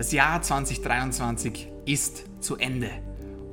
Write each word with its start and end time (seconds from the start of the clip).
Das 0.00 0.12
Jahr 0.12 0.40
2023 0.40 1.68
ist 1.84 2.24
zu 2.40 2.56
Ende. 2.56 2.88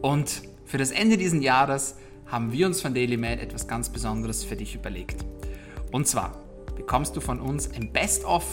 Und 0.02 0.44
für 0.64 0.78
das 0.78 0.92
Ende 0.92 1.18
dieses 1.18 1.44
Jahres 1.44 1.98
haben 2.26 2.54
wir 2.54 2.68
uns 2.68 2.80
von 2.80 2.94
DailyMail 2.94 3.38
etwas 3.42 3.68
ganz 3.68 3.90
Besonderes 3.90 4.46
für 4.46 4.56
dich 4.56 4.74
überlegt. 4.74 5.26
Und 5.92 6.08
zwar 6.08 6.42
bekommst 6.78 7.18
du 7.18 7.20
von 7.20 7.42
uns 7.42 7.70
ein 7.74 7.92
Best-of 7.92 8.46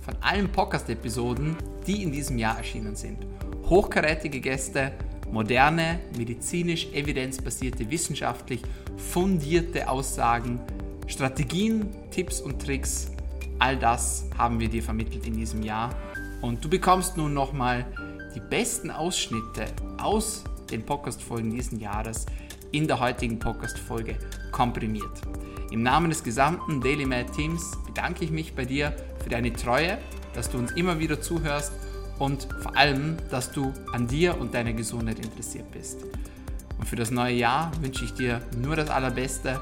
von 0.00 0.14
allen 0.22 0.50
Podcast-Episoden, 0.50 1.54
die 1.86 2.02
in 2.02 2.10
diesem 2.10 2.38
Jahr 2.38 2.56
erschienen 2.56 2.96
sind. 2.96 3.18
Hochkarätige 3.68 4.40
Gäste, 4.40 4.92
moderne, 5.30 6.00
medizinisch 6.16 6.90
evidenzbasierte, 6.94 7.90
wissenschaftlich 7.90 8.62
fundierte 8.96 9.90
Aussagen, 9.90 10.58
Strategien, 11.06 11.90
Tipps 12.10 12.40
und 12.40 12.62
Tricks, 12.62 13.12
all 13.58 13.76
das 13.76 14.24
haben 14.38 14.58
wir 14.58 14.68
dir 14.70 14.82
vermittelt 14.82 15.26
in 15.26 15.34
diesem 15.34 15.62
Jahr. 15.62 15.90
Und 16.42 16.64
du 16.64 16.68
bekommst 16.68 17.16
nun 17.16 17.32
nochmal 17.32 17.86
die 18.34 18.40
besten 18.40 18.90
Ausschnitte 18.90 19.66
aus 19.98 20.44
den 20.70 20.84
Podcast-Folgen 20.84 21.50
dieses 21.50 21.80
Jahres 21.80 22.26
in 22.72 22.88
der 22.88 22.98
heutigen 22.98 23.38
Podcast-Folge 23.38 24.18
komprimiert. 24.50 25.22
Im 25.70 25.82
Namen 25.82 26.10
des 26.10 26.24
gesamten 26.24 26.80
Daily 26.80 27.06
Mad 27.06 27.30
Teams 27.32 27.72
bedanke 27.86 28.24
ich 28.24 28.30
mich 28.30 28.54
bei 28.54 28.64
dir 28.64 28.94
für 29.22 29.30
deine 29.30 29.52
Treue, 29.52 29.98
dass 30.34 30.50
du 30.50 30.58
uns 30.58 30.72
immer 30.72 30.98
wieder 30.98 31.20
zuhörst 31.20 31.72
und 32.18 32.48
vor 32.60 32.76
allem, 32.76 33.16
dass 33.30 33.52
du 33.52 33.72
an 33.92 34.08
dir 34.08 34.38
und 34.38 34.52
deiner 34.52 34.72
Gesundheit 34.72 35.24
interessiert 35.24 35.70
bist. 35.70 36.02
Und 36.78 36.86
für 36.86 36.96
das 36.96 37.10
neue 37.10 37.34
Jahr 37.34 37.70
wünsche 37.80 38.04
ich 38.04 38.14
dir 38.14 38.42
nur 38.56 38.76
das 38.76 38.90
Allerbeste 38.90 39.60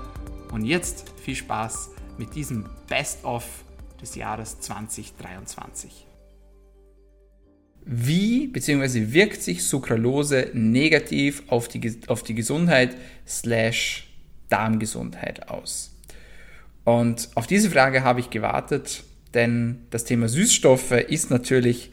und 0.52 0.64
jetzt 0.64 1.12
viel 1.20 1.36
Spaß 1.36 1.90
mit 2.18 2.34
diesem 2.34 2.64
Best-of 2.88 3.44
des 4.00 4.14
Jahres 4.14 4.60
2023. 4.60 6.09
Wie 7.84 8.46
bzw. 8.46 9.12
wirkt 9.12 9.42
sich 9.42 9.64
Sucralose 9.64 10.50
negativ 10.52 11.42
auf 11.48 11.68
die, 11.68 11.98
auf 12.06 12.22
die 12.22 12.34
Gesundheit 12.34 12.96
slash 13.26 14.08
Darmgesundheit 14.48 15.48
aus? 15.48 15.96
Und 16.84 17.28
auf 17.34 17.46
diese 17.46 17.70
Frage 17.70 18.02
habe 18.04 18.20
ich 18.20 18.30
gewartet, 18.30 19.04
denn 19.34 19.80
das 19.90 20.04
Thema 20.04 20.28
Süßstoffe 20.28 20.92
ist 20.92 21.30
natürlich 21.30 21.90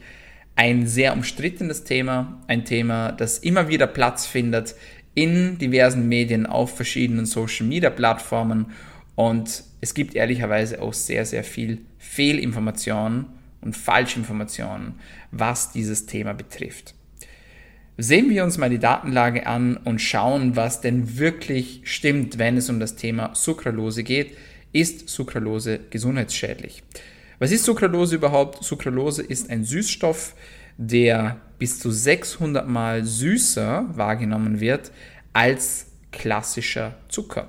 ein 0.56 0.86
sehr 0.86 1.12
umstrittenes 1.12 1.84
Thema, 1.84 2.42
ein 2.48 2.64
Thema, 2.64 3.12
das 3.12 3.38
immer 3.38 3.68
wieder 3.68 3.86
Platz 3.86 4.26
findet 4.26 4.74
in 5.14 5.58
diversen 5.58 6.08
Medien, 6.08 6.46
auf 6.46 6.74
verschiedenen 6.74 7.26
Social-Media-Plattformen 7.26 8.72
und 9.14 9.62
es 9.80 9.94
gibt 9.94 10.14
ehrlicherweise 10.14 10.82
auch 10.82 10.92
sehr, 10.92 11.24
sehr 11.24 11.44
viel 11.44 11.82
Fehlinformationen 11.98 13.26
und 13.60 13.76
Falschinformationen, 13.76 14.94
was 15.30 15.72
dieses 15.72 16.06
Thema 16.06 16.32
betrifft. 16.32 16.94
Sehen 17.96 18.30
wir 18.30 18.44
uns 18.44 18.58
mal 18.58 18.70
die 18.70 18.78
Datenlage 18.78 19.46
an 19.46 19.76
und 19.76 20.00
schauen, 20.00 20.54
was 20.54 20.80
denn 20.80 21.18
wirklich 21.18 21.80
stimmt, 21.82 22.38
wenn 22.38 22.56
es 22.56 22.70
um 22.70 22.78
das 22.78 22.94
Thema 22.94 23.34
Sucralose 23.34 24.04
geht. 24.04 24.36
Ist 24.72 25.08
Sucralose 25.08 25.80
gesundheitsschädlich? 25.90 26.84
Was 27.40 27.50
ist 27.50 27.64
Sucralose 27.64 28.14
überhaupt? 28.14 28.62
Sucralose 28.62 29.22
ist 29.22 29.50
ein 29.50 29.64
Süßstoff, 29.64 30.36
der 30.76 31.40
bis 31.58 31.80
zu 31.80 31.90
600 31.90 32.68
mal 32.68 33.04
süßer 33.04 33.86
wahrgenommen 33.96 34.60
wird 34.60 34.92
als 35.32 35.86
klassischer 36.12 36.94
Zucker. 37.08 37.48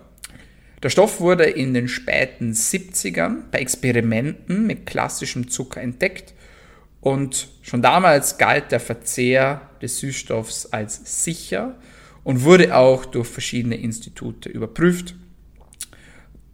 Der 0.81 0.89
Stoff 0.89 1.19
wurde 1.19 1.43
in 1.43 1.73
den 1.73 1.89
späten 1.89 2.53
70ern 2.53 3.43
bei 3.51 3.59
Experimenten 3.59 4.65
mit 4.65 4.85
klassischem 4.85 5.49
Zucker 5.49 5.81
entdeckt 5.81 6.33
und 7.01 7.49
schon 7.61 7.81
damals 7.81 8.37
galt 8.37 8.71
der 8.71 8.79
Verzehr 8.79 9.61
des 9.81 9.99
Süßstoffs 9.99 10.67
als 10.67 11.23
sicher 11.23 11.75
und 12.23 12.43
wurde 12.43 12.75
auch 12.75 13.05
durch 13.05 13.27
verschiedene 13.27 13.75
Institute 13.75 14.47
überprüft. 14.47 15.15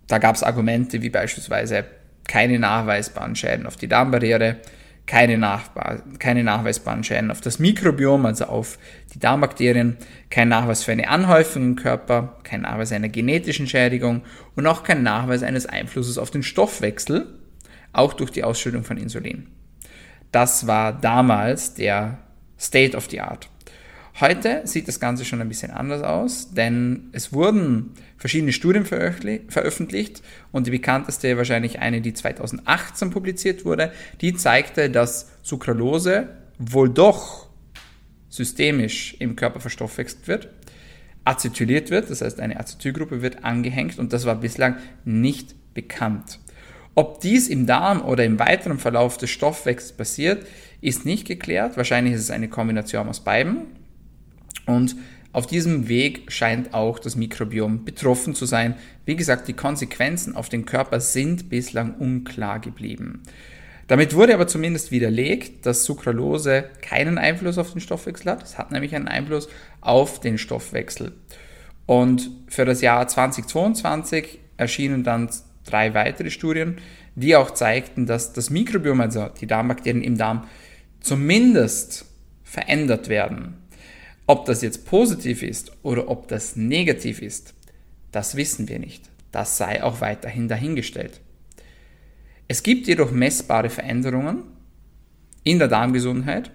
Da 0.08 0.18
gab 0.18 0.36
es 0.36 0.44
Argumente 0.44 1.02
wie 1.02 1.10
beispielsweise 1.10 1.86
keine 2.28 2.58
nachweisbaren 2.58 3.36
Schäden 3.36 3.68
auf 3.68 3.76
die 3.76 3.88
Darmbarriere, 3.88 4.58
keine, 5.06 5.38
Nachbar 5.38 6.02
keine 6.20 6.44
nachweisbaren 6.44 7.04
Schäden 7.04 7.32
auf 7.32 7.42
das 7.42 7.60
Mikrobiom, 7.60 8.26
also 8.26 8.46
auf 8.46 8.78
die 9.14 9.20
Darmbakterien, 9.20 9.98
kein 10.30 10.50
Nachweis 10.50 10.84
für 10.84 10.92
eine 10.92 11.10
Anhäufung 11.10 11.64
im 11.64 11.76
Körper, 11.76 12.38
kein 12.44 12.62
Nachweis 12.62 12.92
einer 12.92 13.10
genetischen 13.10 13.68
Schädigung 13.68 14.24
und 14.56 14.66
auch 14.66 14.84
kein 14.84 15.04
Nachweis 15.04 15.44
eines 15.44 15.66
Einflusses 15.66 16.18
auf 16.18 16.32
den 16.32 16.44
Stoffwechsel, 16.44 17.40
auch 17.94 18.14
durch 18.14 18.32
die 18.32 18.44
Ausschüttung 18.44 18.84
von 18.84 18.98
Insulin. 18.98 19.48
Das 20.32 20.68
war 20.68 20.94
damals 20.94 21.76
der 21.76 22.18
State 22.60 22.98
of 22.98 23.10
the 23.10 23.22
Art. 23.22 23.50
Heute 24.22 24.62
sieht 24.64 24.88
das 24.88 25.02
Ganze 25.02 25.26
schon 25.26 25.42
ein 25.42 25.50
bisschen 25.50 25.72
anders 25.72 26.02
aus, 26.02 26.54
denn 26.54 27.10
es 27.12 27.34
wurden 27.34 27.92
verschiedene 28.18 28.54
Studien 28.54 28.86
veröffentlicht 28.86 30.22
und 30.54 30.68
die 30.68 30.72
bekannteste 30.72 31.36
wahrscheinlich 31.36 31.80
eine, 31.80 32.00
die 32.00 32.14
2018 32.14 33.10
publiziert 33.10 33.66
wurde, 33.66 33.92
die 34.22 34.34
zeigte, 34.34 34.90
dass 34.90 35.32
Sucralose 35.42 36.30
wohl 36.58 36.90
doch 36.90 37.50
systemisch 38.30 39.18
im 39.20 39.36
Körper 39.36 39.60
verstoffwechselt 39.60 40.30
wird, 40.30 40.48
acetyliert 41.26 41.90
wird, 41.90 42.10
das 42.10 42.22
heißt 42.22 42.40
eine 42.40 42.58
Acetylgruppe 42.58 43.22
wird 43.22 43.44
angehängt 43.44 44.00
und 44.00 44.14
das 44.14 44.26
war 44.26 44.36
bislang 44.36 44.78
nicht 45.04 45.74
bekannt. 45.74 46.40
Ob 46.94 47.20
dies 47.20 47.50
im 47.50 47.66
Darm 47.66 48.02
oder 48.02 48.24
im 48.24 48.40
weiteren 48.40 48.80
Verlauf 48.80 49.18
des 49.18 49.30
Stoffwechsels 49.30 49.92
passiert, 49.92 50.48
ist 50.80 51.06
nicht 51.06 51.28
geklärt. 51.28 51.76
Wahrscheinlich 51.76 52.14
ist 52.14 52.22
es 52.22 52.32
eine 52.32 52.48
Kombination 52.48 53.10
aus 53.10 53.20
beiden. 53.20 53.84
Und 54.66 54.96
auf 55.32 55.48
diesem 55.48 55.90
Weg 55.90 56.32
scheint 56.32 56.74
auch 56.74 56.98
das 56.98 57.18
Mikrobiom 57.18 57.84
betroffen 57.84 58.36
zu 58.36 58.46
sein. 58.46 58.76
Wie 59.06 59.18
gesagt, 59.18 59.48
die 59.48 59.54
Konsequenzen 59.54 60.36
auf 60.36 60.48
den 60.48 60.66
Körper 60.66 61.02
sind 61.02 61.50
bislang 61.50 61.96
unklar 61.96 62.60
geblieben. 62.60 63.24
Damit 63.88 64.16
wurde 64.16 64.34
aber 64.34 64.48
zumindest 64.48 64.92
widerlegt, 64.92 65.66
dass 65.66 65.84
Sucralose 65.84 66.64
keinen 66.82 67.18
Einfluss 67.18 67.58
auf 67.58 67.72
den 67.72 67.82
Stoffwechsel 67.82 68.32
hat. 68.32 68.44
Es 68.44 68.58
hat 68.58 68.72
nämlich 68.72 68.96
einen 68.96 69.08
Einfluss 69.08 69.48
auf 69.82 70.20
den 70.20 70.38
Stoffwechsel. 70.38 71.12
Und 71.86 72.32
für 72.48 72.66
das 72.66 72.82
Jahr 72.82 73.08
2022 73.08 74.40
erschienen 74.58 75.04
dann 75.04 75.30
drei 75.66 75.94
weitere 75.94 76.32
Studien, 76.32 76.78
die 77.16 77.36
auch 77.36 77.52
zeigten, 77.52 78.06
dass 78.06 78.34
das 78.34 78.50
Mikrobiom, 78.50 79.02
also 79.02 79.28
die 79.40 79.48
Darmbakterien 79.48 80.04
im 80.04 80.18
Darm, 80.18 80.48
zumindest 81.02 82.06
verändert 82.44 83.10
werden. 83.10 83.58
Ob 84.28 84.46
das 84.46 84.62
jetzt 84.62 84.86
positiv 84.86 85.44
ist 85.44 85.72
oder 85.84 86.10
ob 86.10 86.28
das 86.28 86.56
negativ 86.56 87.22
ist, 87.22 87.54
das 88.12 88.36
wissen 88.36 88.68
wir 88.70 88.80
nicht. 88.80 89.10
Das 89.32 89.58
sei 89.58 89.84
auch 89.84 90.02
weiterhin 90.02 90.48
dahingestellt. 90.48 91.22
Es 92.48 92.64
gibt 92.64 92.88
jedoch 92.88 93.12
messbare 93.12 93.70
Veränderungen 93.70 94.44
in 95.44 95.60
der 95.60 95.68
Darmgesundheit 95.68 96.52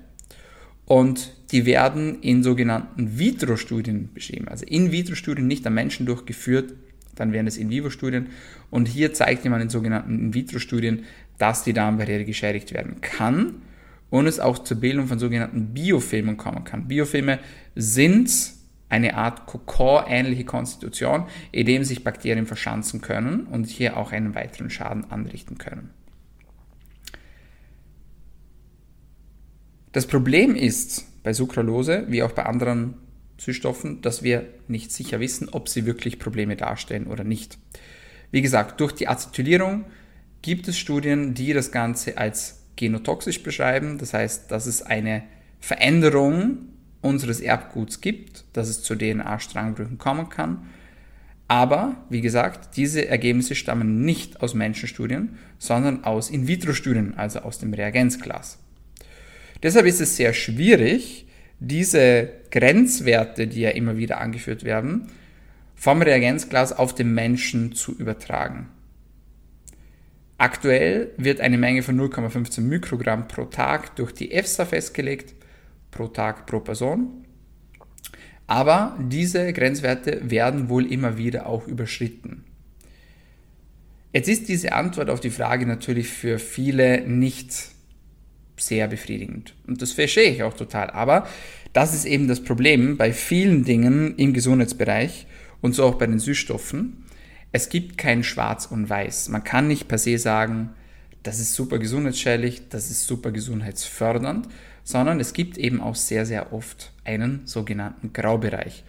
und 0.84 1.32
die 1.52 1.66
werden 1.66 2.20
in 2.22 2.42
sogenannten 2.42 3.18
Vitro-Studien 3.18 4.10
beschrieben. 4.14 4.48
Also 4.48 4.64
In-vitro-Studien 4.66 5.46
nicht 5.46 5.66
am 5.66 5.74
Menschen 5.74 6.06
durchgeführt, 6.06 6.74
dann 7.14 7.32
wären 7.32 7.46
es 7.46 7.56
In-vivo-Studien. 7.56 8.28
Und 8.70 8.86
hier 8.86 9.12
zeigt 9.12 9.44
man 9.44 9.60
in 9.60 9.68
sogenannten 9.68 10.18
In-vitro-Studien, 10.18 11.04
dass 11.38 11.64
die 11.64 11.72
Darmbarriere 11.72 12.24
geschädigt 12.24 12.72
werden 12.72 13.00
kann 13.00 13.62
und 14.10 14.26
es 14.26 14.40
auch 14.40 14.58
zur 14.58 14.78
Bildung 14.78 15.06
von 15.06 15.18
sogenannten 15.18 15.72
Biofilmen 15.72 16.36
kommen 16.36 16.64
kann. 16.64 16.88
Biofilme 16.88 17.38
sind 17.74 18.30
eine 18.88 19.14
Art 19.14 19.46
Kokon-ähnliche 19.46 20.44
Konstitution, 20.44 21.26
in 21.52 21.66
dem 21.66 21.84
sich 21.84 22.04
Bakterien 22.04 22.46
verschanzen 22.46 23.00
können 23.00 23.46
und 23.46 23.68
hier 23.68 23.96
auch 23.96 24.12
einen 24.12 24.34
weiteren 24.34 24.68
Schaden 24.68 25.10
anrichten 25.10 25.58
können. 25.58 25.90
Das 29.92 30.06
Problem 30.06 30.54
ist 30.54 31.06
bei 31.22 31.32
Sucralose, 31.32 32.04
wie 32.08 32.22
auch 32.22 32.32
bei 32.32 32.46
anderen 32.46 32.94
Süßstoffen, 33.38 34.02
dass 34.02 34.22
wir 34.22 34.46
nicht 34.68 34.92
sicher 34.92 35.18
wissen, 35.20 35.48
ob 35.48 35.68
sie 35.68 35.86
wirklich 35.86 36.18
Probleme 36.18 36.56
darstellen 36.56 37.06
oder 37.06 37.24
nicht. 37.24 37.58
Wie 38.30 38.42
gesagt, 38.42 38.80
durch 38.80 38.92
die 38.92 39.08
Acetylierung 39.08 39.86
gibt 40.42 40.68
es 40.68 40.78
Studien, 40.78 41.34
die 41.34 41.52
das 41.52 41.72
Ganze 41.72 42.18
als 42.18 42.59
genotoxisch 42.80 43.42
beschreiben. 43.42 43.98
Das 43.98 44.14
heißt, 44.14 44.50
dass 44.50 44.66
es 44.66 44.82
eine 44.82 45.22
Veränderung 45.60 46.58
unseres 47.02 47.40
Erbguts 47.40 48.00
gibt, 48.00 48.44
dass 48.54 48.68
es 48.68 48.82
zu 48.82 48.96
DNA-Strangbrüchen 48.96 49.98
kommen 49.98 50.28
kann. 50.28 50.66
Aber, 51.46 51.96
wie 52.08 52.20
gesagt, 52.20 52.76
diese 52.76 53.08
Ergebnisse 53.08 53.54
stammen 53.54 54.02
nicht 54.02 54.40
aus 54.40 54.54
Menschenstudien, 54.54 55.36
sondern 55.58 56.04
aus 56.04 56.30
In-vitro-Studien, 56.30 57.14
also 57.16 57.40
aus 57.40 57.58
dem 57.58 57.74
Reagenzglas. 57.74 58.58
Deshalb 59.62 59.86
ist 59.86 60.00
es 60.00 60.16
sehr 60.16 60.32
schwierig, 60.32 61.26
diese 61.58 62.30
Grenzwerte, 62.50 63.46
die 63.46 63.60
ja 63.60 63.70
immer 63.70 63.98
wieder 63.98 64.20
angeführt 64.20 64.64
werden, 64.64 65.08
vom 65.74 66.00
Reagenzglas 66.02 66.72
auf 66.72 66.94
den 66.94 67.12
Menschen 67.12 67.72
zu 67.72 67.92
übertragen. 67.92 68.68
Aktuell 70.40 71.10
wird 71.18 71.42
eine 71.42 71.58
Menge 71.58 71.82
von 71.82 72.00
0,15 72.00 72.62
Mikrogramm 72.62 73.28
pro 73.28 73.44
Tag 73.44 73.94
durch 73.96 74.12
die 74.12 74.32
EFSA 74.32 74.64
festgelegt, 74.64 75.34
pro 75.90 76.08
Tag 76.08 76.46
pro 76.46 76.60
Person. 76.60 77.26
Aber 78.46 78.96
diese 78.98 79.52
Grenzwerte 79.52 80.30
werden 80.30 80.70
wohl 80.70 80.90
immer 80.90 81.18
wieder 81.18 81.44
auch 81.44 81.68
überschritten. 81.68 82.44
Jetzt 84.14 84.30
ist 84.30 84.48
diese 84.48 84.72
Antwort 84.72 85.10
auf 85.10 85.20
die 85.20 85.28
Frage 85.28 85.66
natürlich 85.66 86.08
für 86.08 86.38
viele 86.38 87.06
nicht 87.06 87.52
sehr 88.56 88.88
befriedigend. 88.88 89.54
Und 89.66 89.82
das 89.82 89.92
verstehe 89.92 90.30
ich 90.30 90.42
auch 90.42 90.54
total. 90.54 90.88
Aber 90.88 91.28
das 91.74 91.92
ist 91.92 92.06
eben 92.06 92.28
das 92.28 92.42
Problem 92.42 92.96
bei 92.96 93.12
vielen 93.12 93.66
Dingen 93.66 94.16
im 94.16 94.32
Gesundheitsbereich 94.32 95.26
und 95.60 95.74
so 95.74 95.84
auch 95.84 95.96
bei 95.96 96.06
den 96.06 96.18
Süßstoffen. 96.18 97.04
Es 97.52 97.68
gibt 97.68 97.98
kein 97.98 98.22
Schwarz 98.22 98.66
und 98.66 98.88
Weiß. 98.88 99.28
Man 99.28 99.44
kann 99.44 99.66
nicht 99.66 99.88
per 99.88 99.98
se 99.98 100.18
sagen, 100.18 100.70
das 101.22 101.40
ist 101.40 101.54
super 101.54 101.78
gesundheitsschädlich, 101.78 102.68
das 102.68 102.90
ist 102.90 103.06
super 103.06 103.30
gesundheitsfördernd, 103.30 104.48
sondern 104.84 105.20
es 105.20 105.32
gibt 105.32 105.58
eben 105.58 105.80
auch 105.80 105.96
sehr, 105.96 106.24
sehr 106.24 106.52
oft 106.52 106.92
einen 107.04 107.46
sogenannten 107.46 108.12
Graubereich. 108.12 108.84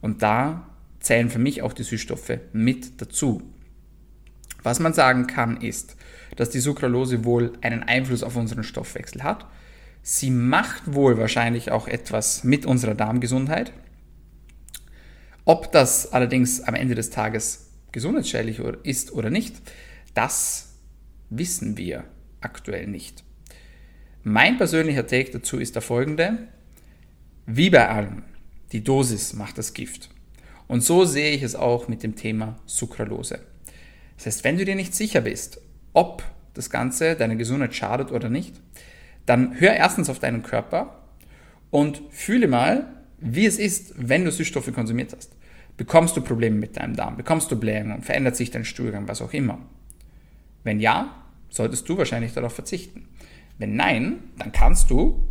Und 0.00 0.22
da 0.22 0.66
zählen 1.00 1.30
für 1.30 1.38
mich 1.38 1.62
auch 1.62 1.72
die 1.72 1.84
Süßstoffe 1.84 2.38
mit 2.52 3.00
dazu. 3.00 3.42
Was 4.62 4.80
man 4.80 4.94
sagen 4.94 5.26
kann, 5.26 5.60
ist, 5.60 5.96
dass 6.34 6.50
die 6.50 6.60
Sucralose 6.60 7.24
wohl 7.24 7.52
einen 7.60 7.84
Einfluss 7.84 8.22
auf 8.22 8.34
unseren 8.34 8.64
Stoffwechsel 8.64 9.22
hat. 9.22 9.46
Sie 10.02 10.30
macht 10.30 10.92
wohl 10.92 11.18
wahrscheinlich 11.18 11.70
auch 11.70 11.86
etwas 11.86 12.42
mit 12.42 12.66
unserer 12.66 12.94
Darmgesundheit. 12.94 13.72
Ob 15.44 15.70
das 15.70 16.12
allerdings 16.12 16.62
am 16.62 16.74
Ende 16.74 16.96
des 16.96 17.10
Tages 17.10 17.65
gesundheitsschädlich 17.96 18.58
ist 18.82 19.12
oder 19.12 19.30
nicht, 19.30 19.56
das 20.12 20.74
wissen 21.30 21.78
wir 21.78 22.04
aktuell 22.42 22.86
nicht. 22.86 23.24
Mein 24.22 24.58
persönlicher 24.58 25.06
Take 25.06 25.30
dazu 25.30 25.56
ist 25.56 25.76
der 25.76 25.80
folgende. 25.80 26.36
Wie 27.46 27.70
bei 27.70 27.88
allem, 27.88 28.24
die 28.72 28.84
Dosis 28.84 29.32
macht 29.32 29.56
das 29.56 29.72
Gift. 29.72 30.10
Und 30.68 30.82
so 30.82 31.06
sehe 31.06 31.32
ich 31.34 31.42
es 31.42 31.54
auch 31.54 31.88
mit 31.88 32.02
dem 32.02 32.16
Thema 32.16 32.58
Sucralose. 32.66 33.38
Das 34.16 34.26
heißt, 34.26 34.44
wenn 34.44 34.58
du 34.58 34.66
dir 34.66 34.74
nicht 34.74 34.94
sicher 34.94 35.22
bist, 35.22 35.62
ob 35.94 36.22
das 36.52 36.68
Ganze 36.68 37.16
deiner 37.16 37.36
Gesundheit 37.36 37.74
schadet 37.74 38.12
oder 38.12 38.28
nicht, 38.28 38.60
dann 39.24 39.58
hör 39.58 39.72
erstens 39.72 40.10
auf 40.10 40.18
deinen 40.18 40.42
Körper 40.42 41.02
und 41.70 42.02
fühle 42.10 42.46
mal, 42.46 42.92
wie 43.18 43.46
es 43.46 43.58
ist, 43.58 43.94
wenn 43.96 44.26
du 44.26 44.30
Süßstoffe 44.30 44.70
konsumiert 44.74 45.14
hast. 45.16 45.35
Bekommst 45.76 46.16
du 46.16 46.22
Probleme 46.22 46.56
mit 46.56 46.76
deinem 46.76 46.96
Darm? 46.96 47.16
Bekommst 47.16 47.50
du 47.50 47.56
Blähungen? 47.56 48.02
Verändert 48.02 48.36
sich 48.36 48.50
dein 48.50 48.64
Stuhlgang? 48.64 49.08
Was 49.08 49.20
auch 49.20 49.32
immer. 49.32 49.58
Wenn 50.64 50.80
ja, 50.80 51.14
solltest 51.50 51.88
du 51.88 51.98
wahrscheinlich 51.98 52.32
darauf 52.32 52.54
verzichten. 52.54 53.08
Wenn 53.58 53.76
nein, 53.76 54.18
dann 54.38 54.52
kannst 54.52 54.90
du 54.90 55.22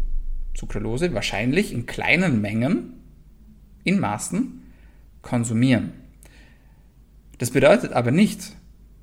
Sucralose 0.56 1.14
wahrscheinlich 1.14 1.74
in 1.74 1.86
kleinen 1.86 2.42
Mengen, 2.42 2.94
in 3.84 4.00
Maßen, 4.00 4.62
konsumieren. 5.22 5.94
Das 7.38 7.52
bedeutet 7.52 7.92
aber 7.92 8.12
nicht, 8.12 8.54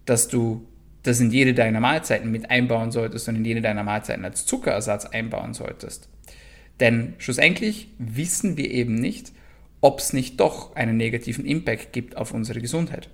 dass 0.06 0.28
du 0.28 0.66
das 1.02 1.20
in 1.20 1.30
jede 1.30 1.52
deiner 1.52 1.80
Mahlzeiten 1.80 2.30
mit 2.30 2.50
einbauen 2.50 2.92
solltest 2.92 3.28
und 3.28 3.36
in 3.36 3.44
jede 3.44 3.60
deiner 3.60 3.82
Mahlzeiten 3.82 4.24
als 4.24 4.46
Zuckerersatz 4.46 5.06
einbauen 5.06 5.52
solltest. 5.52 6.08
Denn 6.80 7.14
schlussendlich 7.18 7.88
wissen 7.98 8.56
wir 8.56 8.70
eben 8.70 8.94
nicht, 8.94 9.32
ob 9.82 9.98
es 9.98 10.14
nicht 10.14 10.40
doch 10.40 10.74
einen 10.74 10.96
negativen 10.96 11.44
Impact 11.44 11.92
gibt 11.92 12.16
auf 12.16 12.32
unsere 12.32 12.62
Gesundheit. 12.62 13.10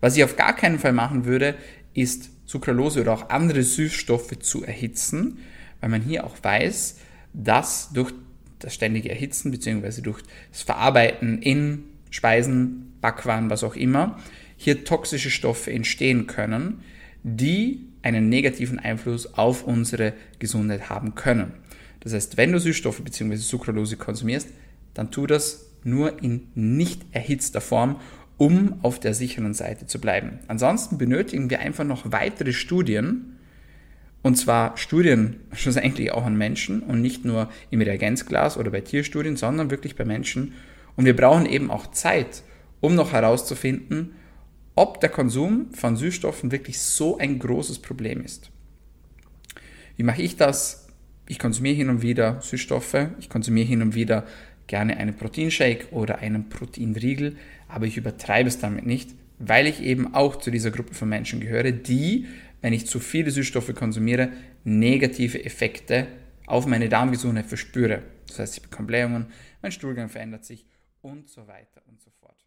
Was 0.00 0.16
ich 0.16 0.22
auf 0.22 0.36
gar 0.36 0.54
keinen 0.54 0.78
Fall 0.78 0.92
machen 0.92 1.24
würde, 1.24 1.56
ist 1.94 2.30
Sucralose 2.44 3.00
oder 3.00 3.14
auch 3.14 3.30
andere 3.30 3.62
Süßstoffe 3.62 4.38
zu 4.38 4.62
erhitzen, 4.62 5.38
weil 5.80 5.88
man 5.90 6.02
hier 6.02 6.24
auch 6.24 6.36
weiß, 6.40 6.98
dass 7.32 7.90
durch 7.92 8.12
das 8.58 8.74
ständige 8.74 9.10
Erhitzen 9.10 9.50
bzw. 9.50 10.02
durch 10.02 10.22
das 10.52 10.62
Verarbeiten 10.62 11.42
in 11.42 11.84
Speisen, 12.10 12.94
Backwaren, 13.00 13.50
was 13.50 13.64
auch 13.64 13.74
immer, 13.74 14.18
hier 14.56 14.84
toxische 14.84 15.30
Stoffe 15.30 15.72
entstehen 15.72 16.26
können, 16.26 16.82
die 17.22 17.86
einen 18.02 18.28
negativen 18.28 18.78
Einfluss 18.78 19.34
auf 19.34 19.64
unsere 19.64 20.12
Gesundheit 20.38 20.90
haben 20.90 21.14
können. 21.14 21.54
Das 22.00 22.12
heißt, 22.12 22.36
wenn 22.36 22.52
du 22.52 22.60
Süßstoffe 22.60 23.02
bzw. 23.02 23.36
Sucralose 23.36 23.96
konsumierst, 23.96 24.48
dann 24.94 25.10
tu 25.10 25.26
das 25.26 25.65
nur 25.86 26.22
in 26.22 26.48
nicht 26.54 27.02
erhitzter 27.12 27.60
Form, 27.60 28.00
um 28.38 28.80
auf 28.82 29.00
der 29.00 29.14
sicheren 29.14 29.54
Seite 29.54 29.86
zu 29.86 30.00
bleiben. 30.00 30.40
Ansonsten 30.48 30.98
benötigen 30.98 31.48
wir 31.48 31.60
einfach 31.60 31.84
noch 31.84 32.12
weitere 32.12 32.52
Studien, 32.52 33.38
und 34.22 34.36
zwar 34.36 34.76
Studien 34.76 35.40
schlussendlich 35.52 36.12
auch 36.12 36.24
an 36.24 36.36
Menschen 36.36 36.82
und 36.82 37.00
nicht 37.00 37.24
nur 37.24 37.48
im 37.70 37.80
Reagenzglas 37.80 38.58
oder 38.58 38.70
bei 38.70 38.80
Tierstudien, 38.80 39.36
sondern 39.36 39.70
wirklich 39.70 39.96
bei 39.96 40.04
Menschen. 40.04 40.54
Und 40.96 41.04
wir 41.04 41.16
brauchen 41.16 41.46
eben 41.46 41.70
auch 41.70 41.90
Zeit, 41.92 42.42
um 42.80 42.94
noch 42.94 43.12
herauszufinden, 43.12 44.16
ob 44.74 45.00
der 45.00 45.08
Konsum 45.08 45.72
von 45.72 45.96
Süßstoffen 45.96 46.52
wirklich 46.52 46.80
so 46.80 47.16
ein 47.18 47.38
großes 47.38 47.78
Problem 47.78 48.22
ist. 48.22 48.50
Wie 49.96 50.02
mache 50.02 50.22
ich 50.22 50.36
das? 50.36 50.88
Ich 51.28 51.38
konsumiere 51.38 51.74
hin 51.74 51.88
und 51.88 52.02
wieder 52.02 52.40
Süßstoffe, 52.42 53.08
ich 53.18 53.30
konsumiere 53.30 53.66
hin 53.66 53.82
und 53.82 53.94
wieder 53.94 54.26
gerne 54.66 54.96
einen 54.96 55.16
Proteinshake 55.16 55.92
oder 55.92 56.18
einen 56.18 56.48
Proteinriegel, 56.48 57.36
aber 57.68 57.86
ich 57.86 57.96
übertreibe 57.96 58.48
es 58.48 58.58
damit 58.58 58.86
nicht, 58.86 59.14
weil 59.38 59.66
ich 59.66 59.80
eben 59.82 60.14
auch 60.14 60.36
zu 60.36 60.50
dieser 60.50 60.70
Gruppe 60.70 60.94
von 60.94 61.08
Menschen 61.08 61.40
gehöre, 61.40 61.72
die, 61.72 62.26
wenn 62.62 62.72
ich 62.72 62.86
zu 62.86 63.00
viele 63.00 63.30
Süßstoffe 63.30 63.74
konsumiere, 63.74 64.32
negative 64.64 65.44
Effekte 65.44 66.06
auf 66.46 66.66
meine 66.66 66.88
Darmgesundheit 66.88 67.46
verspüre. 67.46 68.02
Das 68.26 68.38
heißt, 68.38 68.56
ich 68.56 68.62
bekomme 68.62 68.86
Blähungen, 68.86 69.26
mein 69.62 69.72
Stuhlgang 69.72 70.08
verändert 70.08 70.44
sich 70.44 70.66
und 71.00 71.28
so 71.28 71.46
weiter 71.46 71.82
und 71.86 72.00
so 72.00 72.10
fort. 72.10 72.44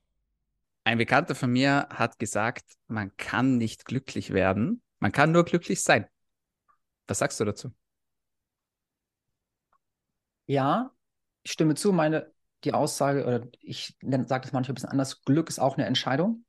Ein 0.83 0.97
Bekannter 0.97 1.35
von 1.35 1.51
mir 1.51 1.87
hat 1.89 2.17
gesagt, 2.19 2.65
man 2.87 3.15
kann 3.17 3.57
nicht 3.57 3.85
glücklich 3.85 4.33
werden, 4.33 4.81
man 4.99 5.11
kann 5.11 5.31
nur 5.31 5.45
glücklich 5.45 5.81
sein. 5.81 6.07
Was 7.07 7.19
sagst 7.19 7.39
du 7.39 7.45
dazu? 7.45 7.71
Ja, 10.47 10.91
ich 11.43 11.51
stimme 11.51 11.75
zu, 11.75 11.91
meine, 11.91 12.31
die 12.63 12.73
Aussage, 12.73 13.25
oder 13.25 13.47
ich 13.61 13.97
sage 14.01 14.43
das 14.43 14.51
manchmal 14.51 14.71
ein 14.71 14.75
bisschen 14.75 14.89
anders, 14.89 15.21
Glück 15.23 15.49
ist 15.49 15.59
auch 15.59 15.77
eine 15.77 15.85
Entscheidung. 15.85 16.45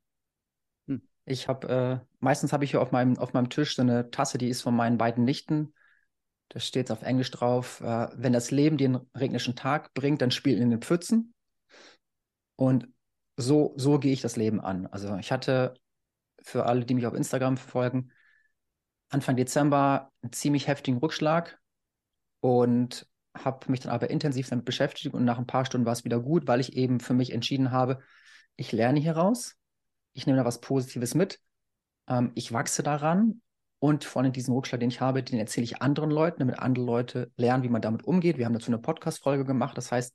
Hm. 0.89 1.03
Ich 1.25 1.49
habe, 1.49 1.69
äh, 1.69 2.07
meistens 2.19 2.53
habe 2.53 2.65
ich 2.65 2.73
hier 2.73 2.83
auf 2.83 2.91
meinem, 2.91 3.19
auf 3.19 3.33
meinem 3.33 3.51
Tisch 3.51 3.77
so 3.77 3.83
eine 3.83 4.11
Tasse, 4.11 4.39
die 4.39 4.49
ist 4.49 4.63
von 4.63 4.75
meinen 4.75 4.99
beiden 4.99 5.25
Nichten. 5.25 5.73
Da 6.49 6.59
steht 6.59 6.91
auf 6.91 7.03
Englisch 7.03 7.31
drauf, 7.31 7.81
äh, 7.81 8.09
wenn 8.15 8.33
das 8.33 8.51
Leben 8.51 8.79
einen 8.79 9.09
regnischen 9.17 9.55
Tag 9.55 9.95
bringt, 9.95 10.21
dann 10.21 10.33
spiel 10.33 10.59
in 10.59 10.71
den 10.71 10.83
Pfützen. 10.83 11.33
Und 12.57 12.89
so, 13.37 13.73
so 13.77 13.99
gehe 13.99 14.13
ich 14.13 14.21
das 14.21 14.37
Leben 14.37 14.61
an. 14.61 14.87
Also 14.89 15.17
ich 15.17 15.31
hatte 15.33 15.75
für 16.43 16.67
alle, 16.67 16.85
die 16.85 16.95
mich 16.95 17.07
auf 17.07 17.15
Instagram 17.15 17.57
verfolgen, 17.57 18.13
Anfang 19.09 19.37
Dezember 19.37 20.11
einen 20.23 20.33
ziemlich 20.33 20.69
heftigen 20.69 20.99
Rückschlag 20.99 21.61
und 22.41 23.07
habe 23.45 23.71
mich 23.71 23.81
dann 23.81 23.93
aber 23.93 24.11
intensiv 24.11 24.49
damit 24.49 24.65
beschäftigt 24.65 25.15
und 25.15 25.25
nach 25.25 25.39
ein 25.39 25.47
paar 25.47 25.65
Stunden 25.65 25.87
war 25.87 25.93
es 25.93 26.05
wieder 26.05 26.21
gut, 26.21 26.47
weil 26.47 26.61
ich 26.61 26.77
eben 26.77 27.01
für 27.01 27.15
mich 27.15 27.33
entschieden 27.33 27.71
habe, 27.71 28.01
ich 28.57 28.73
lerne 28.73 29.01
hier 29.01 29.17
raus, 29.17 29.57
ich 30.13 30.27
nehme 30.27 30.39
da 30.39 30.45
was 30.45 30.61
Positives 30.61 31.15
mit, 31.15 31.41
ähm, 32.09 32.33
ich 32.35 32.53
wachse 32.53 32.83
daran 32.83 33.43
und 33.79 34.05
vor 34.05 34.23
allem 34.23 34.33
diesen 34.33 34.55
Rückschlag, 34.55 34.81
den 34.81 34.91
ich 34.91 35.01
habe, 35.01 35.23
den 35.23 35.39
erzähle 35.39 35.65
ich 35.65 35.83
anderen 35.83 36.11
Leuten, 36.11 36.41
damit 36.41 36.59
andere 36.59 36.85
Leute 36.85 37.33
lernen, 37.37 37.63
wie 37.63 37.69
man 37.69 37.83
damit 37.83 38.05
umgeht. 38.05 38.39
Wir 38.39 38.47
haben 38.47 38.53
dazu 38.53 38.71
eine 38.71 38.79
Podcast-Folge 38.79 39.45
gemacht, 39.45 39.77
das 39.77 39.91
heißt, 39.93 40.15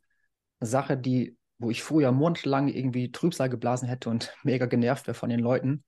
eine 0.59 0.69
Sache, 0.69 0.97
die 0.97 1.37
wo 1.57 1.69
ich 1.69 1.83
früher 1.83 2.11
monatelang 2.11 2.67
irgendwie 2.67 3.11
Trübsal 3.11 3.49
geblasen 3.49 3.87
hätte 3.87 4.09
und 4.09 4.33
mega 4.43 4.65
genervt 4.65 5.07
wäre 5.07 5.15
von 5.15 5.29
den 5.29 5.39
Leuten, 5.39 5.83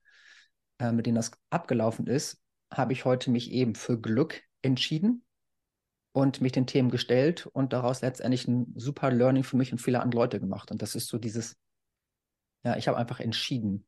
äh, 0.79 0.91
mit 0.91 1.06
denen 1.06 1.15
das 1.15 1.32
abgelaufen 1.50 2.08
ist, 2.08 2.41
habe 2.72 2.94
ich 2.94 3.06
heute 3.06 3.32
mich 3.32 3.51
eben 3.51 3.75
für 3.75 4.00
Glück 4.00 4.41
entschieden 4.62 5.24
und 6.12 6.42
mich 6.42 6.52
den 6.52 6.68
Themen 6.68 6.90
gestellt 6.90 7.46
und 7.46 7.74
daraus 7.74 8.02
letztendlich 8.02 8.48
ein 8.48 8.74
super 8.76 9.12
Learning 9.12 9.44
für 9.44 9.58
mich 9.58 9.72
und 9.72 9.80
viele 9.80 10.02
andere 10.02 10.22
Leute 10.22 10.40
gemacht. 10.40 10.72
Und 10.72 10.82
das 10.82 10.96
ist 10.96 11.08
so 11.08 11.18
dieses, 11.18 11.58
ja, 12.64 12.76
ich 12.76 12.88
habe 12.88 12.98
einfach 12.98 13.20
entschieden, 13.20 13.86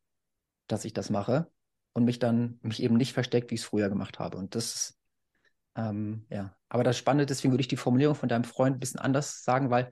dass 0.67 0.85
ich 0.85 0.93
das 0.93 1.09
mache 1.09 1.51
und 1.93 2.05
mich 2.05 2.19
dann, 2.19 2.59
mich 2.61 2.83
eben 2.83 2.97
nicht 2.97 3.13
versteckt, 3.13 3.49
wie 3.49 3.55
ich 3.55 3.61
es 3.61 3.67
früher 3.67 3.89
gemacht 3.89 4.19
habe. 4.19 4.37
Und 4.37 4.55
das 4.55 4.75
ist, 4.75 4.99
ähm, 5.75 6.25
ja, 6.29 6.55
aber 6.67 6.83
das 6.83 6.97
Spannende, 6.97 7.25
deswegen 7.25 7.51
würde 7.51 7.61
ich 7.61 7.67
die 7.67 7.77
Formulierung 7.77 8.15
von 8.15 8.29
deinem 8.29 8.43
Freund 8.43 8.77
ein 8.77 8.79
bisschen 8.79 8.99
anders 8.99 9.43
sagen, 9.43 9.69
weil 9.69 9.91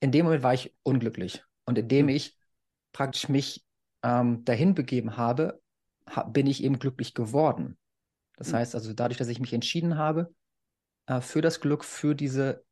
in 0.00 0.12
dem 0.12 0.24
Moment 0.24 0.42
war 0.42 0.54
ich 0.54 0.74
unglücklich. 0.82 1.44
Und 1.64 1.78
indem 1.78 2.06
mhm. 2.06 2.12
ich 2.12 2.38
praktisch 2.92 3.28
mich 3.28 3.64
ähm, 4.02 4.44
dahin 4.44 4.74
begeben 4.74 5.16
habe, 5.16 5.60
ha 6.08 6.24
bin 6.24 6.46
ich 6.46 6.62
eben 6.62 6.78
glücklich 6.78 7.14
geworden. 7.14 7.78
Das 8.36 8.52
mhm. 8.52 8.56
heißt 8.56 8.74
also, 8.74 8.92
dadurch, 8.92 9.18
dass 9.18 9.28
ich 9.28 9.40
mich 9.40 9.52
entschieden 9.52 9.96
habe 9.96 10.34
äh, 11.06 11.20
für 11.20 11.40
das 11.40 11.60
Glück, 11.60 11.84
für 11.84 12.14
diese 12.14 12.64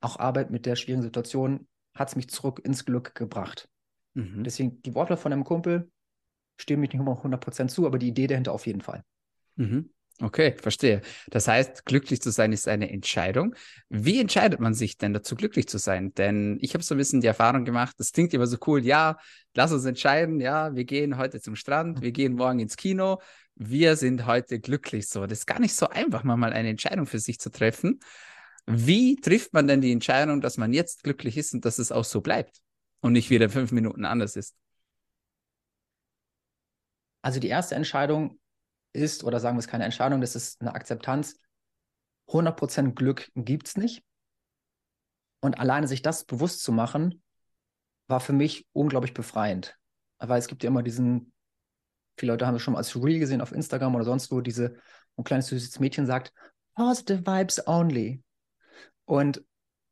auch 0.00 0.18
Arbeit 0.18 0.50
mit 0.50 0.66
der 0.66 0.76
schwierigen 0.76 1.02
Situation, 1.02 1.66
hat 1.94 2.08
es 2.08 2.16
mich 2.16 2.28
zurück 2.28 2.60
ins 2.64 2.84
Glück 2.84 3.14
gebracht. 3.14 3.68
Mhm. 4.14 4.44
Deswegen 4.44 4.82
die 4.82 4.94
Worte 4.94 5.16
von 5.16 5.32
einem 5.32 5.44
Kumpel 5.44 5.90
stehen 6.60 6.80
mich 6.80 6.92
nicht 6.92 7.00
immer 7.00 7.22
100% 7.22 7.68
zu, 7.68 7.86
aber 7.86 7.98
die 7.98 8.08
Idee 8.08 8.26
dahinter 8.26 8.52
auf 8.52 8.66
jeden 8.66 8.80
Fall. 8.80 9.02
Mhm. 9.56 9.90
Okay, 10.22 10.56
verstehe. 10.58 11.02
Das 11.28 11.46
heißt, 11.46 11.84
glücklich 11.84 12.22
zu 12.22 12.30
sein 12.30 12.50
ist 12.50 12.68
eine 12.68 12.90
Entscheidung. 12.90 13.54
Wie 13.90 14.18
entscheidet 14.18 14.60
man 14.60 14.72
sich 14.72 14.96
denn 14.96 15.12
dazu, 15.12 15.36
glücklich 15.36 15.68
zu 15.68 15.76
sein? 15.76 16.14
Denn 16.14 16.56
ich 16.62 16.72
habe 16.72 16.82
so 16.82 16.94
ein 16.94 16.98
bisschen 16.98 17.20
die 17.20 17.26
Erfahrung 17.26 17.66
gemacht, 17.66 17.96
das 17.98 18.12
klingt 18.12 18.32
immer 18.32 18.46
so 18.46 18.56
cool, 18.66 18.82
ja, 18.82 19.18
lass 19.54 19.72
uns 19.72 19.84
entscheiden, 19.84 20.40
ja, 20.40 20.74
wir 20.74 20.84
gehen 20.84 21.18
heute 21.18 21.42
zum 21.42 21.54
Strand, 21.54 22.00
wir 22.00 22.12
gehen 22.12 22.32
morgen 22.32 22.60
ins 22.60 22.78
Kino, 22.78 23.20
wir 23.56 23.96
sind 23.96 24.24
heute 24.24 24.58
glücklich 24.58 25.06
so. 25.08 25.26
Das 25.26 25.40
ist 25.40 25.46
gar 25.46 25.60
nicht 25.60 25.74
so 25.74 25.88
einfach, 25.88 26.24
mal 26.24 26.52
eine 26.52 26.70
Entscheidung 26.70 27.04
für 27.04 27.18
sich 27.18 27.38
zu 27.38 27.50
treffen. 27.50 28.00
Wie 28.64 29.16
trifft 29.16 29.52
man 29.52 29.68
denn 29.68 29.82
die 29.82 29.92
Entscheidung, 29.92 30.40
dass 30.40 30.56
man 30.56 30.72
jetzt 30.72 31.04
glücklich 31.04 31.36
ist 31.36 31.52
und 31.52 31.66
dass 31.66 31.78
es 31.78 31.92
auch 31.92 32.04
so 32.04 32.22
bleibt 32.22 32.62
und 33.00 33.12
nicht 33.12 33.28
wieder 33.28 33.50
fünf 33.50 33.70
Minuten 33.70 34.06
anders 34.06 34.34
ist? 34.34 34.54
Also 37.20 37.38
die 37.38 37.48
erste 37.48 37.74
Entscheidung 37.74 38.38
ist, 38.96 39.24
oder 39.24 39.40
sagen 39.40 39.56
wir 39.56 39.60
es 39.60 39.68
keine 39.68 39.84
Entscheidung, 39.84 40.20
das 40.20 40.36
ist 40.36 40.60
eine 40.60 40.74
Akzeptanz. 40.74 41.38
100% 42.28 42.94
Glück 42.94 43.30
gibt 43.34 43.68
es 43.68 43.76
nicht. 43.76 44.02
Und 45.40 45.58
alleine 45.58 45.86
sich 45.86 46.02
das 46.02 46.24
bewusst 46.24 46.62
zu 46.62 46.72
machen, 46.72 47.22
war 48.08 48.20
für 48.20 48.32
mich 48.32 48.66
unglaublich 48.72 49.14
befreiend. 49.14 49.76
Weil 50.18 50.38
es 50.38 50.48
gibt 50.48 50.62
ja 50.64 50.68
immer 50.68 50.82
diesen, 50.82 51.32
viele 52.18 52.32
Leute 52.32 52.46
haben 52.46 52.56
es 52.56 52.62
schon 52.62 52.72
mal 52.72 52.78
als 52.78 52.96
Real 52.96 53.18
gesehen 53.18 53.40
auf 53.40 53.52
Instagram 53.52 53.94
oder 53.94 54.04
sonst 54.04 54.30
wo, 54.30 54.40
diese, 54.40 54.76
ein 55.16 55.24
kleines 55.24 55.48
süßes 55.48 55.78
Mädchen 55.78 56.06
sagt, 56.06 56.32
positive 56.74 57.26
vibes 57.26 57.66
only. 57.66 58.22
Und 59.04 59.44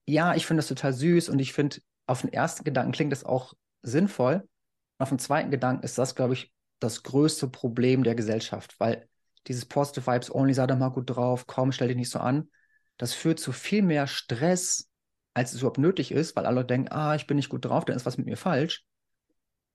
ja, 0.07 0.35
ich 0.35 0.47
finde 0.47 0.59
das 0.59 0.69
total 0.69 0.93
süß 0.93 1.29
und 1.29 1.39
ich 1.39 1.53
finde, 1.53 1.79
auf 2.07 2.23
den 2.23 2.33
ersten 2.33 2.65
Gedanken 2.65 2.93
klingt 2.93 3.13
das 3.13 3.25
auch 3.25 3.55
sinnvoll. 3.83 4.37
Und 4.37 5.03
auf 5.03 5.09
den 5.09 5.19
zweiten 5.19 5.51
Gedanken 5.51 5.85
ist 5.85 5.99
das, 5.99 6.15
glaube 6.15 6.35
ich, 6.35 6.53
das 6.81 7.03
größte 7.03 7.49
Problem 7.49 8.05
der 8.05 8.15
Gesellschaft, 8.15 8.79
weil 8.79 9.09
dieses 9.47 9.67
Positive 9.67 10.07
Vibes 10.07 10.35
Only, 10.35 10.55
sei 10.55 10.67
doch 10.67 10.79
mal 10.79 10.89
gut 10.89 11.11
drauf, 11.11 11.47
komm, 11.47 11.73
stell 11.73 11.89
dich 11.89 11.97
nicht 11.97 12.11
so 12.11 12.19
an, 12.19 12.51
das 12.97 13.15
führt 13.15 13.41
zu 13.41 13.53
viel 13.53 13.83
mehr 13.83 14.07
Stress, 14.07 14.89
als 15.35 15.53
es 15.53 15.61
überhaupt 15.61 15.79
nötig 15.79 16.13
ist, 16.13 16.37
weil 16.37 16.47
alle 16.47 16.65
denken, 16.65 16.93
ah, 16.93 17.15
ich 17.15 17.27
bin 17.27 17.37
nicht 17.37 17.49
gut 17.49 17.65
drauf, 17.65 17.85
dann 17.85 17.97
ist 17.97 18.07
was 18.07 18.19
mit 18.19 18.27
mir 18.27 18.37
falsch. 18.37 18.85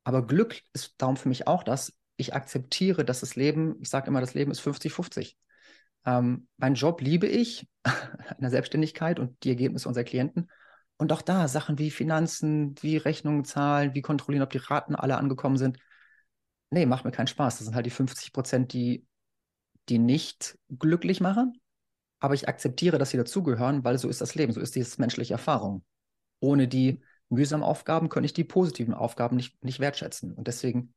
Aber 0.04 0.26
Glück 0.26 0.62
ist 0.74 0.96
darum 0.98 1.18
für 1.18 1.30
mich 1.30 1.48
auch 1.48 1.64
das, 1.64 1.94
ich 2.16 2.34
akzeptiere, 2.34 3.06
dass 3.06 3.22
das 3.22 3.36
Leben, 3.36 3.76
ich 3.80 3.90
sage 3.90 4.08
immer, 4.08 4.22
das 4.22 4.34
Leben 4.34 4.52
ist 4.52 4.62
50-50. 4.62 5.36
Ähm, 6.06 6.48
mein 6.58 6.76
Job 6.76 7.02
liebe 7.02 7.28
ich, 7.28 7.68
in 7.86 8.42
der 8.42 8.50
Selbstständigkeit 8.50 9.20
und 9.20 9.44
die 9.44 9.50
Ergebnisse 9.50 9.88
unserer 9.88 10.04
Klienten. 10.06 10.50
Und 10.98 11.14
auch 11.14 11.22
da 11.22 11.48
Sachen 11.48 11.78
wie 11.78 11.92
Finanzen, 11.92 12.76
wie 12.82 12.98
Rechnungen 12.98 13.46
zahlen, 13.46 13.94
wie 13.94 14.02
kontrollieren, 14.02 14.44
ob 14.44 14.50
die 14.50 14.58
Raten 14.58 14.96
alle 14.96 15.18
angekommen 15.18 15.58
sind, 15.58 15.78
nee, 16.72 16.86
macht 16.86 17.06
mir 17.06 17.12
keinen 17.12 17.28
Spaß. 17.28 17.58
Das 17.58 17.66
sind 17.66 17.76
halt 17.76 17.86
die 17.86 17.92
50 17.92 18.34
Prozent, 18.34 18.74
die, 18.74 19.06
die 19.90 20.00
nicht 20.00 20.58
glücklich 20.70 21.22
machen. 21.22 21.60
Aber 22.20 22.34
ich 22.34 22.50
akzeptiere, 22.50 22.98
dass 22.98 23.12
sie 23.12 23.18
dazugehören, 23.18 23.84
weil 23.84 23.98
so 23.98 24.10
ist 24.10 24.22
das 24.22 24.36
Leben, 24.36 24.52
so 24.54 24.60
ist 24.60 24.76
diese 24.76 25.00
menschliche 25.00 25.34
Erfahrung. 25.34 25.84
Ohne 26.42 26.68
die 26.68 27.02
mühsamen 27.30 27.64
Aufgaben 27.64 28.10
könnte 28.10 28.26
ich 28.26 28.34
die 28.34 28.44
positiven 28.44 28.94
Aufgaben 28.94 29.36
nicht, 29.36 29.64
nicht 29.64 29.80
wertschätzen. 29.80 30.34
Und 30.34 30.48
deswegen 30.48 30.94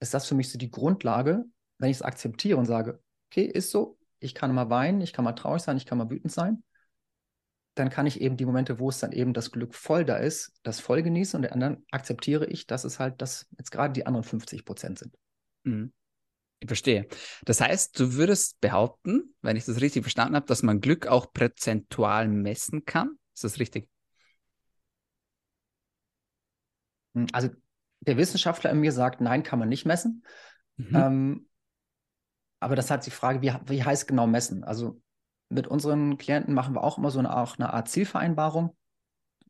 ist 0.00 0.14
das 0.14 0.26
für 0.26 0.34
mich 0.34 0.50
so 0.50 0.58
die 0.58 0.70
Grundlage, 0.70 1.44
wenn 1.78 1.90
ich 1.90 1.98
es 1.98 2.02
akzeptiere 2.02 2.58
und 2.58 2.66
sage, 2.66 3.02
okay, 3.30 3.44
ist 3.44 3.70
so, 3.70 3.98
ich 4.20 4.34
kann 4.34 4.54
mal 4.54 4.70
weinen, 4.70 5.00
ich 5.00 5.12
kann 5.12 5.24
mal 5.24 5.32
traurig 5.32 5.62
sein, 5.62 5.76
ich 5.76 5.86
kann 5.86 5.98
mal 5.98 6.10
wütend 6.10 6.32
sein, 6.32 6.62
dann 7.74 7.90
kann 7.90 8.06
ich 8.06 8.20
eben 8.20 8.36
die 8.36 8.44
Momente, 8.44 8.78
wo 8.78 8.88
es 8.88 8.98
dann 8.98 9.12
eben 9.12 9.32
das 9.32 9.52
Glück 9.52 9.74
voll 9.74 10.04
da 10.04 10.16
ist, 10.16 10.52
das 10.62 10.80
voll 10.80 11.02
genießen 11.02 11.38
und 11.38 11.42
den 11.42 11.52
anderen 11.52 11.84
akzeptiere 11.90 12.46
ich, 12.46 12.66
dass 12.66 12.84
es 12.84 12.98
halt 12.98 13.22
das 13.22 13.46
jetzt 13.58 13.70
gerade 13.70 13.92
die 13.92 14.06
anderen 14.06 14.24
50 14.24 14.64
Prozent 14.64 14.98
sind. 14.98 15.16
Mhm. 15.64 15.92
Ich 16.60 16.66
verstehe. 16.66 17.06
Das 17.44 17.60
heißt, 17.60 17.98
du 17.98 18.14
würdest 18.14 18.60
behaupten, 18.60 19.34
wenn 19.40 19.56
ich 19.56 19.64
das 19.64 19.80
richtig 19.80 20.02
verstanden 20.02 20.36
habe, 20.36 20.46
dass 20.46 20.62
man 20.62 20.80
Glück 20.80 21.06
auch 21.06 21.32
prozentual 21.32 22.28
messen 22.28 22.84
kann. 22.84 23.16
Ist 23.34 23.44
das 23.44 23.58
richtig? 23.58 23.88
Hm, 27.14 27.26
also 27.32 27.48
der 28.00 28.18
Wissenschaftler 28.18 28.70
in 28.70 28.80
mir 28.80 28.92
sagt, 28.92 29.22
nein, 29.22 29.42
kann 29.42 29.58
man 29.58 29.70
nicht 29.70 29.86
messen. 29.86 30.24
Mhm. 30.76 30.94
Ähm, 30.94 31.48
aber 32.60 32.76
das 32.76 32.90
hat 32.90 33.06
die 33.06 33.10
Frage, 33.10 33.40
wie, 33.40 33.54
wie 33.66 33.82
heißt 33.82 34.06
genau 34.06 34.26
messen? 34.26 34.62
Also 34.64 35.00
mit 35.50 35.66
unseren 35.66 36.16
Klienten 36.16 36.54
machen 36.54 36.74
wir 36.74 36.82
auch 36.82 36.96
immer 36.96 37.10
so 37.10 37.18
eine, 37.18 37.36
auch 37.36 37.58
eine 37.58 37.72
Art 37.72 37.88
Zielvereinbarung. 37.88 38.68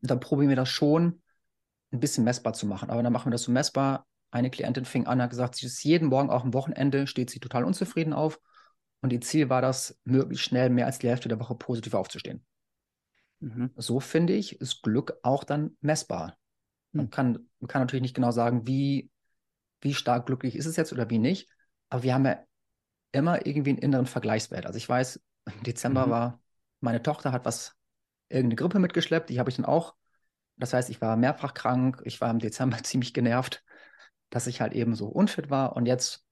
Und 0.01 0.09
dann 0.11 0.19
probieren 0.19 0.49
wir 0.49 0.55
das 0.55 0.69
schon 0.69 1.21
ein 1.91 1.99
bisschen 1.99 2.23
messbar 2.23 2.53
zu 2.53 2.65
machen. 2.65 2.89
Aber 2.89 3.03
dann 3.03 3.13
machen 3.13 3.27
wir 3.27 3.31
das 3.31 3.43
so 3.43 3.51
messbar. 3.51 4.07
Eine 4.31 4.49
Klientin 4.49 4.85
fing 4.85 5.05
an, 5.05 5.21
hat 5.21 5.29
gesagt, 5.29 5.55
sie 5.55 5.67
ist 5.67 5.83
jeden 5.83 6.09
Morgen, 6.09 6.29
auch 6.29 6.43
am 6.43 6.53
Wochenende, 6.53 7.05
steht 7.05 7.29
sie 7.29 7.39
total 7.39 7.63
unzufrieden 7.63 8.13
auf. 8.13 8.39
Und 9.01 9.13
ihr 9.13 9.21
Ziel 9.21 9.49
war 9.49 9.61
das, 9.61 9.99
möglichst 10.03 10.45
schnell 10.45 10.69
mehr 10.69 10.85
als 10.85 10.99
die 10.99 11.09
Hälfte 11.09 11.29
der 11.29 11.39
Woche 11.39 11.55
positiv 11.55 11.93
aufzustehen. 11.93 12.45
Mhm. 13.39 13.71
So 13.75 13.99
finde 13.99 14.33
ich, 14.33 14.59
ist 14.59 14.81
Glück 14.81 15.17
auch 15.21 15.43
dann 15.43 15.77
messbar. 15.81 16.37
Man, 16.93 17.05
mhm. 17.05 17.09
kann, 17.09 17.49
man 17.59 17.67
kann 17.67 17.81
natürlich 17.81 18.03
nicht 18.03 18.15
genau 18.15 18.31
sagen, 18.31 18.65
wie, 18.65 19.11
wie 19.81 19.93
stark 19.93 20.25
glücklich 20.25 20.55
ist 20.55 20.65
es 20.65 20.77
jetzt 20.77 20.93
oder 20.93 21.09
wie 21.09 21.19
nicht. 21.19 21.49
Aber 21.89 22.03
wir 22.03 22.13
haben 22.13 22.25
ja 22.25 22.39
immer 23.11 23.45
irgendwie 23.45 23.71
einen 23.71 23.79
inneren 23.79 24.05
Vergleichswert. 24.05 24.65
Also 24.65 24.77
ich 24.77 24.87
weiß, 24.87 25.19
im 25.57 25.63
Dezember 25.63 26.07
mhm. 26.07 26.11
war, 26.11 26.41
meine 26.79 27.03
Tochter 27.03 27.31
hat 27.31 27.45
was, 27.45 27.75
irgendeine 28.29 28.55
Grippe 28.55 28.79
mitgeschleppt, 28.79 29.29
die 29.29 29.39
habe 29.39 29.49
ich 29.49 29.57
dann 29.57 29.65
auch. 29.65 29.95
Das 30.57 30.73
heißt, 30.73 30.89
ich 30.89 31.01
war 31.01 31.17
mehrfach 31.17 31.53
krank, 31.53 32.01
ich 32.05 32.21
war 32.21 32.29
im 32.29 32.39
Dezember 32.39 32.77
ziemlich 32.83 33.13
genervt, 33.13 33.63
dass 34.29 34.47
ich 34.47 34.61
halt 34.61 34.73
eben 34.73 34.95
so 34.95 35.07
unfit 35.07 35.49
war. 35.49 35.75
Und 35.75 35.85
jetzt 35.85 36.25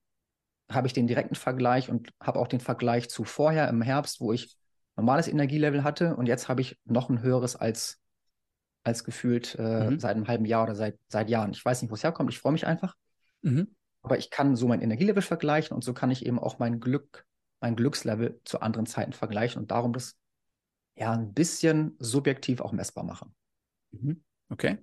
habe 0.71 0.87
ich 0.87 0.93
den 0.93 1.07
direkten 1.07 1.35
Vergleich 1.35 1.89
und 1.89 2.09
habe 2.21 2.39
auch 2.39 2.47
den 2.47 2.59
Vergleich 2.59 3.09
zu 3.09 3.23
vorher 3.23 3.67
im 3.67 3.81
Herbst, 3.81 4.21
wo 4.21 4.31
ich 4.31 4.55
normales 4.95 5.27
Energielevel 5.27 5.83
hatte 5.83 6.15
und 6.15 6.27
jetzt 6.27 6.49
habe 6.49 6.61
ich 6.61 6.77
noch 6.85 7.09
ein 7.09 7.21
höheres 7.21 7.55
als, 7.55 7.99
als 8.83 9.03
gefühlt 9.03 9.55
äh, 9.57 9.91
mhm. 9.91 9.99
seit 9.99 10.15
einem 10.15 10.27
halben 10.27 10.45
Jahr 10.45 10.63
oder 10.63 10.75
seit, 10.75 10.97
seit 11.07 11.29
Jahren. 11.29 11.51
Ich 11.51 11.63
weiß 11.63 11.81
nicht, 11.81 11.89
wo 11.89 11.95
es 11.95 12.03
herkommt, 12.03 12.29
ich 12.31 12.39
freue 12.39 12.51
mich 12.51 12.67
einfach. 12.67 12.95
Mhm. 13.41 13.75
Aber 14.01 14.17
ich 14.17 14.29
kann 14.29 14.55
so 14.55 14.67
mein 14.67 14.81
Energielevel 14.81 15.21
vergleichen 15.21 15.73
und 15.73 15.83
so 15.83 15.93
kann 15.93 16.11
ich 16.11 16.25
eben 16.25 16.37
auch 16.37 16.59
mein 16.59 16.79
Glück 16.79 17.25
mein 17.61 17.75
Glückslevel 17.75 18.39
zu 18.45 18.61
anderen 18.61 18.85
Zeiten 18.85 19.13
vergleichen 19.13 19.61
und 19.61 19.71
darum 19.71 19.93
das 19.93 20.17
ja 20.95 21.11
ein 21.11 21.33
bisschen 21.33 21.95
subjektiv 21.99 22.61
auch 22.61 22.71
messbar 22.71 23.03
machen. 23.03 23.33
Mhm. 23.91 24.23
Okay. 24.49 24.77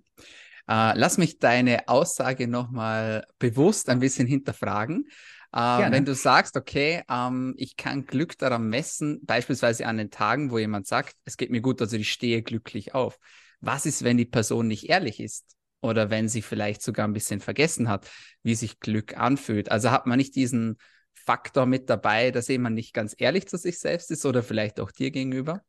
Äh, 0.69 0.99
lass 0.99 1.19
mich 1.19 1.39
deine 1.39 1.89
Aussage 1.89 2.49
nochmal 2.49 3.27
bewusst 3.39 3.89
ein 3.89 4.01
bisschen 4.01 4.27
hinterfragen. 4.27 5.09
Äh, 5.53 5.91
wenn 5.91 6.05
du 6.05 6.15
sagst, 6.15 6.57
okay, 6.57 7.03
ähm, 7.09 7.55
ich 7.57 7.77
kann 7.77 8.05
Glück 8.05 8.37
daran 8.39 8.69
messen, 8.69 9.25
beispielsweise 9.25 9.87
an 9.87 9.97
den 9.97 10.11
Tagen, 10.11 10.51
wo 10.51 10.59
jemand 10.59 10.87
sagt, 10.87 11.17
es 11.25 11.37
geht 11.37 11.51
mir 11.51 11.61
gut, 11.61 11.81
also 11.81 11.97
ich 11.97 12.11
stehe 12.11 12.43
glücklich 12.43 12.95
auf. 12.95 13.19
Was 13.61 13.87
ist, 13.87 14.05
wenn 14.05 14.17
die 14.17 14.25
Person 14.25 14.69
nicht 14.69 14.89
ehrlich 14.89 15.21
ist? 15.21 15.57
Oder 15.81 16.11
wenn 16.11 16.29
sie 16.29 16.43
vielleicht 16.43 16.83
sogar 16.83 17.07
ein 17.07 17.13
bisschen 17.13 17.41
vergessen 17.41 17.89
hat, 17.89 18.11
wie 18.43 18.55
sich 18.55 18.81
Glück 18.81 19.17
anfühlt. 19.17 19.71
Also 19.71 19.91
hat 19.91 20.07
man 20.07 20.19
nicht 20.19 20.35
diesen 20.35 20.79
Faktor 21.17 21.67
mit 21.67 21.91
dabei, 21.91 22.31
dass 22.31 22.49
jemand 22.49 22.75
nicht 22.75 22.95
ganz 22.95 23.15
ehrlich 23.19 23.49
zu 23.49 23.57
sich 23.57 23.79
selbst 23.79 24.11
ist 24.11 24.25
oder 24.25 24.43
vielleicht 24.43 24.79
auch 24.81 24.91
dir 24.91 25.11
gegenüber? 25.11 25.63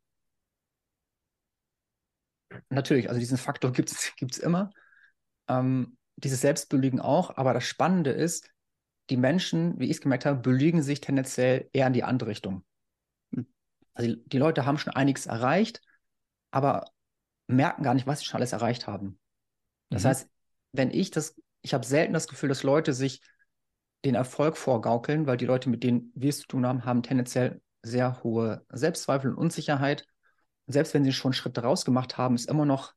Natürlich, 2.69 3.09
also 3.09 3.19
diesen 3.19 3.37
Faktor 3.37 3.71
gibt 3.71 3.91
es 3.91 4.37
immer. 4.39 4.71
Ähm, 5.47 5.97
dieses 6.17 6.41
Selbstbelügen 6.41 6.99
auch, 6.99 7.37
aber 7.37 7.53
das 7.53 7.63
Spannende 7.63 8.11
ist, 8.11 8.49
die 9.09 9.17
Menschen, 9.17 9.79
wie 9.79 9.85
ich 9.85 9.91
es 9.91 10.01
gemerkt 10.01 10.25
habe, 10.25 10.39
belügen 10.39 10.81
sich 10.81 10.99
tendenziell 10.99 11.69
eher 11.71 11.87
in 11.87 11.93
die 11.93 12.03
andere 12.03 12.29
Richtung. 12.29 12.65
Hm. 13.33 13.47
Also 13.93 14.11
die, 14.11 14.23
die 14.27 14.37
Leute 14.37 14.65
haben 14.65 14.77
schon 14.77 14.93
einiges 14.93 15.25
erreicht, 15.25 15.81
aber 16.51 16.91
merken 17.47 17.83
gar 17.83 17.93
nicht, 17.93 18.07
was 18.07 18.19
sie 18.19 18.25
schon 18.25 18.37
alles 18.37 18.51
erreicht 18.51 18.87
haben. 18.87 19.19
Das 19.89 20.03
mhm. 20.03 20.07
heißt, 20.09 20.29
wenn 20.73 20.91
ich 20.91 21.11
das, 21.11 21.39
ich 21.61 21.73
habe 21.73 21.85
selten 21.85 22.13
das 22.13 22.27
Gefühl, 22.27 22.49
dass 22.49 22.63
Leute 22.63 22.93
sich 22.93 23.21
den 24.05 24.15
Erfolg 24.15 24.57
vorgaukeln, 24.57 25.27
weil 25.27 25.37
die 25.37 25.45
Leute, 25.45 25.69
mit 25.69 25.83
denen 25.83 26.11
wir 26.15 26.29
es 26.29 26.39
zu 26.39 26.47
tun 26.47 26.65
haben, 26.65 26.85
haben 26.85 27.03
tendenziell 27.03 27.61
sehr 27.81 28.23
hohe 28.23 28.65
Selbstzweifel 28.69 29.31
und 29.31 29.37
Unsicherheit. 29.37 30.05
Und 30.65 30.73
selbst 30.73 30.93
wenn 30.93 31.03
sie 31.03 31.13
schon 31.13 31.33
Schritte 31.33 31.61
rausgemacht 31.61 32.17
haben, 32.17 32.35
ist 32.35 32.49
immer 32.49 32.65
noch 32.65 32.93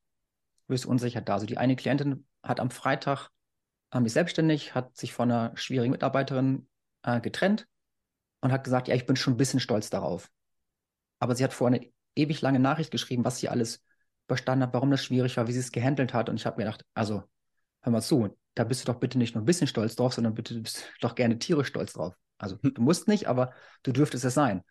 gewisse 0.67 0.87
Unsicherheit 0.87 1.27
da. 1.27 1.33
Also 1.35 1.45
die 1.45 1.57
eine 1.57 1.75
Klientin 1.75 2.25
hat 2.43 2.59
am 2.59 2.71
Freitag 2.71 3.29
ähm, 3.93 4.05
ist 4.05 4.13
selbstständig, 4.13 4.75
hat 4.75 4.95
sich 4.95 5.13
von 5.13 5.31
einer 5.31 5.55
schwierigen 5.57 5.91
Mitarbeiterin 5.91 6.67
äh, 7.03 7.19
getrennt 7.19 7.67
und 8.41 8.51
hat 8.51 8.63
gesagt, 8.63 8.87
ja, 8.87 8.95
ich 8.95 9.05
bin 9.05 9.15
schon 9.15 9.33
ein 9.33 9.37
bisschen 9.37 9.59
stolz 9.59 9.89
darauf. 9.89 10.29
Aber 11.19 11.35
sie 11.35 11.43
hat 11.43 11.53
vorher 11.53 11.79
eine 11.79 11.91
ewig 12.15 12.41
lange 12.41 12.59
Nachricht 12.59 12.91
geschrieben, 12.91 13.25
was 13.25 13.37
sie 13.39 13.49
alles 13.49 13.83
überstanden 14.27 14.63
hat, 14.63 14.73
warum 14.73 14.91
das 14.91 15.03
schwierig 15.03 15.37
war, 15.37 15.47
wie 15.47 15.53
sie 15.53 15.59
es 15.59 15.71
gehandelt 15.71 16.13
hat. 16.13 16.29
Und 16.29 16.37
ich 16.37 16.45
habe 16.45 16.57
mir 16.57 16.65
gedacht, 16.65 16.85
also 16.93 17.23
hör 17.81 17.91
mal 17.91 18.01
zu, 18.01 18.35
da 18.55 18.63
bist 18.63 18.81
du 18.81 18.91
doch 18.91 18.99
bitte 18.99 19.17
nicht 19.17 19.35
nur 19.35 19.43
ein 19.43 19.45
bisschen 19.45 19.67
stolz 19.67 19.95
drauf, 19.95 20.13
sondern 20.13 20.33
bitte 20.33 20.59
bist 20.59 20.79
du 20.79 20.83
doch 21.01 21.15
gerne 21.15 21.39
tierisch 21.39 21.67
stolz 21.67 21.93
drauf. 21.93 22.15
Also 22.37 22.57
hm. 22.61 22.73
du 22.73 22.81
musst 22.81 23.07
nicht, 23.07 23.27
aber 23.27 23.53
du 23.83 23.91
dürftest 23.91 24.25
es 24.25 24.33
sein. 24.33 24.63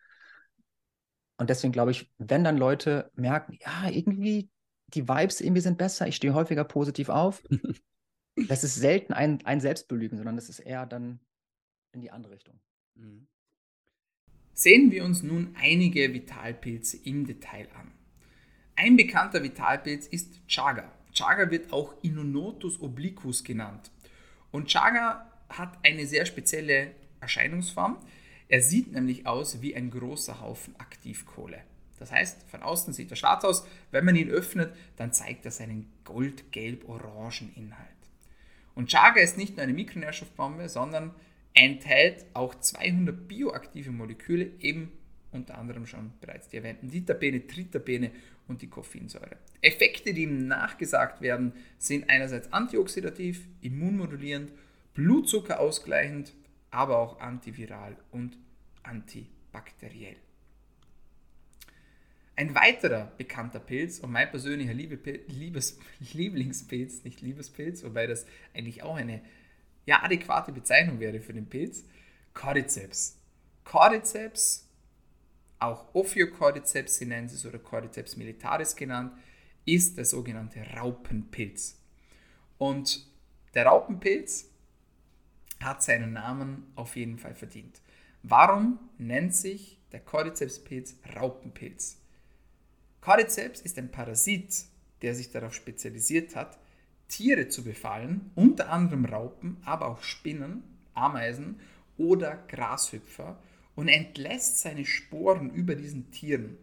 Und 1.37 1.49
deswegen 1.49 1.73
glaube 1.73 1.91
ich, 1.91 2.11
wenn 2.17 2.43
dann 2.43 2.57
Leute 2.57 3.11
merken, 3.15 3.57
ja, 3.59 3.89
irgendwie 3.89 4.49
die 4.87 5.07
Vibes 5.07 5.41
irgendwie 5.41 5.61
sind 5.61 5.77
besser, 5.77 6.07
ich 6.07 6.15
stehe 6.15 6.33
häufiger 6.33 6.63
positiv 6.63 7.09
auf, 7.09 7.41
das 8.47 8.63
ist 8.63 8.75
selten 8.75 9.13
ein, 9.13 9.43
ein 9.45 9.59
Selbstbelügen, 9.59 10.17
sondern 10.17 10.35
das 10.35 10.49
ist 10.49 10.59
eher 10.59 10.85
dann 10.85 11.19
in 11.93 12.01
die 12.01 12.11
andere 12.11 12.33
Richtung. 12.33 12.59
Mhm. 12.95 13.27
Sehen 14.53 14.91
wir 14.91 15.05
uns 15.05 15.23
nun 15.23 15.55
einige 15.59 16.13
Vitalpilze 16.13 16.97
im 16.97 17.25
Detail 17.25 17.67
an. 17.73 17.91
Ein 18.75 18.97
bekannter 18.97 19.41
Vitalpilz 19.41 20.07
ist 20.07 20.45
Chaga. 20.47 20.91
Chaga 21.13 21.49
wird 21.51 21.73
auch 21.73 21.93
Inonotus 22.01 22.81
obliquus 22.81 23.43
genannt. 23.43 23.91
Und 24.51 24.67
Chaga 24.67 25.29
hat 25.49 25.77
eine 25.83 26.05
sehr 26.05 26.25
spezielle 26.25 26.91
Erscheinungsform. 27.19 27.97
Er 28.47 28.61
sieht 28.61 28.91
nämlich 28.91 29.27
aus 29.27 29.61
wie 29.61 29.75
ein 29.75 29.91
großer 29.91 30.41
Haufen 30.41 30.75
Aktivkohle. 30.79 31.61
Das 31.99 32.11
heißt, 32.11 32.49
von 32.49 32.63
außen 32.63 32.93
sieht 32.93 33.11
er 33.11 33.15
schwarz 33.15 33.45
aus. 33.45 33.65
Wenn 33.91 34.05
man 34.05 34.15
ihn 34.15 34.29
öffnet, 34.29 34.75
dann 34.95 35.13
zeigt 35.13 35.45
er 35.45 35.51
seinen 35.51 35.91
gold-gelb-orangen 36.03 37.53
Inhalt. 37.55 37.87
Und 38.73 38.89
Chaga 38.89 39.21
ist 39.21 39.37
nicht 39.37 39.55
nur 39.55 39.63
eine 39.63 39.73
Mikronährstoffbombe, 39.73 40.67
sondern 40.67 41.13
enthält 41.53 42.25
auch 42.33 42.55
200 42.55 43.27
bioaktive 43.27 43.91
Moleküle, 43.91 44.51
eben 44.59 44.91
unter 45.31 45.57
anderem 45.57 45.85
schon 45.85 46.11
bereits 46.19 46.49
die 46.49 46.57
erwähnten 46.57 46.89
Diterpene, 46.89 47.45
Triterpene 47.47 48.11
und 48.47 48.61
die 48.61 48.69
Koffeinsäure. 48.69 49.37
Effekte, 49.61 50.13
die 50.13 50.23
ihm 50.23 50.47
nachgesagt 50.47 51.21
werden, 51.21 51.53
sind 51.77 52.09
einerseits 52.09 52.51
antioxidativ, 52.51 53.47
immunmodulierend, 53.61 54.51
Blutzucker 54.93 55.59
ausgleichend, 55.59 56.33
aber 56.69 56.97
auch 56.97 57.19
antiviral 57.19 57.95
und 58.11 58.37
antibakteriell. 58.83 60.17
Ein 62.35 62.55
weiterer 62.55 63.11
bekannter 63.17 63.59
Pilz 63.59 63.99
und 63.99 64.11
mein 64.11 64.29
persönlicher 64.29 64.73
Liebe, 64.73 64.97
Liebes, 65.27 65.77
Lieblingspilz, 66.13 67.03
nicht 67.03 67.21
Liebespilz, 67.21 67.83
wobei 67.83 68.07
das 68.07 68.25
eigentlich 68.53 68.83
auch 68.83 68.95
eine 68.95 69.21
ja, 69.85 70.03
adäquate 70.03 70.51
Bezeichnung 70.51 70.99
wäre 70.99 71.19
für 71.19 71.33
den 71.33 71.47
Pilz, 71.47 71.85
Cordyceps. 72.33 73.17
Cordyceps, 73.63 74.67
auch 75.61 75.93
Ophiocordyceps 75.93 76.97
sinensis 76.97 77.45
oder 77.45 77.59
Cordyceps 77.59 78.17
militaris 78.17 78.75
genannt, 78.75 79.13
ist 79.65 79.97
der 79.97 80.05
sogenannte 80.05 80.61
Raupenpilz. 80.75 81.77
Und 82.57 83.05
der 83.53 83.67
Raupenpilz 83.67 84.49
hat 85.61 85.83
seinen 85.83 86.13
Namen 86.13 86.71
auf 86.75 86.95
jeden 86.95 87.17
Fall 87.17 87.35
verdient. 87.35 87.79
Warum 88.23 88.79
nennt 88.97 89.35
sich 89.35 89.79
der 89.91 89.99
Cordyceps-Pilz 89.99 90.95
Raupenpilz? 91.15 91.99
Cordyceps 93.01 93.61
ist 93.61 93.77
ein 93.77 93.91
Parasit, 93.91 94.65
der 95.01 95.15
sich 95.15 95.31
darauf 95.31 95.53
spezialisiert 95.53 96.35
hat, 96.35 96.59
Tiere 97.07 97.49
zu 97.49 97.63
befallen, 97.63 98.31
unter 98.35 98.69
anderem 98.69 99.05
Raupen, 99.05 99.57
aber 99.65 99.87
auch 99.87 100.01
Spinnen, 100.01 100.63
Ameisen 100.93 101.59
oder 101.97 102.37
Grashüpfer 102.47 103.37
und 103.75 103.87
entlässt 103.87 104.59
seine 104.59 104.85
Sporen 104.85 105.49
über 105.51 105.75
diesen 105.75 106.11
Tieren. 106.11 106.57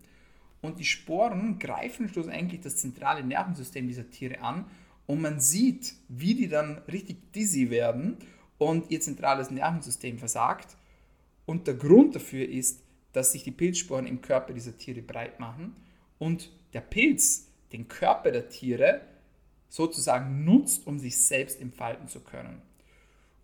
Und 0.60 0.78
die 0.78 0.84
Sporen 0.84 1.58
greifen 1.58 2.08
schlussendlich 2.08 2.60
das 2.60 2.76
zentrale 2.76 3.24
Nervensystem 3.24 3.86
dieser 3.86 4.10
Tiere 4.10 4.40
an 4.40 4.66
und 5.06 5.20
man 5.20 5.40
sieht, 5.40 5.94
wie 6.08 6.34
die 6.34 6.48
dann 6.48 6.78
richtig 6.88 7.32
dizzy 7.32 7.70
werden 7.70 8.18
und 8.58 8.90
ihr 8.90 9.00
zentrales 9.00 9.50
Nervensystem 9.50 10.18
versagt. 10.18 10.76
Und 11.46 11.66
der 11.66 11.74
Grund 11.74 12.14
dafür 12.14 12.46
ist, 12.46 12.82
dass 13.12 13.32
sich 13.32 13.42
die 13.42 13.52
Pilzsporen 13.52 14.06
im 14.06 14.20
Körper 14.20 14.52
dieser 14.52 14.76
Tiere 14.76 15.00
breit 15.00 15.40
machen 15.40 15.76
und 16.18 16.50
der 16.74 16.82
Pilz 16.82 17.46
den 17.72 17.88
Körper 17.88 18.30
der 18.30 18.48
Tiere 18.48 19.00
sozusagen 19.68 20.44
nutzt, 20.44 20.86
um 20.86 20.98
sich 20.98 21.18
selbst 21.18 21.60
entfalten 21.60 22.08
zu 22.08 22.20
können. 22.20 22.60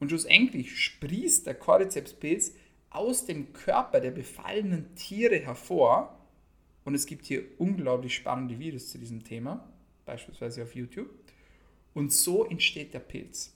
Und 0.01 0.09
schlussendlich 0.09 0.79
sprießt 0.79 1.47
der 1.47 1.55
Cordyceps-Pilz 1.55 2.53
aus 2.95 3.27
dem 3.27 3.53
Körper 3.53 4.01
der 4.01 4.13
befallenen 4.13 4.95
Tiere 4.95 5.39
hervor. 5.39 6.19
Und 6.85 6.95
es 6.95 7.07
gibt 7.07 7.27
hier 7.27 7.43
unglaublich 7.59 8.15
spannende 8.15 8.59
Videos 8.59 8.91
zu 8.91 8.99
diesem 8.99 9.25
Thema, 9.25 9.69
beispielsweise 10.05 10.63
auf 10.63 10.75
YouTube. 10.75 11.11
Und 11.93 12.13
so 12.13 12.45
entsteht 12.45 12.95
der 12.95 13.01
Pilz. 13.01 13.55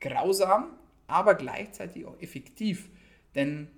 Grausam, 0.00 0.70
aber 1.06 1.34
gleichzeitig 1.34 2.06
auch 2.06 2.20
effektiv. 2.20 2.88
Denn 3.34 3.68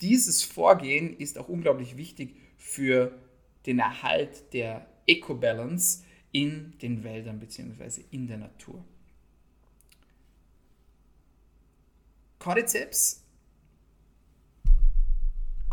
dieses 0.00 0.42
Vorgehen 0.42 1.16
ist 1.16 1.38
auch 1.38 1.48
unglaublich 1.48 1.96
wichtig 1.96 2.36
für 2.56 3.16
den 3.64 3.78
Erhalt 3.78 4.52
der 4.52 4.86
Eco-Balance 5.06 6.04
in 6.32 6.74
den 6.82 7.04
Wäldern 7.04 7.38
bzw. 7.38 8.02
in 8.10 8.26
der 8.26 8.38
Natur. 8.38 8.84
Cordyceps 12.38 13.25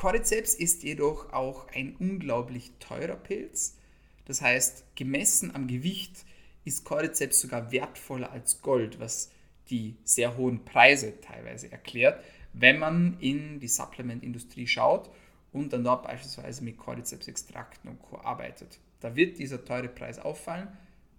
Cordyceps 0.04 0.54
ist 0.54 0.84
jedoch 0.84 1.32
auch 1.32 1.66
ein 1.74 1.96
unglaublich 1.98 2.74
teurer 2.80 3.16
Pilz. 3.16 3.78
Das 4.26 4.42
heißt, 4.42 4.84
gemessen 4.98 5.56
am 5.56 5.66
Gewicht 5.68 6.26
ist 6.66 6.84
Cordyceps 6.84 7.40
sogar 7.40 7.72
wertvoller 7.72 8.30
als 8.30 8.62
Gold, 8.62 9.00
was 9.00 9.32
die 9.70 9.96
sehr 10.04 10.36
hohen 10.36 10.66
Preise 10.66 11.22
teilweise 11.22 11.72
erklärt, 11.72 12.22
wenn 12.52 12.80
man 12.80 13.18
in 13.22 13.62
die 13.62 13.70
Supplementindustrie 13.70 14.68
schaut 14.68 15.10
und 15.54 15.72
dann 15.72 15.86
dort 15.86 16.04
beispielsweise 16.04 16.66
mit 16.66 16.78
Cordyceps-Extrakten 16.78 17.90
und 17.90 18.02
Co. 18.02 18.18
arbeitet. 18.18 18.80
Da 19.00 19.16
wird 19.16 19.40
dieser 19.40 19.64
teure 19.64 19.88
Preis 19.88 20.20
auffallen, 20.20 20.68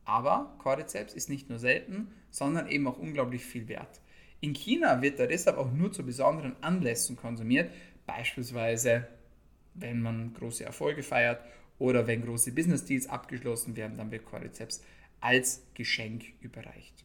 aber 0.04 0.54
Cordyceps 0.58 1.14
ist 1.14 1.30
nicht 1.30 1.48
nur 1.48 1.58
selten, 1.58 2.08
sondern 2.30 2.68
eben 2.68 2.86
auch 2.86 2.98
unglaublich 2.98 3.46
viel 3.46 3.66
wert. 3.66 4.02
In 4.42 4.52
China 4.52 5.00
wird 5.00 5.18
er 5.20 5.26
deshalb 5.26 5.56
auch 5.56 5.72
nur 5.72 5.90
zu 5.90 6.04
besonderen 6.04 6.54
Anlässen 6.60 7.16
konsumiert, 7.16 7.70
beispielsweise 8.06 9.08
wenn 9.74 10.00
man 10.00 10.32
große 10.34 10.64
Erfolge 10.64 11.02
feiert 11.02 11.44
oder 11.78 12.06
wenn 12.06 12.24
große 12.24 12.52
Business 12.52 12.84
Deals 12.84 13.08
abgeschlossen 13.08 13.76
werden, 13.76 13.98
dann 13.98 14.10
wird 14.10 14.24
Cordyceps 14.24 14.82
als 15.20 15.62
Geschenk 15.74 16.24
überreicht. 16.40 17.04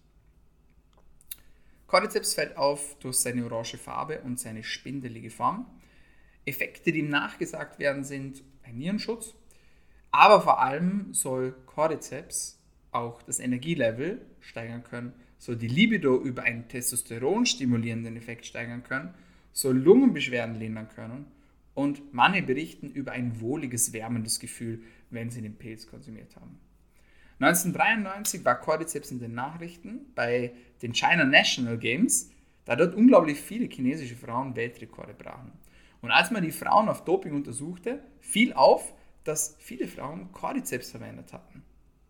Cordyceps 1.88 2.36
fällt 2.36 2.56
auf 2.56 2.96
durch 3.00 3.18
seine 3.18 3.44
orange 3.46 3.78
Farbe 3.78 4.22
und 4.22 4.40
seine 4.40 4.64
spindelige 4.64 5.32
Form. 5.32 5.66
Effekte, 6.46 6.92
die 6.92 7.00
ihm 7.00 7.10
nachgesagt 7.10 7.80
werden, 7.80 8.04
sind 8.04 8.44
ein 8.64 8.78
Nierenschutz, 8.78 9.34
aber 10.12 10.42
vor 10.42 10.60
allem 10.60 11.14
soll 11.14 11.56
Cordyceps 11.66 12.60
auch 12.92 13.22
das 13.24 13.40
Energielevel 13.40 14.22
steigern 14.40 14.84
können, 14.84 15.14
soll 15.38 15.56
die 15.56 15.68
Libido 15.68 16.20
über 16.22 16.44
einen 16.44 16.68
Testosteron 16.68 17.46
stimulierenden 17.46 18.18
Effekt 18.18 18.46
steigern 18.46 18.84
können, 18.84 19.14
soll 19.52 19.78
Lungenbeschwerden 19.78 20.56
lindern 20.56 20.90
können 20.90 21.26
und 21.74 22.14
manche 22.14 22.42
berichten 22.42 22.90
über 22.90 23.12
ein 23.12 23.40
wohliges, 23.40 23.94
wärmendes 23.94 24.40
Gefühl, 24.40 24.84
wenn 25.10 25.30
sie 25.30 25.42
den 25.42 25.56
Pilz 25.56 25.88
konsumiert 25.88 26.36
haben. 26.36 26.60
1993 27.40 28.44
war 28.44 28.60
Cordyceps 28.60 29.12
in 29.12 29.20
den 29.20 29.34
Nachrichten 29.34 30.12
bei 30.14 30.54
den 30.82 30.94
China 30.94 31.24
National 31.24 31.78
Games, 31.78 32.32
da 32.66 32.76
dort 32.76 32.96
unglaublich 32.96 33.40
viele 33.40 33.68
chinesische 33.68 34.18
Frauen 34.18 34.56
Weltrekorde 34.56 35.14
brachen. 35.14 35.54
Und 36.02 36.12
als 36.12 36.32
man 36.32 36.44
die 36.44 36.52
Frauen 36.52 36.90
auf 36.90 37.06
Doping 37.06 37.34
untersuchte, 37.34 38.04
fiel 38.20 38.54
auf, 38.54 38.94
dass 39.24 39.56
viele 39.60 39.88
Frauen 39.88 40.32
Cordyceps 40.34 40.92
verwendet 40.92 41.34
hatten. 41.34 41.64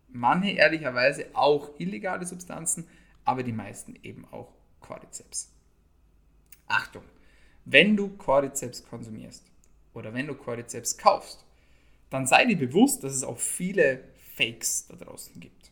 Manche 0.08 0.52
ehrlicherweise 0.52 1.28
auch 1.34 1.80
illegale 1.80 2.26
Substanzen, 2.26 2.88
aber 3.24 3.44
die 3.44 3.54
meisten 3.54 3.96
eben 4.02 4.26
auch 4.32 4.52
Cordyceps. 4.80 5.54
Achtung, 6.68 7.04
wenn 7.66 7.96
du 7.96 8.10
Cordyceps 8.10 8.84
konsumierst 8.84 9.44
oder 9.94 10.14
wenn 10.14 10.28
du 10.28 10.36
Cordyceps 10.36 10.98
kaufst, 10.98 11.46
dann 12.10 12.26
sei 12.26 12.46
dir 12.46 12.58
bewusst, 12.58 13.04
dass 13.04 13.14
es 13.14 13.24
auch 13.24 13.38
viele 13.38 14.04
Fakes 14.36 14.88
da 14.88 14.96
draußen 14.96 15.40
gibt. 15.40 15.72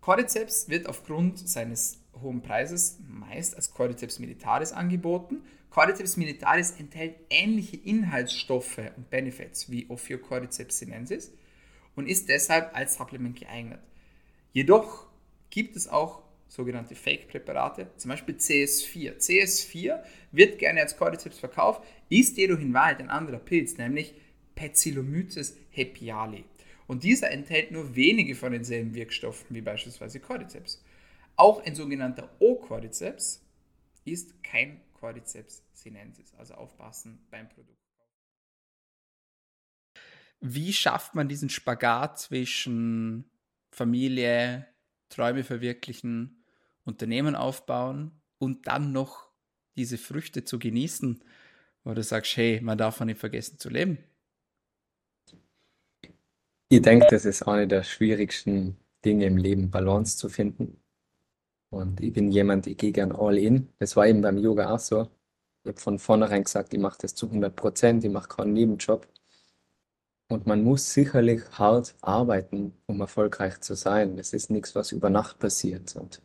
Cordyceps 0.00 0.68
wird 0.68 0.88
aufgrund 0.88 1.38
seines 1.38 2.00
hohen 2.20 2.42
Preises 2.42 2.98
meist 3.08 3.54
als 3.54 3.72
Cordyceps 3.72 4.18
militaris 4.18 4.72
angeboten. 4.72 5.42
Cordyceps 5.70 6.16
militaris 6.16 6.72
enthält 6.72 7.14
ähnliche 7.30 7.76
Inhaltsstoffe 7.76 8.78
und 8.96 9.08
Benefits 9.10 9.70
wie 9.70 9.88
Ophiocordyceps 9.88 10.78
sinensis 10.78 11.32
und 11.94 12.08
ist 12.08 12.28
deshalb 12.28 12.76
als 12.76 12.96
Supplement 12.96 13.38
geeignet. 13.38 13.80
Jedoch 14.52 15.06
gibt 15.50 15.76
es 15.76 15.88
auch 15.88 16.22
sogenannte 16.52 16.94
Fake-Präparate, 16.94 17.90
zum 17.96 18.10
Beispiel 18.10 18.34
CS4. 18.34 19.16
CS4 19.16 20.02
wird 20.32 20.58
gerne 20.58 20.82
als 20.82 20.98
Cordyceps 20.98 21.38
verkauft, 21.38 21.82
ist 22.10 22.36
jedoch 22.36 22.58
in 22.58 22.74
Wahrheit 22.74 23.00
ein 23.00 23.08
anderer 23.08 23.38
Pilz, 23.38 23.78
nämlich 23.78 24.14
Pezillomyces 24.54 25.56
hepiali. 25.70 26.44
Und 26.86 27.04
dieser 27.04 27.30
enthält 27.30 27.70
nur 27.70 27.96
wenige 27.96 28.34
von 28.34 28.52
denselben 28.52 28.94
Wirkstoffen 28.94 29.56
wie 29.56 29.62
beispielsweise 29.62 30.20
Cordyceps. 30.20 30.84
Auch 31.36 31.64
ein 31.64 31.74
sogenannter 31.74 32.28
O-Cordyceps 32.38 33.42
ist 34.04 34.42
kein 34.44 34.82
Cordyceps 34.92 35.64
sinensis, 35.72 36.34
also 36.34 36.52
aufpassen 36.54 37.26
beim 37.30 37.48
Produkt. 37.48 37.78
Wie 40.40 40.74
schafft 40.74 41.14
man 41.14 41.28
diesen 41.28 41.48
Spagat 41.48 42.18
zwischen 42.18 43.24
Familie, 43.70 44.66
Träume 45.08 45.44
verwirklichen, 45.44 46.41
Unternehmen 46.84 47.34
aufbauen 47.34 48.20
und 48.38 48.66
dann 48.66 48.92
noch 48.92 49.30
diese 49.76 49.98
Früchte 49.98 50.44
zu 50.44 50.58
genießen 50.58 51.22
wo 51.84 51.94
du 51.94 52.02
sagst, 52.02 52.36
hey, 52.36 52.60
man 52.60 52.78
darf 52.78 53.00
nicht 53.00 53.18
vergessen 53.18 53.58
zu 53.58 53.68
leben? 53.68 53.98
Ich 56.68 56.82
denke, 56.82 57.06
das 57.10 57.24
ist 57.24 57.42
eine 57.42 57.66
der 57.68 57.82
schwierigsten 57.82 58.76
Dinge 59.04 59.26
im 59.26 59.36
Leben, 59.36 59.70
Balance 59.70 60.16
zu 60.16 60.28
finden. 60.28 60.80
Und 61.70 62.00
ich 62.00 62.12
bin 62.12 62.30
jemand, 62.30 62.66
ich 62.66 62.76
gehe 62.76 62.92
gern 62.92 63.12
all 63.12 63.36
in. 63.36 63.68
Das 63.78 63.96
war 63.96 64.06
eben 64.06 64.22
beim 64.22 64.38
Yoga 64.38 64.72
auch 64.72 64.78
so. 64.78 65.08
Ich 65.64 65.68
habe 65.68 65.80
von 65.80 65.98
vornherein 65.98 66.44
gesagt, 66.44 66.72
ich 66.72 66.80
mache 66.80 66.98
das 67.00 67.14
zu 67.14 67.26
100 67.26 67.54
Prozent, 67.54 68.04
ich 68.04 68.10
mache 68.10 68.28
keinen 68.28 68.52
Nebenjob. 68.52 69.06
Und 70.28 70.46
man 70.46 70.64
muss 70.64 70.92
sicherlich 70.92 71.42
hart 71.52 71.94
arbeiten, 72.00 72.72
um 72.86 73.00
erfolgreich 73.00 73.60
zu 73.60 73.74
sein. 73.74 74.16
Das 74.16 74.32
ist 74.32 74.50
nichts, 74.50 74.74
was 74.74 74.92
über 74.92 75.10
Nacht 75.10 75.38
passiert. 75.38 75.94
Und 75.96 76.22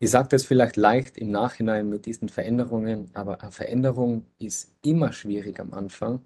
ich 0.00 0.10
sage 0.10 0.28
das 0.30 0.44
vielleicht 0.44 0.76
leicht 0.76 1.18
im 1.18 1.30
Nachhinein 1.30 1.88
mit 1.88 2.06
diesen 2.06 2.28
Veränderungen, 2.28 3.10
aber 3.14 3.42
eine 3.42 3.52
Veränderung 3.52 4.26
ist 4.38 4.74
immer 4.82 5.12
schwierig 5.12 5.60
am 5.60 5.72
Anfang, 5.72 6.20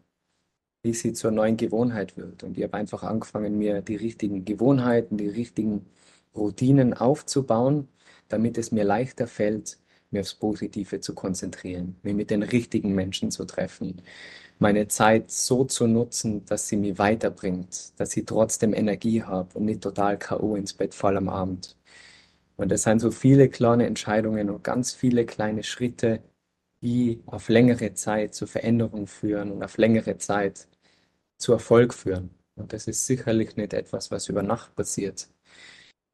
bis 0.83 1.01
sie 1.01 1.13
zur 1.13 1.33
neuen 1.33 1.57
Gewohnheit 1.57 2.17
wird. 2.17 2.45
Und 2.45 2.59
ich 2.59 2.65
habe 2.65 2.75
einfach 2.75 3.05
angefangen, 3.05 3.59
mir 3.59 3.83
die 3.83 3.97
richtigen 3.97 4.45
Gewohnheiten, 4.45 5.19
die 5.19 5.29
richtigen 5.29 5.87
Routinen 6.37 6.95
aufzubauen, 6.95 7.89
damit 8.29 8.59
es 8.59 8.73
mir 8.73 8.85
leichter 8.85 9.27
fällt, 9.29 9.79
mir 10.11 10.21
aufs 10.23 10.35
Positive 10.37 11.01
zu 11.01 11.15
konzentrieren, 11.15 11.97
mich 12.03 12.15
mit 12.15 12.31
den 12.31 12.45
richtigen 12.45 12.95
Menschen 12.95 13.31
zu 13.31 13.45
treffen, 13.47 14.03
meine 14.61 14.89
Zeit 14.89 15.31
so 15.31 15.65
zu 15.65 15.87
nutzen, 15.89 16.45
dass 16.47 16.69
sie 16.69 16.77
mich 16.79 16.99
weiterbringt, 16.99 17.99
dass 18.01 18.17
ich 18.17 18.27
trotzdem 18.27 18.75
Energie 18.75 19.23
habe 19.25 19.59
und 19.59 19.67
nicht 19.67 19.83
total 19.83 20.19
K.O. 20.19 20.57
ins 20.57 20.75
Bett 20.75 20.95
falle 20.95 21.19
am 21.19 21.31
Abend. 21.31 21.78
Und 22.59 22.73
es 22.73 22.83
sind 22.83 22.99
so 23.01 23.11
viele 23.11 23.49
kleine 23.49 23.87
Entscheidungen 23.87 24.51
und 24.51 24.65
ganz 24.65 24.93
viele 24.93 25.25
kleine 25.27 25.63
Schritte, 25.63 26.23
die 26.83 27.23
auf 27.27 27.49
längere 27.49 27.95
Zeit 27.95 28.35
zur 28.35 28.49
Veränderung 28.49 29.07
führen 29.07 29.53
und 29.53 29.63
auf 29.63 29.79
längere 29.79 30.19
Zeit 30.19 30.69
zu 31.39 31.53
Erfolg 31.53 31.95
führen. 31.95 32.31
Und 32.57 32.73
das 32.73 32.89
ist 32.89 33.07
sicherlich 33.07 33.57
nicht 33.57 33.73
etwas, 33.73 34.11
was 34.11 34.29
über 34.29 34.43
Nacht 34.43 34.75
passiert. 34.75 35.29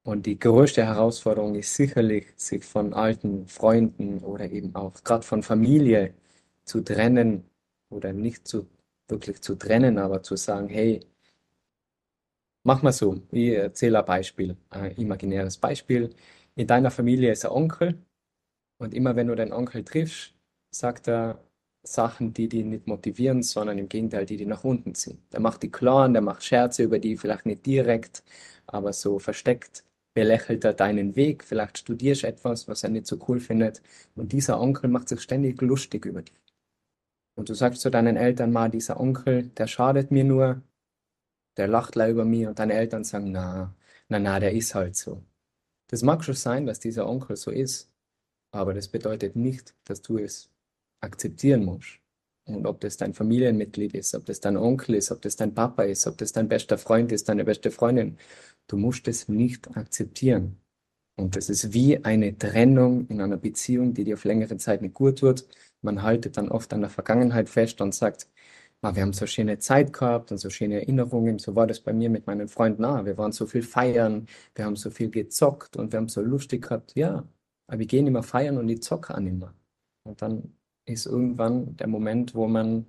Und 0.05 0.27
die 0.27 0.39
größte 0.39 0.85
Herausforderung 0.85 1.55
ist 1.55 1.75
sicherlich, 1.75 2.27
sich 2.37 2.65
von 2.65 2.93
alten 2.93 3.49
Freunden 3.49 4.19
oder 4.19 4.51
eben 4.51 4.75
auch 4.75 4.93
gerade 5.03 5.23
von 5.25 5.43
Familie 5.43 6.15
zu 6.65 6.83
trennen 6.83 7.45
oder 7.89 8.13
nicht 8.13 8.47
zu 8.47 8.69
wirklich 9.09 9.41
zu 9.43 9.55
trennen, 9.57 9.99
aber 9.99 10.23
zu 10.23 10.37
sagen, 10.37 10.69
hey, 10.69 11.01
mach 12.65 12.83
mal 12.83 12.93
so, 12.93 13.23
ich 13.31 13.51
erzähle 13.51 14.01
ein 14.01 14.07
Beispiel, 14.07 14.57
ein 14.71 14.93
imaginäres 14.97 15.59
Beispiel. 15.59 16.11
In 16.57 16.67
deiner 16.67 16.91
Familie 16.91 17.33
ist 17.33 17.45
ein 17.45 17.53
Onkel 17.53 17.99
und 18.79 18.95
immer 18.95 19.17
wenn 19.17 19.29
du 19.29 19.37
den 19.37 19.53
Onkel 19.53 19.85
triffst, 19.85 20.35
sagt 20.71 21.09
er 21.09 21.45
Sachen, 21.85 22.33
die 22.33 22.49
die 22.49 22.65
nicht 22.65 22.87
motivieren, 22.87 23.43
sondern 23.43 23.79
im 23.79 23.89
Gegenteil, 23.89 24.27
die 24.27 24.39
die 24.39 24.47
nach 24.47 24.65
unten 24.65 24.95
ziehen. 24.95 25.23
Der 25.33 25.41
macht 25.41 25.63
die 25.63 25.71
klar, 25.71 26.09
der 26.09 26.23
macht 26.23 26.43
Scherze 26.45 26.83
über 26.83 26.99
die, 26.99 27.17
vielleicht 27.17 27.47
nicht 27.47 27.67
direkt, 27.67 28.25
aber 28.67 28.93
so 28.93 29.19
versteckt 29.19 29.85
belächelt 30.15 30.65
er 30.65 30.75
deinen 30.75 31.17
Weg, 31.17 31.45
vielleicht 31.45 31.79
studierst 31.79 32.23
du 32.23 32.29
etwas, 32.29 32.69
was 32.69 32.85
er 32.85 32.91
nicht 32.91 33.07
so 33.07 33.19
cool 33.29 33.41
findet 33.41 33.83
und 34.15 34.33
dieser 34.33 34.61
Onkel 34.61 34.89
macht 34.89 35.09
sich 35.09 35.21
ständig 35.21 35.61
lustig 35.61 36.07
über 36.07 36.23
dich. 36.23 36.41
Und 37.37 37.49
du 37.49 37.55
sagst 37.55 37.83
zu 37.83 37.91
deinen 37.91 38.17
Eltern 38.17 38.53
mal, 38.53 38.71
dieser 38.71 39.01
Onkel, 39.01 39.49
der 39.49 39.67
schadet 39.67 40.13
mir 40.13 40.25
nur, 40.25 40.63
der 41.57 41.69
lacht 41.69 41.95
leider 41.95 42.13
über 42.13 42.25
mich 42.25 42.47
und 42.47 42.59
deine 42.59 42.75
Eltern 42.75 43.05
sagen, 43.05 43.33
na, 43.33 43.75
na, 44.09 44.19
na, 44.19 44.41
der 44.41 44.53
ist 44.53 44.75
halt 44.75 44.97
so. 44.97 45.23
Das 45.89 46.03
mag 46.03 46.25
schon 46.25 46.35
sein, 46.35 46.67
dass 46.67 46.81
dieser 46.81 47.09
Onkel 47.09 47.37
so 47.37 47.51
ist, 47.51 47.91
aber 48.51 48.75
das 48.75 48.89
bedeutet 48.89 49.37
nicht, 49.37 49.75
dass 49.85 50.03
du 50.03 50.19
es 50.19 50.51
akzeptieren 51.01 51.65
musst. 51.65 52.01
Und 52.47 52.67
ob 52.67 52.81
das 52.81 52.97
dein 52.97 53.15
Familienmitglied 53.15 53.95
ist, 53.95 54.15
ob 54.15 54.27
das 54.27 54.41
dein 54.41 54.57
Onkel 54.57 54.97
ist, 54.97 55.11
ob 55.11 55.23
das 55.23 55.37
dein 55.37 55.55
Papa 55.55 55.85
ist, 55.85 56.07
ob 56.07 56.19
das 56.19 56.33
dein 56.33 56.49
bester 56.49 56.77
Freund 56.79 57.11
ist, 57.13 57.29
deine 57.29 57.45
beste 57.45 57.71
Freundin, 57.71 58.19
du 58.67 58.77
musst 58.77 59.09
es 59.09 59.29
nicht 59.29 59.77
akzeptieren. 59.77 60.61
Und 61.17 61.37
das 61.37 61.49
ist 61.49 61.73
wie 61.73 62.05
eine 62.05 62.37
Trennung 62.37 63.07
in 63.09 63.21
einer 63.21 63.37
Beziehung, 63.37 63.95
die 63.95 64.05
dir 64.05 64.15
auf 64.15 64.25
längere 64.25 64.57
Zeit 64.57 64.83
nicht 64.83 64.95
gut 64.95 65.21
tut. 65.21 65.47
Man 65.81 66.03
haltet 66.03 66.37
dann 66.37 66.49
oft 66.51 66.73
an 66.73 66.81
der 66.81 66.91
Vergangenheit 66.91 67.49
fest 67.49 67.81
und 67.81 67.95
sagt, 67.95 68.29
wir 68.93 69.03
haben 69.03 69.13
so 69.13 69.27
schöne 69.27 69.59
Zeit 69.59 69.93
gehabt 69.93 70.33
und 70.33 70.39
so 70.39 70.51
schöne 70.51 70.81
Erinnerungen. 70.81 71.39
So 71.39 71.55
war 71.57 71.67
das 71.67 71.81
bei 71.81 71.93
mir 71.93 72.11
mit 72.11 72.27
meinen 72.27 72.49
Freunden. 72.49 72.85
Ah, 72.85 73.05
wir 73.05 73.17
waren 73.17 73.33
so 73.33 73.47
viel 73.47 73.63
feiern, 73.63 74.27
wir 74.55 74.65
haben 74.65 74.77
so 74.77 74.91
viel 74.91 75.11
gezockt 75.11 75.77
und 75.77 75.93
wir 75.93 75.99
haben 75.99 76.09
so 76.09 76.21
lustig 76.21 76.63
gehabt. 76.63 76.95
Ja, 76.95 77.25
aber 77.67 77.79
wir 77.79 77.87
gehen 77.87 78.07
immer 78.07 78.23
feiern 78.23 78.59
und 78.59 78.69
ich 78.69 78.83
zocke 78.83 79.15
auch 79.15 79.21
nicht 79.21 79.37
mehr. 79.39 79.55
Und 80.05 80.21
dann 80.23 80.55
ist 80.87 81.07
irgendwann 81.07 81.77
der 81.77 81.87
Moment, 81.87 82.35
wo 82.35 82.47
man 82.47 82.87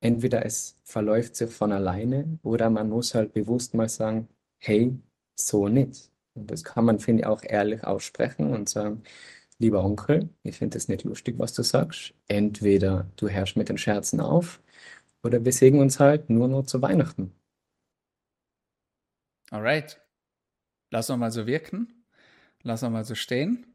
entweder 0.00 0.44
es 0.46 0.78
verläuft 0.84 1.36
sich 1.36 1.50
von 1.50 1.72
alleine 1.72 2.38
oder 2.42 2.70
man 2.70 2.88
muss 2.88 3.14
halt 3.14 3.32
bewusst 3.32 3.74
mal 3.74 3.88
sagen, 3.88 4.28
hey, 4.58 4.96
so 5.38 5.68
nicht. 5.68 6.10
Und 6.34 6.50
das 6.50 6.64
kann 6.64 6.84
man, 6.84 7.00
finde 7.00 7.22
ich, 7.22 7.26
auch 7.26 7.42
ehrlich 7.42 7.84
aussprechen 7.84 8.52
und 8.52 8.68
sagen, 8.68 9.02
lieber 9.58 9.84
Onkel, 9.84 10.28
ich 10.42 10.58
finde 10.58 10.78
es 10.78 10.88
nicht 10.88 11.04
lustig, 11.04 11.38
was 11.38 11.52
du 11.52 11.62
sagst. 11.62 12.14
Entweder 12.28 13.10
du 13.16 13.28
herrschst 13.28 13.56
mit 13.56 13.68
den 13.68 13.78
Scherzen 13.78 14.20
auf 14.20 14.60
oder 15.22 15.44
wir 15.44 15.52
sehen 15.52 15.78
uns 15.78 16.00
halt 16.00 16.30
nur 16.30 16.48
noch 16.48 16.64
zu 16.64 16.80
Weihnachten. 16.82 17.34
Alright. 19.50 20.00
Lass 20.90 21.10
uns 21.10 21.18
mal 21.18 21.30
so 21.30 21.46
wirken. 21.46 22.04
Lass 22.62 22.82
uns 22.82 22.92
mal 22.92 23.04
so 23.04 23.14
stehen. 23.14 23.66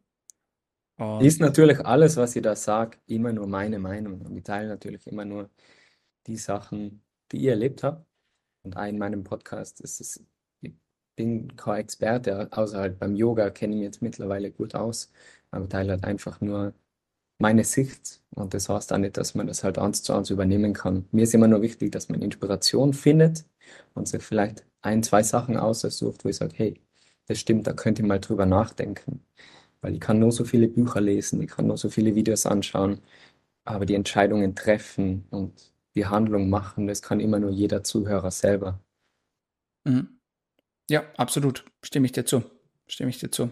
Und 0.98 1.22
ist 1.22 1.42
natürlich 1.42 1.86
alles, 1.86 2.16
was 2.16 2.36
ich 2.36 2.42
da 2.42 2.56
sage, 2.56 2.98
immer 3.08 3.34
nur 3.34 3.48
meine 3.48 3.80
Meinung. 3.80 4.22
Und 4.22 4.38
ich 4.38 4.44
teile 4.44 4.70
natürlich 4.70 5.06
immer 5.08 5.26
nur 5.26 5.50
die 6.28 6.38
Sachen, 6.38 7.04
die 7.32 7.38
ihr 7.38 7.52
erlebt 7.52 7.84
habt. 7.84 8.06
Und 8.64 8.78
auch 8.78 8.86
in 8.86 8.98
meinem 8.98 9.24
Podcast 9.24 9.82
ist 9.82 10.00
es, 10.00 10.26
ich 10.62 10.74
bin 11.16 11.56
kein 11.56 11.82
Experte, 11.82 12.48
außer 12.52 12.80
halt 12.80 13.00
beim 13.00 13.16
Yoga 13.16 13.50
kenne 13.50 13.74
ich 13.74 13.80
mich 13.80 13.86
jetzt 13.86 14.02
mittlerweile 14.02 14.52
gut 14.52 14.76
aus, 14.76 15.12
aber 15.52 15.68
teile 15.70 15.92
halt 15.92 16.06
einfach 16.06 16.42
nur 16.42 16.74
meine 17.38 17.64
Sicht. 17.64 18.22
Und 18.32 18.54
das 18.54 18.70
heißt 18.70 18.94
auch 18.94 18.98
nicht, 18.98 19.18
dass 19.18 19.36
man 19.36 19.48
das 19.48 19.64
halt 19.64 19.78
eins 19.78 20.04
zu 20.04 20.14
eins 20.14 20.30
übernehmen 20.30 20.74
kann. 20.74 21.06
Mir 21.12 21.24
ist 21.24 21.34
immer 21.34 21.48
nur 21.48 21.62
wichtig, 21.62 21.92
dass 21.92 22.10
man 22.10 22.22
Inspiration 22.22 22.94
findet 22.94 23.46
und 23.94 24.08
sich 24.08 24.24
vielleicht 24.24 24.66
ein, 24.82 25.04
zwei 25.04 25.24
Sachen 25.24 25.58
aussucht, 25.58 26.24
wo 26.24 26.30
ich 26.30 26.38
sage, 26.38 26.54
hey, 26.56 26.82
das 27.28 27.40
stimmt, 27.40 27.68
da 27.68 27.74
könnt 27.74 28.00
ihr 28.00 28.06
mal 28.06 28.20
drüber 28.20 28.46
nachdenken. 28.46 29.22
Weil 29.82 29.94
ich 29.94 30.00
kann 30.00 30.20
nur 30.20 30.32
so 30.32 30.46
viele 30.46 30.68
Bücher 30.68 31.02
lesen, 31.02 31.42
ich 31.42 31.50
kann 31.50 31.68
nur 31.68 31.78
so 31.78 31.90
viele 31.90 32.16
Videos 32.16 32.46
anschauen, 32.46 33.00
aber 33.66 33.86
die 33.86 33.96
Entscheidungen 33.96 34.56
treffen 34.56 35.26
und 35.32 35.74
die 35.96 36.06
Handlung 36.06 36.50
machen, 36.50 36.88
das 36.88 37.02
kann 37.02 37.20
immer 37.20 37.40
nur 37.40 37.52
jeder 37.52 37.84
Zuhörer 37.84 38.32
selber. 38.32 38.80
Mhm. 39.86 40.20
Ja, 40.90 41.04
absolut. 41.18 41.66
Stimme 41.84 42.06
ich 42.06 42.12
dir 42.12 42.26
zu. 42.26 42.44
Stimme 42.88 43.10
ich 43.10 43.20
dir 43.20 43.32
zu. 43.32 43.52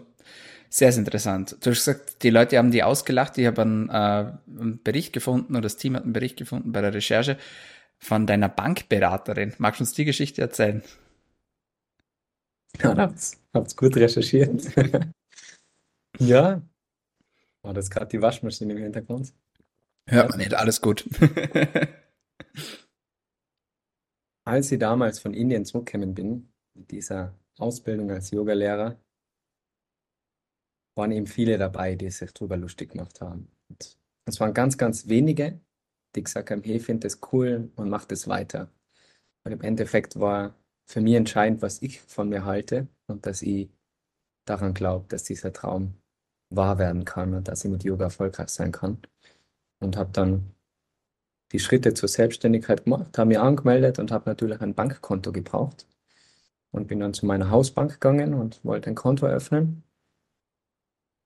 Sehr, 0.74 0.90
sehr 0.90 1.02
interessant. 1.02 1.56
Du 1.60 1.70
hast 1.70 1.84
gesagt, 1.84 2.24
die 2.24 2.30
Leute 2.30 2.58
haben 2.58 2.72
die 2.72 2.82
ausgelacht. 2.82 3.38
Ich 3.38 3.46
habe 3.46 3.62
einen, 3.62 3.88
äh, 3.90 3.92
einen 3.92 4.82
Bericht 4.82 5.12
gefunden 5.12 5.52
oder 5.52 5.60
das 5.60 5.76
Team 5.76 5.94
hat 5.94 6.02
einen 6.02 6.12
Bericht 6.12 6.36
gefunden 6.36 6.72
bei 6.72 6.80
der 6.80 6.92
Recherche 6.92 7.38
von 8.00 8.26
deiner 8.26 8.48
Bankberaterin. 8.48 9.54
Magst 9.58 9.78
du 9.78 9.84
uns 9.84 9.92
die 9.92 10.04
Geschichte 10.04 10.42
erzählen? 10.42 10.82
Ja, 12.82 12.96
hab's, 12.96 13.40
hab's 13.52 13.76
gut 13.76 13.94
recherchiert. 13.96 14.64
Ja. 16.20 16.62
War 17.62 17.74
das 17.74 17.90
gerade 17.90 18.06
die 18.06 18.22
Waschmaschine 18.22 18.72
im 18.72 18.78
Hintergrund? 18.78 19.32
Hört 20.08 20.30
man 20.30 20.38
nicht, 20.38 20.54
alles 20.54 20.80
gut. 20.80 21.08
Als 24.44 24.70
ich 24.70 24.78
damals 24.78 25.18
von 25.18 25.34
Indien 25.34 25.64
zurückgekommen 25.64 26.14
bin, 26.14 26.52
mit 26.74 26.92
dieser 26.92 27.36
Ausbildung 27.58 28.12
als 28.12 28.30
Yogalehrer, 28.30 28.96
waren 30.94 31.12
eben 31.12 31.26
viele 31.26 31.58
dabei, 31.58 31.94
die 31.94 32.10
sich 32.10 32.32
drüber 32.32 32.56
lustig 32.56 32.92
gemacht 32.92 33.20
haben. 33.20 33.48
Und 33.68 33.98
es 34.26 34.40
waren 34.40 34.54
ganz, 34.54 34.78
ganz 34.78 35.08
wenige, 35.08 35.60
die 36.14 36.22
gesagt 36.22 36.50
haben, 36.50 36.62
hey, 36.62 36.78
finde 36.80 37.06
das 37.06 37.20
cool 37.32 37.70
und 37.76 37.90
mach 37.90 38.04
das 38.04 38.28
weiter. 38.28 38.70
Und 39.44 39.52
im 39.52 39.60
Endeffekt 39.60 40.18
war 40.18 40.54
für 40.86 41.00
mich 41.00 41.14
entscheidend, 41.14 41.62
was 41.62 41.82
ich 41.82 42.00
von 42.00 42.28
mir 42.28 42.44
halte 42.44 42.88
und 43.06 43.26
dass 43.26 43.42
ich 43.42 43.70
daran 44.46 44.74
glaube, 44.74 45.06
dass 45.08 45.24
dieser 45.24 45.52
Traum 45.52 45.94
wahr 46.50 46.78
werden 46.78 47.04
kann 47.04 47.34
und 47.34 47.48
dass 47.48 47.64
ich 47.64 47.70
mit 47.70 47.84
Yoga 47.84 48.04
erfolgreich 48.06 48.50
sein 48.50 48.72
kann. 48.72 48.98
Und 49.80 49.96
habe 49.96 50.10
dann 50.12 50.54
die 51.52 51.58
Schritte 51.58 51.94
zur 51.94 52.08
Selbstständigkeit 52.08 52.84
gemacht, 52.84 53.18
habe 53.18 53.28
mich 53.28 53.38
angemeldet 53.38 53.98
und 53.98 54.10
habe 54.10 54.28
natürlich 54.28 54.60
ein 54.60 54.74
Bankkonto 54.74 55.32
gebraucht. 55.32 55.86
Und 56.72 56.88
bin 56.88 56.98
dann 56.98 57.14
zu 57.14 57.24
meiner 57.26 57.50
Hausbank 57.50 57.92
gegangen 57.92 58.34
und 58.34 58.64
wollte 58.64 58.90
ein 58.90 58.96
Konto 58.96 59.26
eröffnen. 59.26 59.83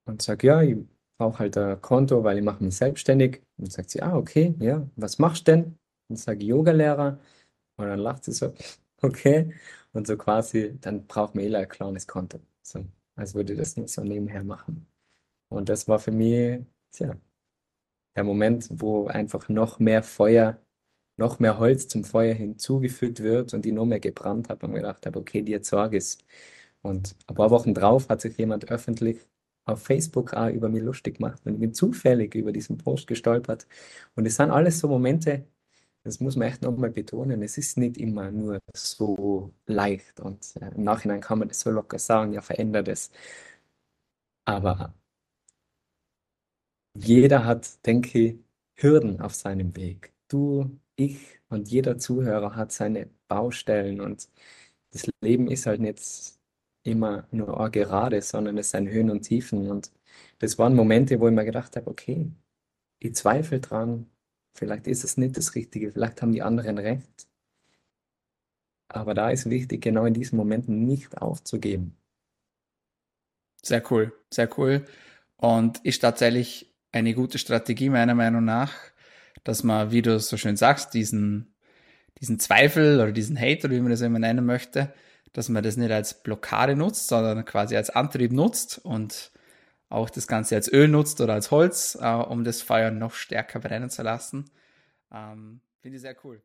Und 0.08 0.22
sage, 0.22 0.46
ja, 0.46 0.62
ich 0.62 0.76
brauche 1.18 1.40
halt 1.40 1.56
ein 1.58 1.80
Konto, 1.82 2.24
weil 2.24 2.38
ich 2.38 2.44
mache 2.44 2.64
mich 2.64 2.76
selbstständig. 2.76 3.42
Und 3.58 3.72
sagt 3.72 3.90
sie, 3.90 4.02
ah, 4.02 4.16
okay, 4.16 4.54
ja, 4.60 4.88
was 4.96 5.18
machst 5.18 5.46
du 5.48 5.52
denn? 5.52 5.78
Und 6.08 6.16
sage 6.16 6.44
Yogalehrer. 6.44 7.18
Und 7.76 7.86
dann 7.86 7.98
lacht 8.00 8.24
sie 8.24 8.32
so, 8.32 8.54
okay. 9.02 9.54
Und 9.92 10.06
so 10.06 10.16
quasi, 10.16 10.78
dann 10.80 11.06
braucht 11.06 11.34
man 11.34 11.44
eh 11.44 11.54
ein 11.56 11.68
kleines 11.68 12.06
Konto. 12.06 12.40
So, 12.62 12.84
als 13.16 13.34
würde 13.34 13.52
ich 13.52 13.58
das 13.58 13.76
nur 13.76 13.88
so 13.88 14.02
nebenher 14.02 14.44
machen. 14.44 14.86
Und 15.50 15.68
das 15.68 15.88
war 15.88 15.98
für 15.98 16.12
mich, 16.12 16.60
tja, 16.92 17.16
der 18.16 18.24
Moment, 18.24 18.68
wo 18.72 19.06
einfach 19.06 19.48
noch 19.48 19.78
mehr 19.78 20.02
Feuer, 20.02 20.60
noch 21.18 21.38
mehr 21.40 21.58
Holz 21.58 21.88
zum 21.88 22.04
Feuer 22.04 22.34
hinzugefügt 22.34 23.20
wird 23.22 23.54
und 23.54 23.64
die 23.64 23.72
noch 23.72 23.86
mehr 23.86 24.00
gebrannt 24.00 24.48
hat 24.50 24.64
und 24.64 24.74
gedacht 24.74 25.06
habe, 25.06 25.18
okay, 25.18 25.42
dir 25.42 25.64
Sorge 25.64 25.96
ist. 25.98 26.24
Und 26.82 27.16
ein 27.28 27.34
paar 27.36 27.50
Wochen 27.50 27.74
drauf 27.74 28.08
hat 28.08 28.20
sich 28.22 28.36
jemand 28.38 28.70
öffentlich 28.70 29.26
auf 29.68 29.82
Facebook 29.82 30.34
auch 30.34 30.48
über 30.50 30.68
mich 30.68 30.82
lustig 30.82 31.18
gemacht 31.18 31.40
und 31.46 31.54
ich 31.54 31.60
bin 31.60 31.74
zufällig 31.74 32.34
über 32.34 32.52
diesen 32.52 32.78
Post 32.78 33.06
gestolpert. 33.06 33.66
Und 34.14 34.26
es 34.26 34.36
sind 34.36 34.50
alles 34.50 34.78
so 34.80 34.88
Momente, 34.88 35.46
das 36.04 36.20
muss 36.20 36.36
man 36.36 36.48
echt 36.48 36.62
nochmal 36.62 36.90
betonen, 36.90 37.42
es 37.42 37.58
ist 37.58 37.78
nicht 37.78 37.98
immer 37.98 38.30
nur 38.30 38.60
so 38.74 39.52
leicht 39.66 40.20
und 40.20 40.56
äh, 40.60 40.70
im 40.74 40.84
Nachhinein 40.84 41.20
kann 41.20 41.38
man 41.40 41.48
das 41.48 41.60
so 41.60 41.70
locker 41.70 41.98
sagen, 41.98 42.32
ja, 42.32 42.42
verändert 42.42 42.88
es. 42.88 43.10
Aber 44.46 44.94
jeder 46.94 47.44
hat, 47.44 47.84
denke 47.86 48.18
ich, 48.18 48.36
Hürden 48.76 49.20
auf 49.20 49.34
seinem 49.34 49.74
Weg. 49.76 50.12
Du, 50.28 50.78
ich 50.96 51.40
und 51.48 51.68
jeder 51.70 51.98
Zuhörer 51.98 52.56
hat 52.56 52.72
seine 52.72 53.08
Baustellen 53.28 54.00
und 54.00 54.28
das 54.90 55.08
Leben 55.22 55.48
ist 55.50 55.66
halt 55.66 55.80
nicht 55.80 55.98
immer 56.90 57.26
nur 57.30 57.70
gerade, 57.70 58.20
sondern 58.22 58.58
es 58.58 58.70
sind 58.70 58.88
Höhen 58.88 59.10
und 59.10 59.22
Tiefen. 59.22 59.70
Und 59.70 59.90
das 60.38 60.58
waren 60.58 60.74
Momente, 60.74 61.20
wo 61.20 61.28
ich 61.28 61.34
mir 61.34 61.44
gedacht 61.44 61.76
habe, 61.76 61.88
okay, 61.88 62.30
ich 62.98 63.14
zweifle 63.14 63.60
dran, 63.60 64.06
vielleicht 64.54 64.86
ist 64.86 65.04
es 65.04 65.16
nicht 65.16 65.36
das 65.36 65.54
Richtige, 65.54 65.92
vielleicht 65.92 66.20
haben 66.22 66.32
die 66.32 66.42
anderen 66.42 66.78
recht. 66.78 67.28
Aber 68.88 69.14
da 69.14 69.30
ist 69.30 69.50
wichtig, 69.50 69.82
genau 69.82 70.06
in 70.06 70.14
diesen 70.14 70.36
Momenten 70.36 70.86
nicht 70.86 71.18
aufzugeben. 71.18 71.96
Sehr 73.62 73.82
cool, 73.90 74.12
sehr 74.32 74.48
cool. 74.58 74.84
Und 75.36 75.78
ist 75.84 76.00
tatsächlich 76.00 76.74
eine 76.92 77.14
gute 77.14 77.38
Strategie 77.38 77.90
meiner 77.90 78.14
Meinung 78.14 78.44
nach, 78.44 78.72
dass 79.44 79.62
man, 79.62 79.90
wie 79.90 80.02
du 80.02 80.18
so 80.18 80.36
schön 80.36 80.56
sagst, 80.56 80.94
diesen, 80.94 81.54
diesen 82.20 82.38
Zweifel 82.40 83.00
oder 83.00 83.12
diesen 83.12 83.38
Hate 83.38 83.66
oder 83.66 83.76
wie 83.76 83.80
man 83.80 83.90
das 83.90 84.00
immer 84.00 84.18
nennen 84.18 84.46
möchte, 84.46 84.92
dass 85.32 85.48
man 85.48 85.62
das 85.62 85.76
nicht 85.76 85.90
als 85.90 86.22
Blockade 86.22 86.76
nutzt, 86.76 87.08
sondern 87.08 87.44
quasi 87.44 87.76
als 87.76 87.90
Antrieb 87.90 88.32
nutzt 88.32 88.78
und 88.84 89.32
auch 89.88 90.10
das 90.10 90.26
Ganze 90.26 90.54
als 90.54 90.70
Öl 90.70 90.88
nutzt 90.88 91.20
oder 91.20 91.34
als 91.34 91.50
Holz, 91.50 91.96
äh, 92.00 92.06
um 92.06 92.44
das 92.44 92.62
Feuer 92.62 92.90
noch 92.90 93.14
stärker 93.14 93.60
brennen 93.60 93.90
zu 93.90 94.02
lassen. 94.02 94.50
Ähm, 95.12 95.60
Finde 95.80 95.96
ich 95.96 96.02
sehr 96.02 96.16
cool. 96.24 96.42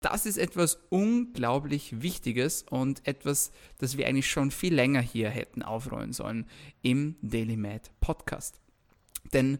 Das 0.00 0.26
ist 0.26 0.36
etwas 0.36 0.80
unglaublich 0.90 2.02
Wichtiges 2.02 2.62
und 2.62 3.06
etwas, 3.06 3.52
das 3.78 3.96
wir 3.96 4.06
eigentlich 4.06 4.28
schon 4.28 4.50
viel 4.50 4.74
länger 4.74 5.00
hier 5.00 5.30
hätten 5.30 5.62
aufrollen 5.62 6.12
sollen 6.12 6.46
im 6.82 7.16
Daily 7.22 7.56
Mad 7.56 7.90
Podcast. 8.00 8.60
Denn 9.32 9.58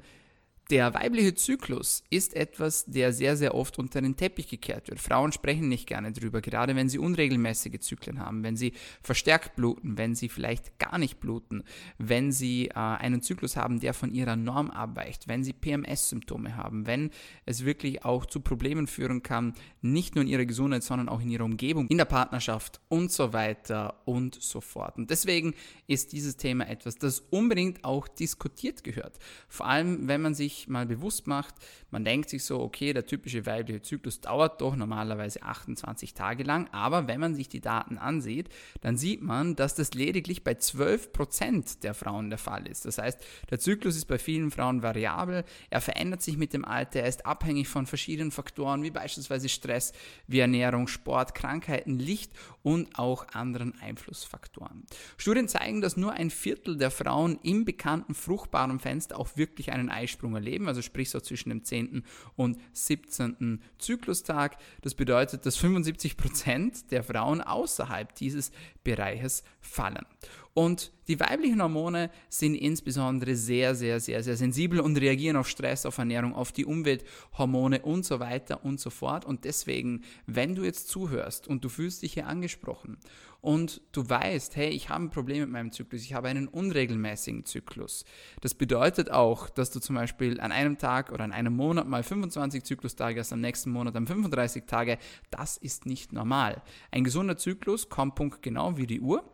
der 0.71 0.95
weibliche 0.95 1.35
Zyklus 1.35 2.05
ist 2.09 2.35
etwas, 2.35 2.87
der 2.87 3.13
sehr, 3.13 3.37
sehr 3.37 3.55
oft 3.55 3.79
unter 3.79 4.01
den 4.01 4.17
Teppich 4.17 4.49
gekehrt 4.49 4.89
wird. 4.89 4.99
Frauen 4.99 5.31
sprechen 5.33 5.69
nicht 5.69 5.87
gerne 5.87 6.13
drüber, 6.13 6.41
gerade 6.41 6.75
wenn 6.75 6.89
sie 6.89 6.99
unregelmäßige 6.99 7.81
Zyklen 7.81 8.19
haben, 8.19 8.43
wenn 8.45 8.57
sie 8.57 8.73
verstärkt 9.03 9.57
bluten, 9.57 9.99
wenn 9.99 10.15
sie 10.15 10.31
vielleicht 10.31 10.79
gar 10.79 10.97
nicht 10.97 11.21
bluten, 11.21 11.65
wenn 11.99 12.33
sie 12.33 12.69
äh, 12.69 12.75
einen 12.75 13.21
Zyklus 13.21 13.57
haben, 13.57 13.79
der 13.81 13.93
von 13.93 14.11
ihrer 14.11 14.37
Norm 14.37 14.71
abweicht, 14.71 15.29
wenn 15.29 15.45
sie 15.45 15.53
PMS-Symptome 15.53 16.57
haben, 16.57 16.87
wenn 16.87 17.11
es 17.45 17.67
wirklich 17.67 18.05
auch 18.05 18.25
zu 18.25 18.41
Problemen 18.41 18.87
führen 18.87 19.23
kann, 19.23 19.53
nicht 19.83 20.15
nur 20.15 20.23
in 20.23 20.31
ihrer 20.31 20.47
Gesundheit, 20.47 20.83
sondern 20.83 21.11
auch 21.11 21.21
in 21.21 21.29
ihrer 21.29 21.45
Umgebung, 21.45 21.89
in 21.89 21.99
der 21.99 22.05
Partnerschaft 22.07 22.81
und 22.89 23.13
so 23.13 23.35
weiter 23.35 24.01
und 24.07 24.41
so 24.41 24.63
fort. 24.63 24.97
Und 24.97 25.11
deswegen 25.11 25.55
ist 25.87 26.13
dieses 26.13 26.39
Thema 26.39 26.69
etwas, 26.69 26.97
das 26.97 27.21
unbedingt 27.21 27.85
auch 27.85 28.09
diskutiert 28.09 28.83
gehört. 28.83 29.19
Vor 29.49 29.67
allem, 29.67 30.09
wenn 30.09 30.23
man 30.23 30.35
sich 30.35 30.54
sich 30.55 30.69
mal 30.69 30.87
bewusst 30.87 31.27
macht, 31.27 31.55
man 31.91 32.05
denkt 32.05 32.29
sich 32.29 32.45
so, 32.45 32.61
okay, 32.61 32.93
der 32.93 33.07
typische 33.07 33.47
weibliche 33.47 33.83
Zyklus 33.83 34.21
dauert 34.21 34.61
doch 34.61 34.77
normalerweise 34.77 35.43
28 35.43 36.15
Tage 36.15 36.43
lang, 36.43 36.69
aber 36.73 37.07
wenn 37.07 37.21
man 37.21 37.35
sich 37.35 37.49
die 37.49 37.61
Daten 37.61 37.99
ansieht, 37.99 38.49
dann 38.81 38.97
sieht 38.97 39.23
man, 39.23 39.57
dass 39.57 39.75
das 39.75 39.95
lediglich 39.95 40.43
bei 40.43 40.53
12% 40.53 41.81
der 41.81 41.95
Frauen 41.95 42.31
der 42.31 42.39
Fall 42.39 42.67
ist. 42.67 42.85
Das 42.85 42.99
heißt, 42.99 43.21
der 43.51 43.59
Zyklus 43.59 43.97
ist 43.97 44.07
bei 44.07 44.19
vielen 44.19 44.51
Frauen 44.51 44.83
variabel, 44.83 45.45
er 45.71 45.81
verändert 45.81 46.23
sich 46.23 46.37
mit 46.37 46.53
dem 46.53 46.65
Alter, 46.65 47.01
er 47.01 47.09
ist 47.09 47.27
abhängig 47.27 47.69
von 47.69 47.87
verschiedenen 47.87 48.31
Faktoren, 48.31 48.83
wie 48.83 48.91
beispielsweise 48.91 49.49
Stress, 49.49 49.93
wie 50.27 50.41
Ernährung, 50.41 50.89
Sport, 50.89 51.35
Krankheiten, 51.35 51.99
Licht 51.99 52.33
und 52.63 52.99
auch 52.99 53.29
anderen 53.29 53.79
Einflussfaktoren. 53.81 54.85
Studien 55.17 55.49
zeigen, 55.49 55.81
dass 55.81 55.97
nur 55.97 56.13
ein 56.13 56.31
Viertel 56.31 56.77
der 56.77 56.91
Frauen 56.91 57.39
im 57.43 57.65
bekannten 57.65 58.15
fruchtbaren 58.15 58.81
Fenster 58.81 59.19
auch 59.19 59.37
wirklich 59.37 59.71
einen 59.73 59.91
Eisprung 59.91 60.35
erleben, 60.35 60.44
also 60.67 60.83
sprich 60.83 61.11
so 61.11 61.21
zwischen 61.21 61.51
dem 61.51 61.65
10. 61.65 62.05
und 62.37 62.59
17. 62.73 63.61
Zyklustag. 63.79 64.57
Das 64.83 64.95
bedeutet, 64.95 65.47
dass 65.47 65.57
75 65.57 66.17
Prozent 66.17 66.91
der 66.91 67.03
Frauen 67.03 67.41
außerhalb 67.41 68.15
dieses 68.15 68.53
Bereiches 68.83 69.45
fallen. 69.61 70.07
Und 70.55 70.93
die 71.09 71.19
weiblichen 71.19 71.61
Hormone 71.61 72.11
sind 72.29 72.55
insbesondere 72.55 73.35
sehr, 73.35 73.75
sehr, 73.75 73.99
sehr, 73.99 74.23
sehr 74.23 74.37
sensibel 74.37 74.79
und 74.79 74.97
reagieren 74.97 75.37
auf 75.37 75.49
Stress, 75.49 75.85
auf 75.85 75.99
Ernährung, 75.99 76.33
auf 76.33 76.53
die 76.53 76.65
Umwelthormone 76.65 77.83
und 77.83 78.05
so 78.05 78.21
weiter 78.21 78.65
und 78.65 78.79
so 78.79 78.91
fort. 78.91 79.25
Und 79.25 79.45
deswegen, 79.45 80.03
wenn 80.27 80.55
du 80.55 80.63
jetzt 80.63 80.89
zuhörst 80.89 81.49
und 81.49 81.65
du 81.65 81.69
fühlst 81.69 82.03
dich 82.03 82.15
hier 82.15 82.29
angesprochen 82.29 82.99
und 83.41 83.83
du 83.91 84.09
weißt, 84.09 84.55
hey, 84.55 84.71
ich 84.71 84.91
habe 84.91 85.05
ein 85.05 85.11
Problem 85.11 85.41
mit 85.41 85.51
meinem 85.51 85.73
Zyklus, 85.73 86.03
ich 86.03 86.15
habe 86.15 86.29
einen 86.29 86.47
unregelmäßigen 86.47 87.45
Zyklus. 87.45 88.05
Das 88.41 88.55
bedeutet 88.55 89.11
auch, 89.11 89.51
dass 89.51 89.73
du 89.73 89.81
zum 89.81 89.97
Beispiel 89.97 90.41
an 90.41 90.53
einem 90.53 90.79
Tag 90.79 91.11
oder 91.11 91.25
an 91.25 91.33
einem 91.33 91.57
Monat 91.57 91.89
mal 91.89 92.05
25 92.05 92.63
Zyklustage 92.63 93.19
hast, 93.19 93.33
am 93.33 93.41
nächsten 93.41 93.73
Monat 93.73 93.97
dann 93.97 94.07
35 94.07 94.67
Tage. 94.67 94.99
Das 95.33 95.57
ist 95.57 95.85
nicht 95.85 96.13
normal. 96.13 96.63
Ein 96.93 97.03
gesunder 97.03 97.37
Zyklus 97.37 97.89
kommt 97.89 98.15
punktgenau 98.15 98.77
wie 98.77 98.87
die 98.87 99.01
Uhr 99.01 99.34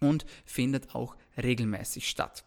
und 0.00 0.26
findet 0.44 0.94
auch 0.94 1.16
regelmäßig 1.36 2.08
statt. 2.08 2.44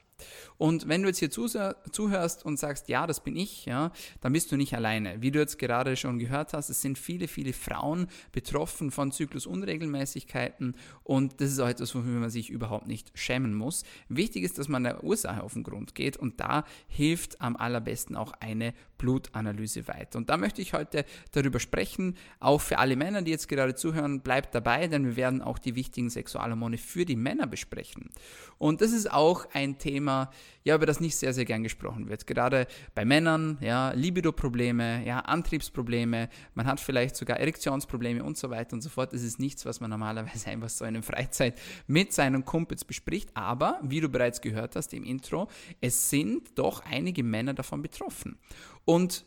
Und 0.58 0.88
wenn 0.88 1.04
du 1.04 1.10
jetzt 1.10 1.20
hier 1.20 1.30
zuhörst 1.30 2.44
und 2.44 2.58
sagst, 2.58 2.90
ja, 2.90 3.06
das 3.06 3.24
bin 3.24 3.36
ich, 3.36 3.66
ja, 3.66 3.92
dann 4.22 4.34
bist 4.34 4.52
du 4.52 4.58
nicht 4.58 4.74
alleine. 4.74 5.22
Wie 5.22 5.30
du 5.30 5.40
jetzt 5.40 5.60
gerade 5.60 5.96
schon 5.96 6.18
gehört 6.18 6.54
hast, 6.54 6.70
es 6.70 6.82
sind 6.82 6.98
viele, 6.98 7.28
viele 7.28 7.54
Frauen 7.54 8.08
betroffen 8.32 8.90
von 8.90 9.12
Zyklusunregelmäßigkeiten 9.12 10.76
und 11.04 11.40
das 11.40 11.52
ist 11.52 11.60
auch 11.60 11.68
etwas, 11.68 11.94
wofür 11.94 12.20
man 12.20 12.30
sich 12.32 12.50
überhaupt 12.50 12.88
nicht 12.88 13.12
schämen 13.14 13.54
muss. 13.54 13.84
Wichtig 14.10 14.44
ist, 14.44 14.58
dass 14.58 14.68
man 14.68 14.84
der 14.84 15.04
Ursache 15.04 15.44
auf 15.44 15.54
den 15.54 15.64
Grund 15.64 15.94
geht 15.94 16.18
und 16.18 16.40
da 16.40 16.66
hilft 16.88 17.40
am 17.40 17.56
allerbesten 17.56 18.16
auch 18.16 18.34
eine 18.40 18.74
Blutanalyse 18.98 19.88
weiter. 19.88 20.18
Und 20.18 20.30
da 20.30 20.38
möchte 20.38 20.62
ich 20.62 20.74
heute 20.74 21.06
darüber 21.32 21.60
sprechen, 21.60 22.16
auch 22.40 22.62
für 22.62 22.80
alle 22.80 22.96
Männer, 22.96 23.22
die 23.22 23.32
jetzt 23.32 23.48
gerade 23.48 23.76
zuhören, 23.76 24.22
bleibt 24.22 24.56
dabei, 24.56 24.88
denn 24.88 25.06
wir 25.06 25.16
werden 25.16 25.42
auch 25.42 25.60
die 25.60 25.76
wichtigen 25.76 26.10
Sexualhormone 26.10 26.78
für 26.78 27.06
die 27.06 27.16
Männer 27.16 27.48
besprechen. 27.48 28.10
Und 28.58 28.82
das 28.82 28.92
ist 28.92 29.12
auch 29.12 29.48
ein 29.54 29.78
Thema, 29.78 30.32
ja, 30.64 30.76
über 30.76 30.86
das 30.86 31.00
nicht 31.00 31.16
sehr, 31.16 31.34
sehr 31.34 31.46
gern 31.46 31.64
gesprochen 31.64 32.10
wird. 32.10 32.28
Gerade 32.28 32.68
bei 32.94 33.06
Männern, 33.06 33.58
ja, 33.62 33.92
Libido-Probleme, 33.92 35.06
ja, 35.06 35.20
Antriebsprobleme, 35.20 36.30
man 36.56 36.66
hat 36.66 36.80
vielleicht 36.80 37.16
sogar 37.16 37.40
Erektionsprobleme 37.40 38.24
und 38.24 38.38
so 38.38 38.50
weiter 38.50 38.74
und 38.74 38.82
so 38.82 38.90
fort. 38.90 39.14
Das 39.14 39.22
ist 39.22 39.40
nichts, 39.40 39.66
was 39.66 39.80
man 39.80 39.90
normalerweise 39.90 40.48
einfach 40.50 40.70
so 40.70 40.86
in 40.86 40.96
der 40.96 41.04
Freizeit 41.04 41.60
mit 41.88 42.12
seinen 42.14 42.44
Kumpels 42.44 42.84
bespricht. 42.84 43.30
Aber, 43.34 43.80
wie 43.82 44.02
du 44.02 44.10
bereits 44.10 44.42
gehört 44.42 44.76
hast 44.76 44.94
im 44.94 45.04
Intro, 45.04 45.48
es 45.80 46.10
sind 46.10 46.58
doch 46.58 46.84
einige 46.84 47.24
Männer 47.24 47.54
davon 47.54 47.82
betroffen. 47.82 48.38
Und 48.88 49.26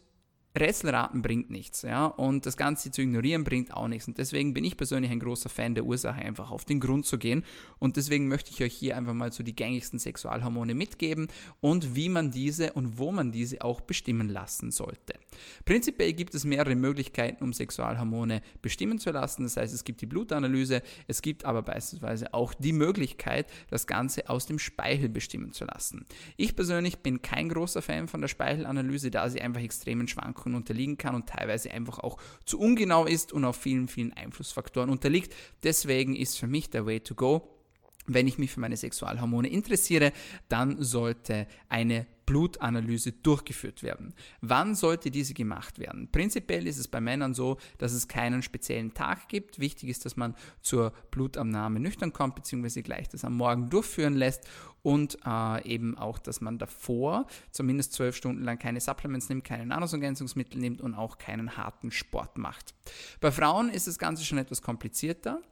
Rätselraten 0.59 1.23
bringt 1.23 1.49
nichts, 1.51 1.83
ja, 1.83 2.07
und 2.07 2.45
das 2.45 2.57
Ganze 2.57 2.91
zu 2.91 3.03
ignorieren 3.03 3.45
bringt 3.45 3.73
auch 3.73 3.87
nichts. 3.87 4.09
Und 4.09 4.19
deswegen 4.19 4.53
bin 4.53 4.65
ich 4.65 4.77
persönlich 4.77 5.13
ein 5.13 5.21
großer 5.21 5.49
Fan 5.49 5.77
der 5.77 5.85
Ursache, 5.85 6.21
einfach 6.21 6.51
auf 6.51 6.65
den 6.65 6.81
Grund 6.81 7.07
zu 7.07 7.19
gehen. 7.19 7.45
Und 7.79 7.97
deswegen 7.97 8.27
möchte 8.27 8.51
ich 8.51 8.61
euch 8.61 8.75
hier 8.75 8.97
einfach 8.97 9.15
mal 9.15 9.31
so 9.33 9.45
die 9.45 9.55
gängigsten 9.55 10.01
Sexualhormone 10.01 10.75
mitgeben 10.75 11.29
und 11.61 11.95
wie 11.95 12.09
man 12.09 12.33
diese 12.33 12.73
und 12.73 12.99
wo 12.99 13.13
man 13.13 13.31
diese 13.31 13.63
auch 13.63 13.81
bestimmen 13.81 14.29
lassen 14.29 14.73
sollte. 14.73 15.15
Prinzipiell 15.65 16.13
gibt 16.15 16.35
es 16.35 16.45
mehrere 16.45 16.75
Möglichkeiten, 16.75 17.45
um 17.45 17.53
Sexualhormone 17.53 18.43
bestimmen 18.61 18.99
zu 18.99 19.13
lassen. 19.13 19.45
Das 19.45 19.57
heißt, 19.57 19.73
es 19.73 19.85
gibt 19.85 20.01
die 20.01 20.07
Blutanalyse, 20.07 20.83
es 21.07 21.23
gibt 21.23 21.45
aber 21.45 21.63
beispielsweise 21.63 22.35
auch 22.35 22.55
die 22.55 22.73
Möglichkeit, 22.73 23.47
das 23.71 23.87
Ganze 23.87 24.29
aus 24.29 24.47
dem 24.47 24.59
Speichel 24.59 25.09
bestimmen 25.09 25.53
zu 25.53 25.65
lassen. 25.65 26.07
Ich 26.37 26.57
persönlich 26.57 26.99
bin 26.99 27.23
kein 27.23 27.49
großer 27.49 27.83
Fan 27.83 28.09
von 28.09 28.21
der 28.21 28.29
Speichelanalyse, 28.29 29.13
da 29.13 29.31
sie 29.31 29.41
einfach 29.41 29.63
extremen 29.63 30.09
Schwankungen 30.09 30.40
Schwankungen 30.41 30.57
unterliegen 30.57 30.99
kann 30.99 31.15
und 31.15 31.29
teilweise 31.29 31.71
einfach 31.71 31.99
auch 31.99 32.19
zu 32.45 32.59
ungenau 32.59 33.07
ist 33.07 33.33
und 33.33 33.45
auf 33.45 33.57
vielen, 33.57 33.89
vielen 33.89 34.13
Einflussfaktoren 34.13 34.91
unterliegt. 34.91 35.35
Deswegen 35.63 36.17
ist 36.17 36.39
für 36.39 36.47
mich 36.47 36.71
der 36.71 36.87
Way 36.87 37.01
to 37.01 37.15
go, 37.15 37.60
wenn 38.07 38.27
ich 38.27 38.39
mich 38.39 38.51
für 38.51 38.61
meine 38.61 38.77
Sexualhormone 38.77 39.49
interessiere, 39.49 40.13
dann 40.49 40.83
sollte 40.83 41.47
eine 41.69 42.07
Blutanalyse 42.31 43.11
durchgeführt 43.11 43.83
werden. 43.83 44.15
Wann 44.41 44.77
sollte 44.77 45.11
diese 45.11 45.35
gemacht 45.35 45.81
werden? 45.81 46.09
Prinzipiell 46.13 46.69
ist 46.69 46.79
es 46.79 46.87
bei 46.87 47.01
Männern 47.01 47.35
so, 47.35 47.57
dass 47.79 47.93
es 47.93 48.07
keinen 48.07 48.43
speziellen 48.43 48.95
Tag 48.95 49.29
gibt. 49.29 49.59
Wichtig 49.59 49.89
ist, 49.89 50.05
dass 50.05 50.17
man 50.17 50.37
zur 50.61 50.93
Blutabnahme 51.11 51.81
nüchtern 51.81 52.13
kommt, 52.13 52.37
beziehungsweise 52.37 52.85
gleich 52.85 53.09
das 53.09 53.25
am 53.25 53.37
Morgen 53.37 53.69
durchführen 53.69 54.15
lässt. 54.15 54.47
und 54.83 55.19
äh, 55.27 55.69
eben 55.69 55.99
auch, 55.99 56.19
dass 56.19 56.41
man 56.41 56.59
davor 56.59 57.27
zumindest 57.51 57.93
zwölf 57.93 58.17
Stunden 58.17 58.45
lang 58.45 58.59
keine 58.59 58.81
Supplements 58.81 59.29
nimmt, 59.29 59.45
keine 59.45 59.67
Nahrungsergänzungsmittel 59.67 60.59
nimmt 60.59 60.81
und 60.81 60.95
auch 60.95 61.19
keinen 61.19 61.57
harten 61.57 61.91
Sport 61.91 62.39
macht. 62.39 62.75
Bei 63.21 63.31
Frauen 63.31 63.69
ist 63.69 63.87
das 63.87 63.99
Ganze 63.99 64.25
schon 64.25 64.39
etwas 64.39 64.63
komplizierter. 64.63 65.43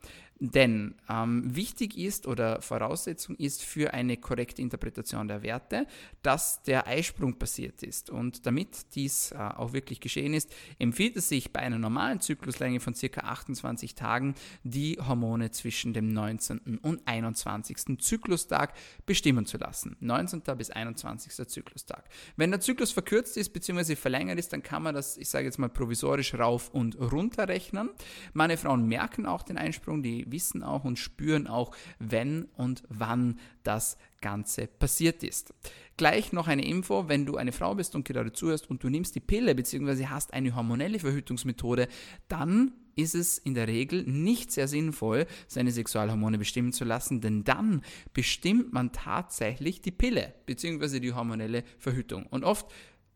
Denn 0.40 0.94
ähm, 1.09 1.55
wichtig 1.55 1.98
ist 1.98 2.29
oder 2.29 2.62
Voraussetzung 2.62 3.35
ist 3.37 3.64
für 3.64 3.92
eine 3.92 4.16
korrekte 4.16 4.62
Interpretation 4.62 5.27
der 5.27 5.42
Werte, 5.42 5.87
dass 6.22 6.62
der 6.62 6.87
Eisprung 6.87 7.38
passiert 7.38 7.83
ist. 7.83 8.09
Und 8.09 8.46
damit 8.46 8.94
dies 8.94 9.33
äh, 9.33 9.37
auch 9.37 9.72
wirklich 9.72 10.01
geschehen 10.01 10.35
ist, 10.35 10.55
empfiehlt 10.79 11.16
es 11.16 11.29
sich 11.29 11.53
bei 11.53 11.61
einer 11.61 11.79
normalen 11.79 12.20
Zykluslänge 12.20 12.79
von 12.79 12.94
circa 12.94 13.22
28 13.22 13.96
Tagen 13.96 14.37
die 14.62 14.96
Hormone 15.01 15.51
zwischen 15.51 15.92
dem 15.92 16.12
19. 16.12 16.79
und 16.83 17.01
21. 17.07 17.98
Zuklustag 17.98 18.74
bestimmen 19.07 19.44
zu 19.44 19.59
lassen. 19.59 19.96
19. 19.98 20.42
bis 20.57 20.70
21. 20.70 21.48
Zyklustag. 21.48 22.05
Wenn 22.37 22.53
der 22.53 22.61
Zyklus 22.61 22.92
verkürzt 22.92 23.37
ist 23.37 23.53
bzw. 23.53 23.96
verlängert 23.96 24.38
ist, 24.38 24.53
dann 24.53 24.62
kann 24.62 24.85
man 24.85 24.94
das, 24.94 25.16
ich 25.16 25.29
sage 25.29 25.46
jetzt 25.46 25.59
mal, 25.59 25.68
provisorisch 25.68 26.35
rauf 26.35 26.70
und 26.72 26.96
runter 27.01 27.48
rechnen. 27.48 27.90
Meine 28.35 28.57
Frauen 28.57 28.87
merken 28.87 29.27
auch 29.27 29.42
den 29.42 29.59
Einsprung, 29.59 30.03
die 30.03 30.27
wissen 30.32 30.62
auch 30.62 30.84
und 30.84 30.98
spüren 30.98 31.46
auch, 31.46 31.74
wenn 31.98 32.44
und 32.56 32.82
wann 32.88 33.38
das 33.62 33.96
Ganze 34.20 34.66
passiert 34.66 35.22
ist. 35.22 35.54
Gleich 35.96 36.32
noch 36.32 36.48
eine 36.48 36.64
Info, 36.64 37.08
wenn 37.08 37.26
du 37.26 37.36
eine 37.36 37.52
Frau 37.52 37.74
bist 37.74 37.94
und 37.94 38.06
gerade 38.06 38.32
zuhörst 38.32 38.70
und 38.70 38.82
du 38.82 38.88
nimmst 38.88 39.14
die 39.14 39.20
Pille 39.20 39.54
bzw. 39.54 40.06
hast 40.06 40.32
eine 40.32 40.54
hormonelle 40.54 40.98
Verhütungsmethode, 40.98 41.88
dann 42.28 42.72
ist 42.98 43.14
es 43.14 43.38
in 43.38 43.54
der 43.54 43.68
Regel 43.68 44.02
nicht 44.02 44.50
sehr 44.50 44.66
sinnvoll, 44.66 45.26
seine 45.46 45.70
Sexualhormone 45.70 46.36
bestimmen 46.36 46.72
zu 46.72 46.84
lassen, 46.84 47.20
denn 47.20 47.44
dann 47.44 47.82
bestimmt 48.12 48.72
man 48.72 48.92
tatsächlich 48.92 49.80
die 49.80 49.92
Pille 49.92 50.34
bzw. 50.46 50.98
die 50.98 51.12
hormonelle 51.12 51.62
Verhütung. 51.78 52.26
Und 52.26 52.44
oft 52.44 52.66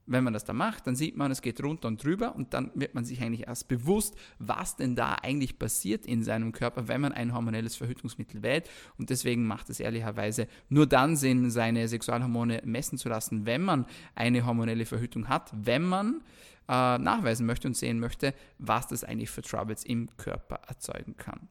wenn 0.06 0.24
man 0.24 0.32
das 0.32 0.44
da 0.44 0.52
macht, 0.52 0.86
dann 0.86 0.96
sieht 0.96 1.16
man, 1.16 1.30
es 1.30 1.42
geht 1.42 1.62
runter 1.62 1.88
und 1.88 2.02
drüber 2.02 2.34
und 2.34 2.54
dann 2.54 2.70
wird 2.74 2.94
man 2.94 3.04
sich 3.04 3.22
eigentlich 3.22 3.46
erst 3.46 3.68
bewusst, 3.68 4.16
was 4.38 4.76
denn 4.76 4.96
da 4.96 5.14
eigentlich 5.22 5.58
passiert 5.58 6.06
in 6.06 6.22
seinem 6.22 6.52
Körper, 6.52 6.88
wenn 6.88 7.00
man 7.00 7.12
ein 7.12 7.34
hormonelles 7.34 7.76
Verhütungsmittel 7.76 8.42
wählt. 8.42 8.68
Und 8.98 9.10
deswegen 9.10 9.46
macht 9.46 9.70
es 9.70 9.80
ehrlicherweise 9.80 10.48
nur 10.68 10.86
dann 10.86 11.16
Sinn, 11.16 11.50
seine 11.50 11.86
Sexualhormone 11.88 12.62
messen 12.64 12.98
zu 12.98 13.08
lassen, 13.08 13.46
wenn 13.46 13.62
man 13.62 13.86
eine 14.14 14.44
hormonelle 14.44 14.86
Verhütung 14.86 15.28
hat, 15.28 15.50
wenn 15.54 15.82
man 15.82 16.22
äh, 16.68 16.98
nachweisen 16.98 17.46
möchte 17.46 17.68
und 17.68 17.76
sehen 17.76 17.98
möchte, 17.98 18.34
was 18.58 18.88
das 18.88 19.04
eigentlich 19.04 19.30
für 19.30 19.42
Troubles 19.42 19.84
im 19.84 20.08
Körper 20.16 20.60
erzeugen 20.68 21.16
kann. 21.16 21.48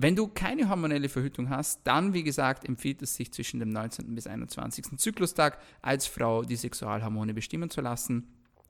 Wenn 0.00 0.14
du 0.14 0.28
keine 0.28 0.68
hormonelle 0.68 1.08
Verhütung 1.08 1.50
hast, 1.50 1.80
dann, 1.82 2.14
wie 2.14 2.22
gesagt, 2.22 2.64
empfiehlt 2.64 3.02
es 3.02 3.16
sich 3.16 3.32
zwischen 3.32 3.58
dem 3.58 3.70
19. 3.70 4.14
bis 4.14 4.28
21. 4.28 4.96
Zyklustag 4.96 5.58
als 5.82 6.06
Frau 6.06 6.44
die 6.44 6.54
Sexualhormone 6.54 7.34
bestimmen 7.34 7.68
zu 7.68 7.80
lassen. 7.80 8.28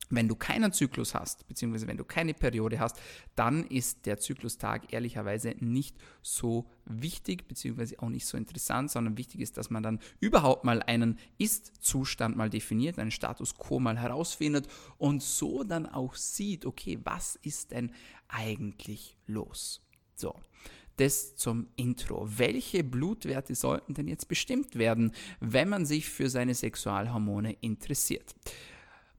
Wenn 0.09 0.27
du 0.27 0.35
keinen 0.35 0.73
Zyklus 0.73 1.13
hast, 1.13 1.47
beziehungsweise 1.47 1.85
wenn 1.85 1.97
du 1.97 2.03
keine 2.03 2.33
Periode 2.33 2.79
hast, 2.79 2.99
dann 3.35 3.63
ist 3.67 4.07
der 4.07 4.17
Zyklustag 4.17 4.91
ehrlicherweise 4.91 5.53
nicht 5.59 5.95
so 6.23 6.67
wichtig, 6.85 7.47
beziehungsweise 7.47 7.99
auch 7.99 8.09
nicht 8.09 8.25
so 8.25 8.35
interessant, 8.35 8.89
sondern 8.89 9.15
wichtig 9.15 9.41
ist, 9.41 9.55
dass 9.57 9.69
man 9.69 9.83
dann 9.83 9.99
überhaupt 10.19 10.63
mal 10.63 10.81
einen 10.81 11.19
Ist-Zustand 11.37 12.37
mal 12.37 12.49
definiert, 12.49 12.97
einen 12.97 13.11
Status 13.11 13.53
quo 13.53 13.79
mal 13.79 13.99
herausfindet 13.99 14.67
und 14.97 15.21
so 15.21 15.63
dann 15.63 15.85
auch 15.85 16.15
sieht, 16.15 16.65
okay, 16.65 16.97
was 17.03 17.35
ist 17.35 17.69
denn 17.69 17.91
eigentlich 18.29 19.15
los? 19.27 19.83
So 20.15 20.33
das 20.99 21.35
zum 21.35 21.67
Intro. 21.75 22.27
Welche 22.29 22.83
Blutwerte 22.83 23.55
sollten 23.55 23.93
denn 23.93 24.07
jetzt 24.07 24.27
bestimmt 24.27 24.75
werden, 24.75 25.13
wenn 25.39 25.69
man 25.69 25.85
sich 25.85 26.09
für 26.09 26.29
seine 26.29 26.53
Sexualhormone 26.53 27.55
interessiert? 27.61 28.35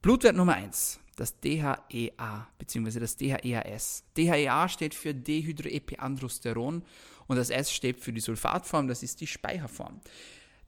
Blutwert 0.03 0.37
Nummer 0.37 0.55
1, 0.55 1.01
das 1.17 1.39
DHEA 1.41 2.49
bzw. 2.59 3.01
das 3.01 3.17
DHEAS. 3.17 4.05
DHEA 4.17 4.69
steht 4.69 4.95
für 4.95 5.15
Dehydroepiandrosteron 5.15 6.83
und 7.27 7.37
das 7.37 7.51
S 7.51 7.73
steht 7.73 8.01
für 8.01 8.13
die 8.13 8.21
Sulfatform, 8.21 8.89
das 8.89 9.03
ist 9.03 9.21
die 9.21 9.27
Speicherform. 9.27 10.01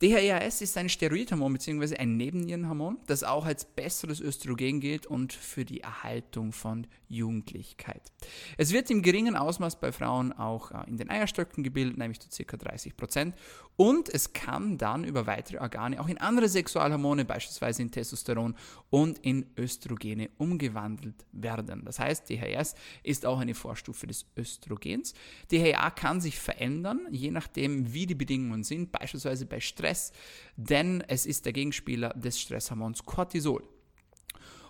DHEAS 0.02 0.62
ist 0.62 0.76
ein 0.76 0.88
Steroidhormon 0.88 1.52
bzw. 1.52 1.96
ein 1.96 2.16
Nebennierenhormon, 2.16 2.98
das 3.06 3.22
auch 3.22 3.46
als 3.46 3.64
besseres 3.64 4.20
Östrogen 4.20 4.80
gilt 4.80 5.06
und 5.06 5.32
für 5.32 5.64
die 5.64 5.80
Erhaltung 5.80 6.50
von 6.50 6.88
Jugendlichkeit. 7.06 8.02
Es 8.58 8.72
wird 8.72 8.90
im 8.90 9.02
geringen 9.02 9.36
Ausmaß 9.36 9.78
bei 9.78 9.92
Frauen 9.92 10.32
auch 10.32 10.72
äh, 10.72 10.88
in 10.88 10.96
den 10.96 11.08
Eierstöcken 11.08 11.62
gebildet, 11.62 11.98
nämlich 11.98 12.18
zu 12.18 12.44
ca. 12.44 12.56
30 12.56 12.96
Prozent. 12.96 13.36
Und 13.76 14.08
es 14.12 14.32
kann 14.32 14.76
dann 14.76 15.04
über 15.04 15.26
weitere 15.26 15.58
Organe 15.58 16.00
auch 16.00 16.08
in 16.08 16.18
andere 16.18 16.48
Sexualhormone, 16.48 17.24
beispielsweise 17.24 17.82
in 17.82 17.90
Testosteron 17.90 18.54
und 18.90 19.18
in 19.20 19.46
Östrogene 19.56 20.30
umgewandelt 20.36 21.24
werden. 21.32 21.84
Das 21.84 21.98
heißt, 21.98 22.28
DHEAS 22.28 22.74
ist 23.02 23.24
auch 23.24 23.38
eine 23.38 23.54
Vorstufe 23.54 24.06
des 24.06 24.26
Östrogens. 24.36 25.14
DHEA 25.50 25.90
kann 25.90 26.20
sich 26.20 26.38
verändern, 26.38 27.06
je 27.10 27.30
nachdem, 27.30 27.92
wie 27.94 28.06
die 28.06 28.14
Bedingungen 28.14 28.64
sind, 28.64 28.92
beispielsweise 28.92 29.46
bei 29.46 29.60
Stress 29.60 29.91
Stress, 29.92 30.12
denn 30.56 31.02
es 31.08 31.26
ist 31.26 31.44
der 31.44 31.52
Gegenspieler 31.52 32.10
des 32.10 32.40
Stresshormons 32.40 33.04
Cortisol. 33.04 33.62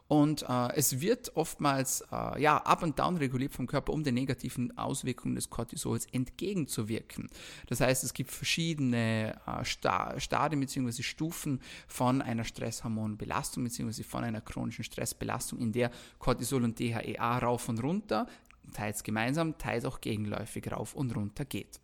Und 0.08 0.42
äh, 0.46 0.74
es 0.74 1.00
wird 1.00 1.34
oftmals 1.36 2.04
äh, 2.12 2.42
ja, 2.42 2.58
up 2.58 2.82
und 2.82 2.98
down 2.98 3.16
reguliert 3.16 3.54
vom 3.54 3.66
Körper, 3.66 3.94
um 3.94 4.04
den 4.04 4.14
negativen 4.14 4.76
Auswirkungen 4.76 5.36
des 5.36 5.48
Cortisols 5.48 6.06
entgegenzuwirken. 6.12 7.30
Das 7.68 7.80
heißt, 7.80 8.04
es 8.04 8.12
gibt 8.12 8.30
verschiedene 8.30 9.40
äh, 9.46 9.64
Sta 9.64 10.20
Stadien 10.20 10.60
bzw. 10.60 11.02
Stufen 11.02 11.60
von 11.86 12.20
einer 12.20 12.44
Stresshormonbelastung 12.44 13.64
bzw. 13.64 14.02
von 14.02 14.24
einer 14.24 14.42
chronischen 14.42 14.84
Stressbelastung, 14.84 15.60
in 15.60 15.72
der 15.72 15.90
Cortisol 16.18 16.64
und 16.64 16.78
DHEA 16.78 17.38
rauf 17.38 17.70
und 17.70 17.82
runter, 17.82 18.26
teils 18.74 19.04
gemeinsam, 19.04 19.56
teils 19.56 19.86
auch 19.86 20.02
gegenläufig 20.02 20.70
rauf 20.70 20.94
und 20.94 21.16
runter 21.16 21.46
geht. 21.46 21.80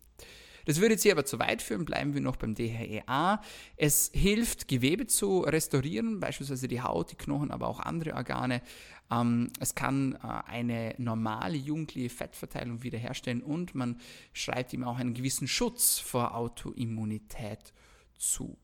Das 0.69 0.79
würde 0.79 0.93
jetzt 0.93 1.01
hier 1.01 1.13
aber 1.13 1.25
zu 1.25 1.39
weit 1.39 1.63
führen, 1.63 1.83
bleiben 1.83 2.13
wir 2.13 2.21
noch 2.21 2.35
beim 2.35 2.53
DHEA. 2.53 3.41
Es 3.75 4.11
hilft, 4.13 4.67
Gewebe 4.67 5.07
zu 5.07 5.39
restaurieren, 5.39 6.19
beispielsweise 6.19 6.67
die 6.67 6.83
Haut, 6.83 7.11
die 7.11 7.15
Knochen, 7.15 7.49
aber 7.49 7.67
auch 7.67 7.79
andere 7.79 8.13
Organe. 8.13 8.61
Ähm, 9.09 9.49
es 9.59 9.73
kann 9.73 10.13
äh, 10.21 10.27
eine 10.45 10.93
normale 10.99 11.57
jugendliche 11.57 12.11
Fettverteilung 12.11 12.83
wiederherstellen 12.83 13.41
und 13.41 13.73
man 13.73 13.99
schreibt 14.31 14.71
ihm 14.73 14.83
auch 14.83 14.99
einen 14.99 15.15
gewissen 15.15 15.47
Schutz 15.47 15.97
vor 15.97 16.35
Autoimmunität 16.35 17.73
zu. 18.19 18.55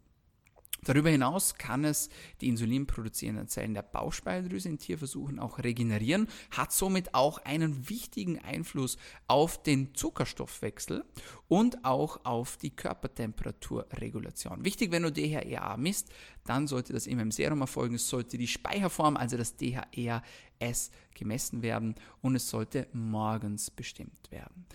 Darüber 0.85 1.09
hinaus 1.09 1.55
kann 1.55 1.83
es 1.83 2.09
die 2.41 2.47
insulinproduzierenden 2.47 3.47
Zellen 3.47 3.73
der 3.73 3.81
Bauchspeicheldrüse 3.81 4.69
in 4.69 4.77
Tierversuchen 4.77 5.39
auch 5.39 5.57
regenerieren, 5.59 6.27
hat 6.51 6.71
somit 6.71 7.13
auch 7.13 7.39
einen 7.39 7.89
wichtigen 7.89 8.39
Einfluss 8.39 8.97
auf 9.27 9.61
den 9.61 9.93
Zuckerstoffwechsel 9.95 11.03
und 11.47 11.83
auch 11.83 12.23
auf 12.23 12.57
die 12.57 12.69
Körpertemperaturregulation. 12.69 14.63
Wichtig, 14.63 14.91
wenn 14.91 15.03
du 15.03 15.11
DHEA 15.11 15.75
misst, 15.77 16.09
dann 16.45 16.67
sollte 16.67 16.93
das 16.93 17.07
immer 17.07 17.23
im 17.23 17.31
Serum 17.31 17.61
erfolgen. 17.61 17.95
Es 17.95 18.07
sollte 18.07 18.37
die 18.37 18.47
Speicherform, 18.47 19.17
also 19.17 19.37
das 19.37 19.55
DHEAS, 19.55 20.91
gemessen 21.15 21.63
werden 21.63 21.95
und 22.21 22.35
es 22.35 22.49
sollte 22.49 22.87
morgens 22.93 23.71
bestimmt 23.71 24.31
werden. 24.31 24.65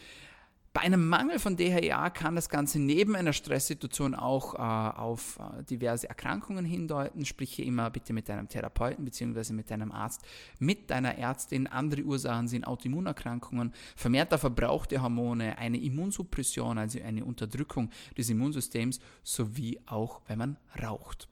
Bei 0.72 0.82
einem 0.82 1.08
Mangel 1.08 1.40
von 1.40 1.56
DHEA 1.56 2.10
kann 2.10 2.36
das 2.36 2.48
Ganze 2.48 2.78
neben 2.78 3.16
einer 3.16 3.32
Stresssituation 3.32 4.14
auch 4.14 4.54
äh, 4.54 4.58
auf 4.58 5.40
äh, 5.40 5.64
diverse 5.64 6.08
Erkrankungen 6.08 6.64
hindeuten. 6.64 7.24
Sprich 7.24 7.52
hier 7.52 7.64
immer 7.64 7.90
bitte 7.90 8.12
mit 8.12 8.28
deinem 8.28 8.48
Therapeuten 8.48 9.04
bzw. 9.04 9.52
mit 9.52 9.68
deinem 9.68 9.90
Arzt, 9.90 10.22
mit 10.60 10.88
deiner 10.90 11.18
Ärztin. 11.18 11.66
Andere 11.66 12.02
Ursachen 12.02 12.46
sind 12.46 12.68
Autoimmunerkrankungen, 12.68 13.72
vermehrter 13.96 14.38
Verbrauch 14.38 14.86
der 14.86 15.02
Hormone, 15.02 15.58
eine 15.58 15.80
Immunsuppression, 15.80 16.78
also 16.78 17.02
eine 17.02 17.24
Unterdrückung 17.24 17.90
des 18.16 18.30
Immunsystems, 18.30 19.00
sowie 19.24 19.80
auch 19.86 20.20
wenn 20.28 20.38
man 20.38 20.56
raucht. 20.80 21.26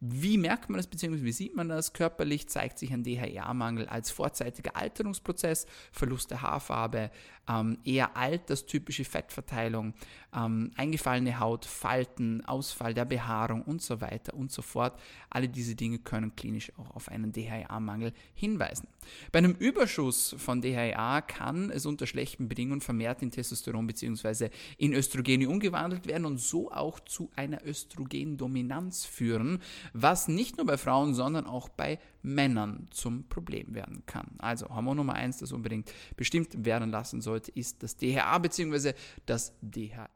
Wie 0.00 0.38
merkt 0.38 0.70
man 0.70 0.76
das 0.76 0.86
bzw. 0.86 1.24
wie 1.24 1.32
sieht 1.32 1.56
man 1.56 1.68
das? 1.68 1.92
Körperlich 1.92 2.48
zeigt 2.48 2.78
sich 2.78 2.92
ein 2.92 3.02
DHEA-Mangel 3.02 3.88
als 3.88 4.10
vorzeitiger 4.10 4.76
Alterungsprozess, 4.76 5.66
Verlust 5.90 6.30
der 6.30 6.42
Haarfarbe, 6.42 7.10
ähm, 7.48 7.78
eher 7.84 8.16
alterstypische 8.16 9.04
Fettverteilung, 9.04 9.94
ähm, 10.34 10.70
eingefallene 10.76 11.40
Haut, 11.40 11.64
Falten, 11.64 12.44
Ausfall 12.44 12.94
der 12.94 13.06
Behaarung 13.06 13.62
und 13.62 13.82
so 13.82 14.00
weiter 14.00 14.34
und 14.34 14.52
so 14.52 14.62
fort. 14.62 14.98
Alle 15.30 15.48
diese 15.48 15.74
Dinge 15.74 15.98
können 15.98 16.36
klinisch 16.36 16.72
auch 16.78 16.90
auf 16.94 17.08
einen 17.08 17.32
DHEA-Mangel 17.32 18.12
hinweisen. 18.34 18.88
Bei 19.32 19.38
einem 19.38 19.52
Überschuss 19.52 20.34
von 20.38 20.60
DHEA 20.60 21.22
kann 21.22 21.70
es 21.70 21.86
unter 21.86 22.06
schlechten 22.06 22.48
Bedingungen 22.48 22.80
vermehrt 22.80 23.22
in 23.22 23.30
Testosteron 23.30 23.86
bzw. 23.86 24.50
in 24.76 24.92
Östrogene 24.92 25.48
umgewandelt 25.48 26.06
werden 26.06 26.26
und 26.26 26.38
so 26.38 26.70
auch 26.70 27.00
zu 27.00 27.30
einer 27.34 27.64
Östrogendominanz 27.66 29.06
führen, 29.06 29.60
was 29.92 30.28
nicht 30.28 30.56
nur 30.56 30.66
bei 30.66 30.76
Frauen, 30.76 31.14
sondern 31.14 31.46
auch 31.46 31.68
bei 31.68 31.98
Männern 32.22 32.88
zum 32.90 33.28
Problem 33.28 33.74
werden 33.74 34.04
kann. 34.06 34.36
Also 34.38 34.68
Hormon 34.68 34.96
Nummer 34.96 35.14
eins, 35.14 35.38
das 35.38 35.52
unbedingt 35.52 35.92
bestimmt 36.16 36.64
werden 36.64 36.90
lassen 36.90 37.20
sollte, 37.20 37.50
ist 37.52 37.82
das 37.82 37.96
DHA 37.96 38.38
bzw. 38.38 38.92
das 39.26 39.54
DHEAS. 39.60 40.08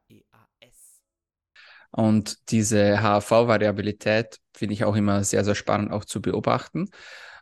Und 1.91 2.51
diese 2.51 3.03
HAV-Variabilität 3.03 4.39
finde 4.55 4.75
ich 4.75 4.85
auch 4.85 4.97
immer 4.97 5.25
sehr, 5.25 5.45
sehr 5.45 5.55
spannend 5.55 5.93
auch 5.93 6.05
zu 6.05 6.23
beobachten. 6.23 6.89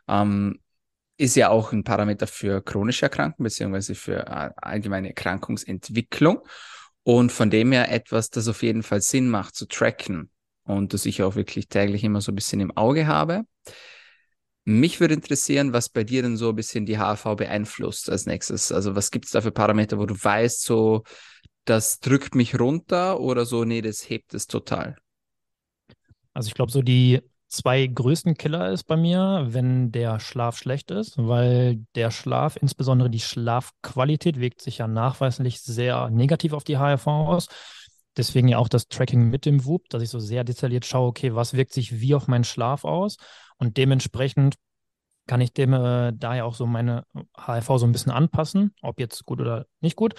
Ähm, 0.07 0.59
ist 1.17 1.35
ja 1.35 1.49
auch 1.49 1.71
ein 1.71 1.83
Parameter 1.83 2.27
für 2.27 2.63
chronische 2.63 3.05
Erkrankungen 3.05 3.45
beziehungsweise 3.45 3.95
für 3.95 4.27
äh, 4.27 4.49
allgemeine 4.57 5.09
Erkrankungsentwicklung. 5.09 6.39
Und 7.03 7.31
von 7.31 7.49
dem 7.49 7.71
her 7.71 7.91
etwas, 7.91 8.29
das 8.29 8.47
auf 8.47 8.61
jeden 8.63 8.83
Fall 8.83 9.01
Sinn 9.01 9.29
macht 9.29 9.55
zu 9.55 9.67
tracken 9.67 10.29
und 10.63 10.93
das 10.93 11.05
ich 11.05 11.23
auch 11.23 11.35
wirklich 11.35 11.67
täglich 11.67 12.03
immer 12.03 12.21
so 12.21 12.31
ein 12.31 12.35
bisschen 12.35 12.59
im 12.59 12.75
Auge 12.75 13.07
habe. 13.07 13.43
Mich 14.63 14.99
würde 14.99 15.15
interessieren, 15.15 15.73
was 15.73 15.89
bei 15.89 16.03
dir 16.03 16.21
denn 16.21 16.37
so 16.37 16.49
ein 16.49 16.55
bisschen 16.55 16.85
die 16.85 16.99
HAV 16.99 17.35
beeinflusst 17.35 18.09
als 18.09 18.27
nächstes. 18.27 18.71
Also 18.71 18.95
was 18.95 19.09
gibt 19.09 19.25
es 19.25 19.31
da 19.31 19.41
für 19.41 19.51
Parameter, 19.51 19.97
wo 19.97 20.05
du 20.05 20.15
weißt, 20.15 20.63
so, 20.63 21.03
das 21.65 21.99
drückt 21.99 22.35
mich 22.35 22.59
runter 22.59 23.19
oder 23.19 23.45
so, 23.45 23.63
nee, 23.63 23.81
das 23.81 24.07
hebt 24.07 24.33
es 24.33 24.47
total? 24.47 24.97
Also 26.33 26.47
ich 26.47 26.53
glaube, 26.53 26.71
so 26.71 26.81
die 26.81 27.21
zwei 27.47 27.85
größten 27.85 28.35
Killer 28.35 28.71
ist 28.71 28.83
bei 28.83 28.95
mir, 28.95 29.45
wenn 29.49 29.91
der 29.91 30.19
Schlaf 30.19 30.57
schlecht 30.57 30.89
ist, 30.91 31.17
weil 31.17 31.85
der 31.95 32.09
Schlaf, 32.09 32.55
insbesondere 32.55 33.09
die 33.09 33.19
Schlafqualität, 33.19 34.39
wirkt 34.39 34.61
sich 34.61 34.77
ja 34.77 34.87
nachweislich 34.87 35.61
sehr 35.61 36.09
negativ 36.09 36.53
auf 36.53 36.63
die 36.63 36.77
HRV 36.77 37.07
aus. 37.07 37.47
Deswegen 38.17 38.47
ja 38.47 38.57
auch 38.57 38.67
das 38.67 38.87
Tracking 38.87 39.29
mit 39.29 39.45
dem 39.45 39.65
WUP, 39.65 39.87
dass 39.89 40.03
ich 40.03 40.09
so 40.09 40.19
sehr 40.19 40.43
detailliert 40.43 40.85
schaue, 40.85 41.07
okay, 41.07 41.33
was 41.33 41.53
wirkt 41.53 41.73
sich 41.73 42.01
wie 42.01 42.13
auf 42.13 42.27
meinen 42.27 42.43
Schlaf 42.43 42.83
aus 42.83 43.17
und 43.57 43.77
dementsprechend 43.77 44.55
kann 45.27 45.39
ich 45.39 45.53
dem 45.53 45.73
äh, 45.73 46.11
daher 46.13 46.45
auch 46.45 46.55
so 46.55 46.65
meine 46.65 47.05
HRV 47.37 47.77
so 47.77 47.85
ein 47.85 47.91
bisschen 47.91 48.11
anpassen, 48.11 48.73
ob 48.81 48.99
jetzt 48.99 49.23
gut 49.25 49.39
oder 49.39 49.65
nicht 49.79 49.95
gut. 49.95 50.15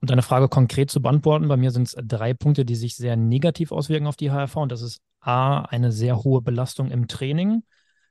Und 0.00 0.10
deine 0.10 0.22
Frage 0.22 0.48
konkret 0.48 0.90
zu 0.90 1.00
beantworten, 1.00 1.48
bei 1.48 1.56
mir 1.56 1.70
sind 1.70 1.88
es 1.88 1.96
drei 2.00 2.34
Punkte, 2.34 2.64
die 2.64 2.76
sich 2.76 2.96
sehr 2.96 3.16
negativ 3.16 3.72
auswirken 3.72 4.06
auf 4.06 4.16
die 4.16 4.30
HRV 4.30 4.56
und 4.56 4.70
das 4.70 4.82
ist 4.82 5.00
A, 5.20 5.62
eine 5.62 5.90
sehr 5.90 6.22
hohe 6.22 6.42
Belastung 6.42 6.90
im 6.90 7.08
Training. 7.08 7.62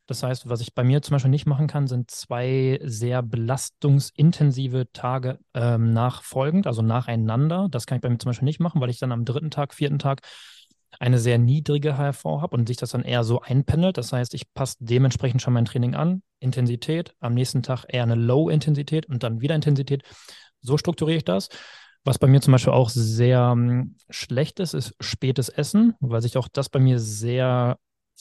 Das 0.08 0.24
heißt, 0.24 0.50
was 0.50 0.62
ich 0.62 0.74
bei 0.74 0.84
mir 0.84 1.02
zum 1.02 1.16
Beispiel 1.16 1.32
nicht 1.32 1.46
machen 1.46 1.68
kann, 1.68 1.88
sind 1.88 2.12
zwei 2.12 2.80
sehr 2.84 3.22
belastungsintensive 3.22 4.92
Tage 4.92 5.40
ähm, 5.54 5.94
nachfolgend, 5.94 6.68
also 6.68 6.82
nacheinander. 6.82 7.68
Das 7.70 7.86
kann 7.86 7.98
ich 7.98 8.02
bei 8.02 8.10
mir 8.10 8.18
zum 8.18 8.30
Beispiel 8.30 8.46
nicht 8.46 8.60
machen, 8.60 8.82
weil 8.82 8.90
ich 8.90 9.00
dann 9.00 9.12
am 9.12 9.26
dritten 9.26 9.52
Tag, 9.52 9.74
vierten 9.74 10.00
Tag 10.00 10.22
eine 11.00 11.20
sehr 11.20 11.38
niedrige 11.38 11.98
HRV 11.98 12.26
habe 12.26 12.56
und 12.56 12.68
sich 12.68 12.78
das 12.78 12.92
dann 12.92 13.04
eher 13.04 13.24
so 13.24 13.42
einpendelt. 13.42 13.98
Das 13.98 14.12
heißt, 14.12 14.34
ich 14.34 14.54
passe 14.54 14.78
dementsprechend 14.80 15.42
schon 15.42 15.54
mein 15.54 15.66
Training 15.66 15.96
an. 15.96 16.22
Intensität, 16.40 17.14
am 17.20 17.34
nächsten 17.34 17.64
Tag 17.64 17.86
eher 17.88 18.04
eine 18.04 18.16
Low-Intensität 18.16 19.06
und 19.08 19.24
dann 19.24 19.42
wieder 19.42 19.56
Intensität. 19.56 20.04
So 20.62 20.78
strukturiere 20.78 21.18
ich 21.18 21.26
das. 21.26 21.50
Was 22.04 22.18
bei 22.18 22.28
mir 22.28 22.42
zum 22.42 22.52
Beispiel 22.52 22.74
auch 22.74 22.90
sehr 22.90 23.52
um, 23.52 23.96
schlecht 24.10 24.60
ist, 24.60 24.74
ist 24.74 24.96
spätes 25.00 25.50
Essen, 25.50 25.96
weil 26.00 26.22
sich 26.22 26.36
auch 26.36 26.48
das 26.48 26.70
bei 26.70 26.80
mir 26.80 27.00
sehr, 27.00 27.78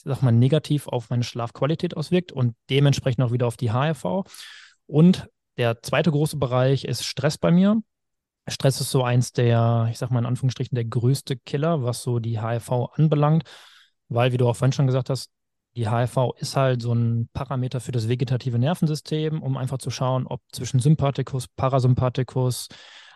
ich 0.06 0.12
sag 0.12 0.22
mal, 0.22 0.32
negativ 0.32 0.88
auf 0.88 1.10
meine 1.10 1.24
Schlafqualität 1.24 1.96
auswirkt 1.96 2.32
und 2.32 2.54
dementsprechend 2.68 3.24
auch 3.24 3.32
wieder 3.32 3.46
auf 3.46 3.56
die 3.56 3.72
HRV. 3.72 4.24
Und 4.86 5.28
der 5.56 5.82
zweite 5.82 6.10
große 6.10 6.36
Bereich 6.36 6.84
ist 6.84 7.04
Stress 7.04 7.38
bei 7.38 7.50
mir. 7.50 7.80
Stress 8.48 8.80
ist 8.80 8.90
so 8.90 9.04
eins 9.04 9.32
der, 9.32 9.88
ich 9.90 9.98
sag 9.98 10.10
mal 10.10 10.20
in 10.20 10.26
Anführungsstrichen, 10.26 10.74
der 10.74 10.84
größte 10.84 11.36
Killer, 11.36 11.82
was 11.82 12.02
so 12.02 12.18
die 12.18 12.40
HRV 12.40 12.70
anbelangt, 12.94 13.44
weil, 14.08 14.32
wie 14.32 14.36
du 14.38 14.48
auch 14.48 14.56
vorhin 14.56 14.72
schon 14.72 14.86
gesagt 14.86 15.10
hast, 15.10 15.30
die 15.76 15.88
HRV 15.88 16.34
ist 16.36 16.56
halt 16.56 16.82
so 16.82 16.92
ein 16.92 17.28
Parameter 17.32 17.80
für 17.80 17.92
das 17.92 18.08
vegetative 18.08 18.58
Nervensystem, 18.58 19.40
um 19.40 19.56
einfach 19.56 19.78
zu 19.78 19.90
schauen, 19.90 20.26
ob 20.26 20.40
zwischen 20.52 20.80
Sympathikus, 20.80 21.46
Parasympathikus 21.46 22.68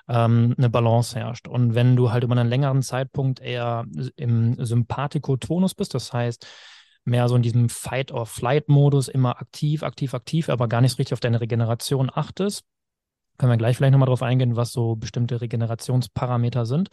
ähm, 0.09 0.55
eine 0.59 0.71
Balance 0.71 1.19
herrscht. 1.19 1.49
Und 1.49 1.75
wenn 1.75 1.97
du 1.97 2.11
halt 2.11 2.25
über 2.25 2.37
einen 2.37 2.49
längeren 2.49 2.83
Zeitpunkt 2.83 3.41
eher 3.41 3.85
im 4.17 4.57
Sympathikotonus 4.65 5.75
bist, 5.75 5.95
das 5.95 6.13
heißt, 6.13 6.47
mehr 7.05 7.29
so 7.29 7.37
in 7.37 7.43
diesem 7.43 7.69
Fight-or-Flight-Modus, 7.69 9.09
immer 9.09 9.39
aktiv, 9.41 9.83
aktiv, 9.83 10.15
aktiv, 10.15 10.49
aber 10.49 10.69
gar 10.69 10.81
nicht 10.81 10.99
richtig 10.99 11.13
auf 11.13 11.21
deine 11.21 11.41
Regeneration 11.41 12.11
achtest, 12.13 12.65
können 13.39 13.53
wir 13.53 13.57
gleich 13.57 13.77
vielleicht 13.77 13.93
nochmal 13.93 14.09
drauf 14.09 14.23
eingehen, 14.23 14.57
was 14.57 14.73
so 14.73 14.97
bestimmte 14.97 15.41
Regenerationsparameter 15.41 16.67
sind. 16.67 16.89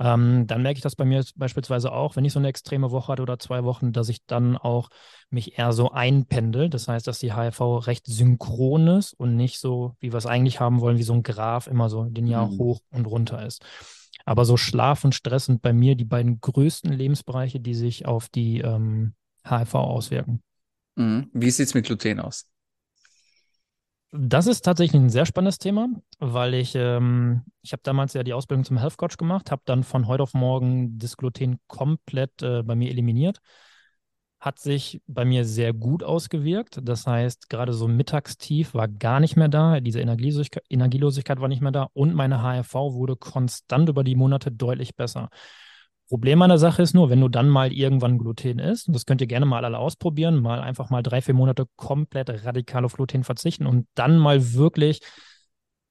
Ähm, 0.00 0.46
dann 0.48 0.62
merke 0.62 0.78
ich 0.78 0.82
das 0.82 0.96
bei 0.96 1.04
mir 1.04 1.24
beispielsweise 1.36 1.92
auch, 1.92 2.16
wenn 2.16 2.24
ich 2.24 2.32
so 2.32 2.40
eine 2.40 2.48
extreme 2.48 2.90
Woche 2.90 3.12
hatte 3.12 3.22
oder 3.22 3.38
zwei 3.38 3.62
Wochen, 3.62 3.92
dass 3.92 4.08
ich 4.08 4.26
dann 4.26 4.56
auch 4.56 4.88
mich 5.30 5.56
eher 5.56 5.72
so 5.72 5.92
einpendel. 5.92 6.68
Das 6.68 6.88
heißt, 6.88 7.06
dass 7.06 7.20
die 7.20 7.32
HRV 7.32 7.86
recht 7.86 8.06
synchron 8.06 8.88
ist 8.88 9.12
und 9.12 9.36
nicht 9.36 9.60
so, 9.60 9.94
wie 10.00 10.12
wir 10.12 10.18
es 10.18 10.26
eigentlich 10.26 10.58
haben 10.58 10.80
wollen, 10.80 10.98
wie 10.98 11.04
so 11.04 11.12
ein 11.12 11.22
Graph 11.22 11.68
immer 11.68 11.88
so 11.88 12.04
linear 12.04 12.48
mhm. 12.48 12.58
hoch 12.58 12.80
und 12.90 13.06
runter 13.06 13.46
ist. 13.46 13.64
Aber 14.24 14.44
so 14.44 14.56
Schlaf 14.56 15.04
und 15.04 15.14
Stress 15.14 15.46
sind 15.46 15.62
bei 15.62 15.72
mir 15.72 15.94
die 15.94 16.04
beiden 16.04 16.40
größten 16.40 16.92
Lebensbereiche, 16.92 17.60
die 17.60 17.74
sich 17.74 18.06
auf 18.06 18.28
die 18.28 18.60
ähm, 18.60 19.14
HRV 19.44 19.74
auswirken. 19.74 20.42
Mhm. 20.96 21.30
Wie 21.32 21.50
sieht 21.50 21.68
es 21.68 21.74
mit 21.74 21.86
Gluten 21.86 22.20
aus? 22.20 22.46
Das 24.16 24.46
ist 24.46 24.60
tatsächlich 24.60 25.02
ein 25.02 25.10
sehr 25.10 25.26
spannendes 25.26 25.58
Thema, 25.58 25.88
weil 26.20 26.54
ich, 26.54 26.76
ähm, 26.76 27.42
ich 27.62 27.72
habe 27.72 27.82
damals 27.82 28.14
ja 28.14 28.22
die 28.22 28.32
Ausbildung 28.32 28.64
zum 28.64 28.78
Health 28.78 28.96
Coach 28.96 29.16
gemacht, 29.16 29.50
habe 29.50 29.62
dann 29.64 29.82
von 29.82 30.06
heute 30.06 30.22
auf 30.22 30.34
morgen 30.34 30.96
das 31.00 31.16
Gluten 31.16 31.58
komplett 31.66 32.40
äh, 32.40 32.62
bei 32.62 32.76
mir 32.76 32.90
eliminiert. 32.90 33.40
Hat 34.38 34.60
sich 34.60 35.02
bei 35.08 35.24
mir 35.24 35.44
sehr 35.44 35.72
gut 35.72 36.04
ausgewirkt. 36.04 36.78
Das 36.84 37.08
heißt, 37.08 37.50
gerade 37.50 37.72
so 37.72 37.88
Mittagstief 37.88 38.72
war 38.72 38.86
gar 38.86 39.18
nicht 39.18 39.34
mehr 39.34 39.48
da, 39.48 39.80
diese 39.80 40.00
Energielosigkeit, 40.00 40.62
Energielosigkeit 40.70 41.40
war 41.40 41.48
nicht 41.48 41.62
mehr 41.62 41.72
da 41.72 41.88
und 41.92 42.14
meine 42.14 42.40
HRV 42.40 42.74
wurde 42.92 43.16
konstant 43.16 43.88
über 43.88 44.04
die 44.04 44.14
Monate 44.14 44.52
deutlich 44.52 44.94
besser. 44.94 45.28
Problem 46.14 46.40
an 46.42 46.48
der 46.48 46.58
Sache 46.58 46.80
ist 46.80 46.94
nur, 46.94 47.10
wenn 47.10 47.20
du 47.20 47.28
dann 47.28 47.48
mal 47.48 47.72
irgendwann 47.72 48.18
Gluten 48.18 48.60
isst, 48.60 48.86
und 48.86 48.94
das 48.94 49.04
könnt 49.04 49.20
ihr 49.20 49.26
gerne 49.26 49.46
mal 49.46 49.64
alle 49.64 49.78
ausprobieren, 49.78 50.40
mal 50.40 50.60
einfach 50.60 50.88
mal 50.88 51.02
drei, 51.02 51.20
vier 51.20 51.34
Monate 51.34 51.66
komplett 51.74 52.30
radikal 52.44 52.84
auf 52.84 52.92
Gluten 52.92 53.24
verzichten 53.24 53.66
und 53.66 53.88
dann 53.96 54.18
mal 54.18 54.54
wirklich, 54.54 55.00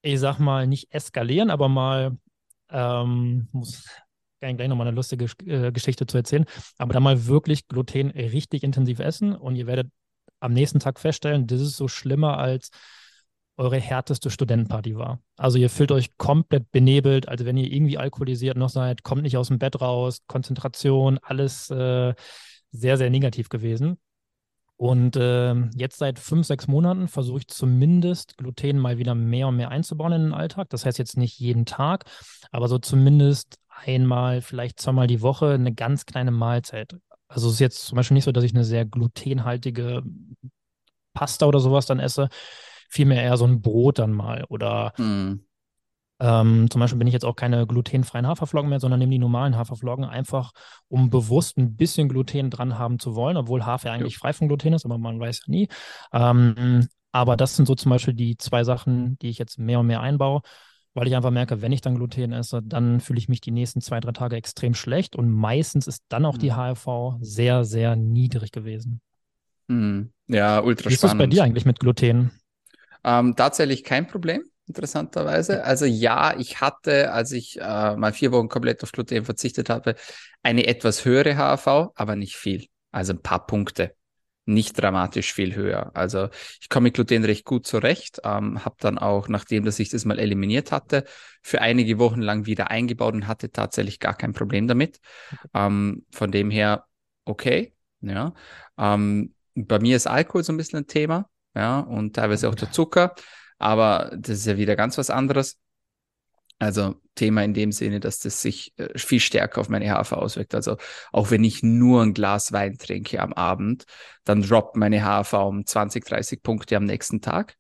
ich 0.02 0.22
sag 0.22 0.40
mal, 0.40 0.66
nicht 0.66 0.94
eskalieren, 0.94 1.50
aber 1.50 1.68
mal, 1.68 2.18
ähm, 2.70 3.50
muss 3.52 3.86
gleich 4.40 4.70
nochmal 4.70 4.88
eine 4.88 4.96
lustige 4.96 5.26
äh, 5.46 5.74
Geschichte 5.74 6.08
zu 6.08 6.16
erzählen, 6.16 6.46
aber 6.78 6.94
dann 6.94 7.04
mal 7.04 7.26
wirklich 7.26 7.68
Gluten 7.68 8.10
richtig 8.12 8.64
intensiv 8.64 9.00
essen 9.00 9.36
und 9.36 9.58
ihr 9.58 9.68
werdet 9.68 9.92
am 10.40 10.54
nächsten 10.54 10.80
Tag 10.80 11.02
feststellen, 11.02 11.48
das 11.48 11.60
ist 11.60 11.76
so 11.76 11.90
schlimmer 11.90 12.38
als 12.38 12.70
eure 13.58 13.78
härteste 13.78 14.30
Studentenparty 14.30 14.96
war. 14.96 15.20
Also 15.38 15.58
ihr 15.58 15.70
fühlt 15.70 15.92
euch 15.92 16.18
komplett 16.18 16.72
benebelt, 16.72 17.28
also 17.28 17.46
wenn 17.46 17.58
ihr 17.58 17.72
irgendwie 17.72 17.98
alkoholisiert 17.98 18.58
noch 18.58 18.70
seid, 18.70 19.04
kommt 19.04 19.24
nicht 19.24 19.38
aus 19.38 19.50
dem 19.50 19.60
Bett 19.60 19.80
raus, 19.80 20.20
Konzentration, 20.28 21.20
alles 21.22 21.70
äh, 21.70 22.14
sehr, 22.72 22.98
sehr 22.98 23.10
negativ 23.10 23.50
gewesen. 23.50 23.98
Und 24.76 25.16
äh, 25.16 25.54
jetzt 25.76 26.00
seit 26.00 26.18
fünf, 26.18 26.48
sechs 26.48 26.68
Monaten 26.68 27.08
versuche 27.08 27.40
ich 27.40 27.48
zumindest 27.48 28.38
Gluten 28.38 28.80
mal 28.80 28.98
wieder 28.98 29.14
mehr 29.14 29.48
und 29.48 29.56
mehr 29.56 29.70
einzubauen 29.70 30.14
in 30.14 30.24
den 30.24 30.34
Alltag. 30.34 30.70
Das 30.70 30.86
heißt 30.86 30.98
jetzt 30.98 31.16
nicht 31.16 31.40
jeden 31.40 31.66
Tag, 31.66 32.06
aber 32.52 32.68
so 32.68 32.80
zumindest 32.80 33.60
einmal, 33.70 34.42
vielleicht 34.42 34.80
zweimal 34.80 35.08
die 35.08 35.22
Woche 35.22 35.52
eine 35.52 35.74
ganz 35.74 36.06
kleine 36.06 36.32
Mahlzeit. 36.32 36.98
Also 37.28 37.48
es 37.48 37.56
ist 37.56 37.60
jetzt 37.60 37.86
zum 37.86 37.96
Beispiel 37.96 38.16
nicht 38.16 38.26
so, 38.26 38.32
dass 38.32 38.44
ich 38.44 38.54
eine 38.54 38.66
sehr 38.66 38.86
glutenhaltige 38.86 40.04
Pasta 41.14 41.46
oder 41.46 41.60
sowas 41.60 41.86
dann 41.86 42.00
esse, 42.00 42.30
vielmehr 42.94 43.24
eher 43.24 43.38
so 43.38 43.46
ein 43.46 43.62
Brot 43.62 44.00
dann 44.00 44.14
mal. 44.14 44.46
Oder 44.50 44.94
mhm. 44.98 45.46
ähm, 46.20 46.70
zum 46.70 46.80
Beispiel 46.80 47.00
bin 47.00 47.08
ich 47.08 47.14
jetzt 47.14 47.26
auch 47.26 47.36
keine 47.36 47.66
glutenfreien 47.66 48.28
Haferflocken 48.28 48.70
mehr, 48.70 48.80
sondern 48.80 49.00
nehme 49.00 49.12
die 49.12 49.20
normalen 49.20 49.58
Haferflocken 49.58 50.06
einfach, 50.06 50.52
um 50.88 51.10
bewusst 51.10 51.58
ein 51.58 51.76
bisschen 51.76 52.08
Gluten 52.08 52.52
dran 52.52 52.78
haben 52.78 53.00
zu 53.00 53.16
wollen, 53.16 53.38
obwohl 53.38 53.66
Hafer 53.66 53.92
eigentlich 53.92 54.14
ja. 54.14 54.20
frei 54.20 54.34
von 54.34 54.48
Gluten 54.48 54.74
ist, 54.74 54.86
aber 54.86 54.98
man 54.98 55.20
weiß 55.20 55.42
ja 55.48 55.52
nie. 55.52 55.68
Ähm, 56.14 56.88
aber 57.12 57.36
das 57.36 57.56
sind 57.56 57.68
so 57.68 57.76
zum 57.76 57.90
Beispiel 57.90 58.14
die 58.14 58.38
zwei 58.38 58.64
Sachen, 58.64 59.18
die 59.20 59.30
ich 59.30 59.38
jetzt 59.38 59.58
mehr 59.58 59.80
und 59.80 59.88
mehr 59.88 60.02
einbaue, 60.02 60.42
weil 60.94 61.08
ich 61.08 61.16
einfach 61.16 61.32
merke, 61.32 61.62
wenn 61.62 61.72
ich 61.72 61.82
dann 61.82 61.96
Gluten 61.96 62.32
esse, 62.32 62.62
dann 62.62 63.00
fühle 63.00 63.18
ich 63.18 63.28
mich 63.28 63.42
die 63.42 63.52
nächsten 63.52 63.82
zwei, 63.82 64.00
drei 64.00 64.12
Tage 64.12 64.36
extrem 64.36 64.76
schlecht 64.76 65.16
und 65.16 65.32
meistens 65.32 65.88
ist 65.88 66.04
dann 66.10 66.26
auch 66.26 66.38
die 66.38 66.54
HRV 66.54 66.88
mhm. 66.88 67.18
sehr, 67.22 67.66
sehr 67.66 67.96
niedrig 67.96 68.52
gewesen. 68.52 69.02
Mhm. 69.68 70.12
Ja, 70.28 70.62
ultra 70.62 70.90
Wie 70.90 70.94
spannend. 70.94 70.94
Wie 70.94 70.96
ist 70.96 71.04
es 71.04 71.18
bei 71.18 71.28
dir 71.28 71.44
eigentlich 71.44 71.66
mit 71.66 71.80
Gluten? 71.80 72.32
Ähm, 73.04 73.36
tatsächlich 73.36 73.84
kein 73.84 74.08
Problem, 74.08 74.44
interessanterweise. 74.68 75.64
Also 75.64 75.86
ja, 75.86 76.38
ich 76.38 76.62
hatte, 76.62 77.12
als 77.12 77.32
ich 77.32 77.60
äh, 77.60 77.96
mal 77.96 78.14
vier 78.14 78.32
Wochen 78.32 78.50
komplett 78.50 78.84
auf 78.84 78.92
Gluten 78.92 79.26
verzichtet 79.26 79.70
habe, 79.70 79.96
eine 80.42 80.68
etwas 80.68 81.06
höhere 81.06 81.36
HAV, 81.38 81.92
aber 81.96 82.16
nicht 82.16 82.36
viel. 82.36 82.68
Also 82.92 83.14
ein 83.14 83.22
paar 83.22 83.46
Punkte. 83.46 83.96
Nicht 84.46 84.82
dramatisch 84.82 85.34
viel 85.34 85.56
höher. 85.56 85.92
Also 85.94 86.28
ich 86.60 86.68
komme 86.68 86.86
mit 86.86 86.96
Gluten 86.96 87.24
recht 87.24 87.46
gut 87.46 87.66
zurecht. 87.66 88.20
Ähm, 88.26 88.66
habe 88.66 88.76
dann 88.80 88.98
auch, 88.98 89.30
nachdem 89.30 89.64
dass 89.64 89.80
ich 89.80 89.90
das 89.90 90.04
mal 90.04 90.20
eliminiert 90.20 90.72
hatte, 90.74 91.06
für 91.42 91.62
einige 91.62 91.98
Wochen 91.98 92.22
lang 92.22 92.46
wieder 92.46 92.70
eingebaut 92.70 93.14
und 93.14 93.28
hatte 93.28 93.52
tatsächlich 93.52 94.00
gar 94.00 94.16
kein 94.16 94.34
Problem 94.34 94.68
damit. 94.68 95.00
Ähm, 95.54 96.06
von 96.12 96.32
dem 96.32 96.52
her 96.52 96.86
okay. 97.26 97.74
Ja. 98.02 98.34
Ähm, 98.78 99.34
bei 99.56 99.80
mir 99.80 99.96
ist 99.96 100.08
Alkohol 100.08 100.44
so 100.44 100.52
ein 100.52 100.58
bisschen 100.58 100.80
ein 100.80 100.88
Thema 100.88 101.30
ja, 101.56 101.80
und 101.80 102.16
teilweise 102.16 102.50
auch 102.50 102.56
der 102.56 102.72
Zucker, 102.72 103.16
aber 103.60 104.12
das 104.18 104.40
ist 104.40 104.46
ja 104.48 104.58
wieder 104.58 104.76
ganz 104.76 104.98
was 104.98 105.10
anderes. 105.10 105.60
Also 106.60 106.96
Thema 107.16 107.44
in 107.44 107.54
dem 107.54 107.72
Sinne, 107.72 108.00
dass 108.00 108.20
das 108.20 108.42
sich 108.42 108.74
äh, 108.78 108.98
viel 108.98 109.20
stärker 109.20 109.60
auf 109.60 109.70
meine 109.70 109.90
HAV 109.90 110.14
auswirkt. 110.14 110.56
Also 110.56 110.78
auch 111.12 111.30
wenn 111.30 111.44
ich 111.44 111.62
nur 111.62 112.02
ein 112.02 112.14
Glas 112.14 112.54
Wein 112.54 112.78
trinke 112.78 113.20
am 113.20 113.34
Abend, 113.34 113.86
dann 114.24 114.42
droppt 114.42 114.78
meine 114.78 115.04
HAV 115.04 115.34
um 115.34 115.66
20, 115.66 116.06
30 116.06 116.42
Punkte 116.42 116.78
am 116.78 116.86
nächsten 116.86 117.22
Tag. 117.22 117.58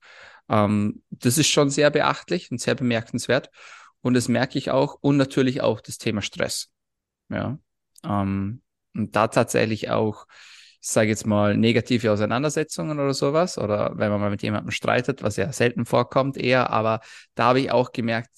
Ähm, 0.50 1.04
das 1.10 1.38
ist 1.38 1.50
schon 1.50 1.70
sehr 1.70 1.90
beachtlich 1.90 2.52
und 2.52 2.62
sehr 2.62 2.76
bemerkenswert. 2.76 3.50
Und 4.02 4.14
das 4.14 4.28
merke 4.28 4.58
ich 4.58 4.72
auch. 4.72 4.98
Und 5.02 5.18
natürlich 5.18 5.62
auch 5.62 5.82
das 5.82 5.98
Thema 5.98 6.22
Stress. 6.22 6.70
Ja. 7.30 7.58
Ähm, 8.04 8.62
und 8.94 9.16
da 9.16 9.28
tatsächlich 9.28 9.90
auch, 9.90 10.28
sage 10.92 11.10
jetzt 11.10 11.26
mal, 11.26 11.56
negative 11.56 12.12
Auseinandersetzungen 12.12 13.00
oder 13.00 13.14
sowas. 13.14 13.58
Oder 13.58 13.94
wenn 13.96 14.12
man 14.12 14.20
mal 14.20 14.30
mit 14.30 14.44
jemandem 14.44 14.72
streitet, 14.72 15.24
was 15.24 15.38
ja 15.38 15.52
selten 15.54 15.86
vorkommt 15.86 16.38
eher. 16.38 16.72
Aber 16.72 17.00
da 17.36 17.46
habe 17.46 17.62
ich 17.62 17.72
auch 17.72 17.92
gemerkt, 17.92 18.30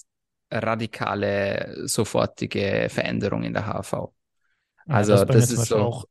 radikale, 0.52 1.88
sofortige 1.88 2.88
Veränderung 2.90 3.44
in 3.44 3.54
der 3.54 3.66
HV. 3.66 4.14
Also 4.88 5.14
ja, 5.14 5.26
das, 5.26 5.50
das 5.50 5.52
ist 5.52 5.66
so. 5.66 5.78
Auch. 5.78 6.06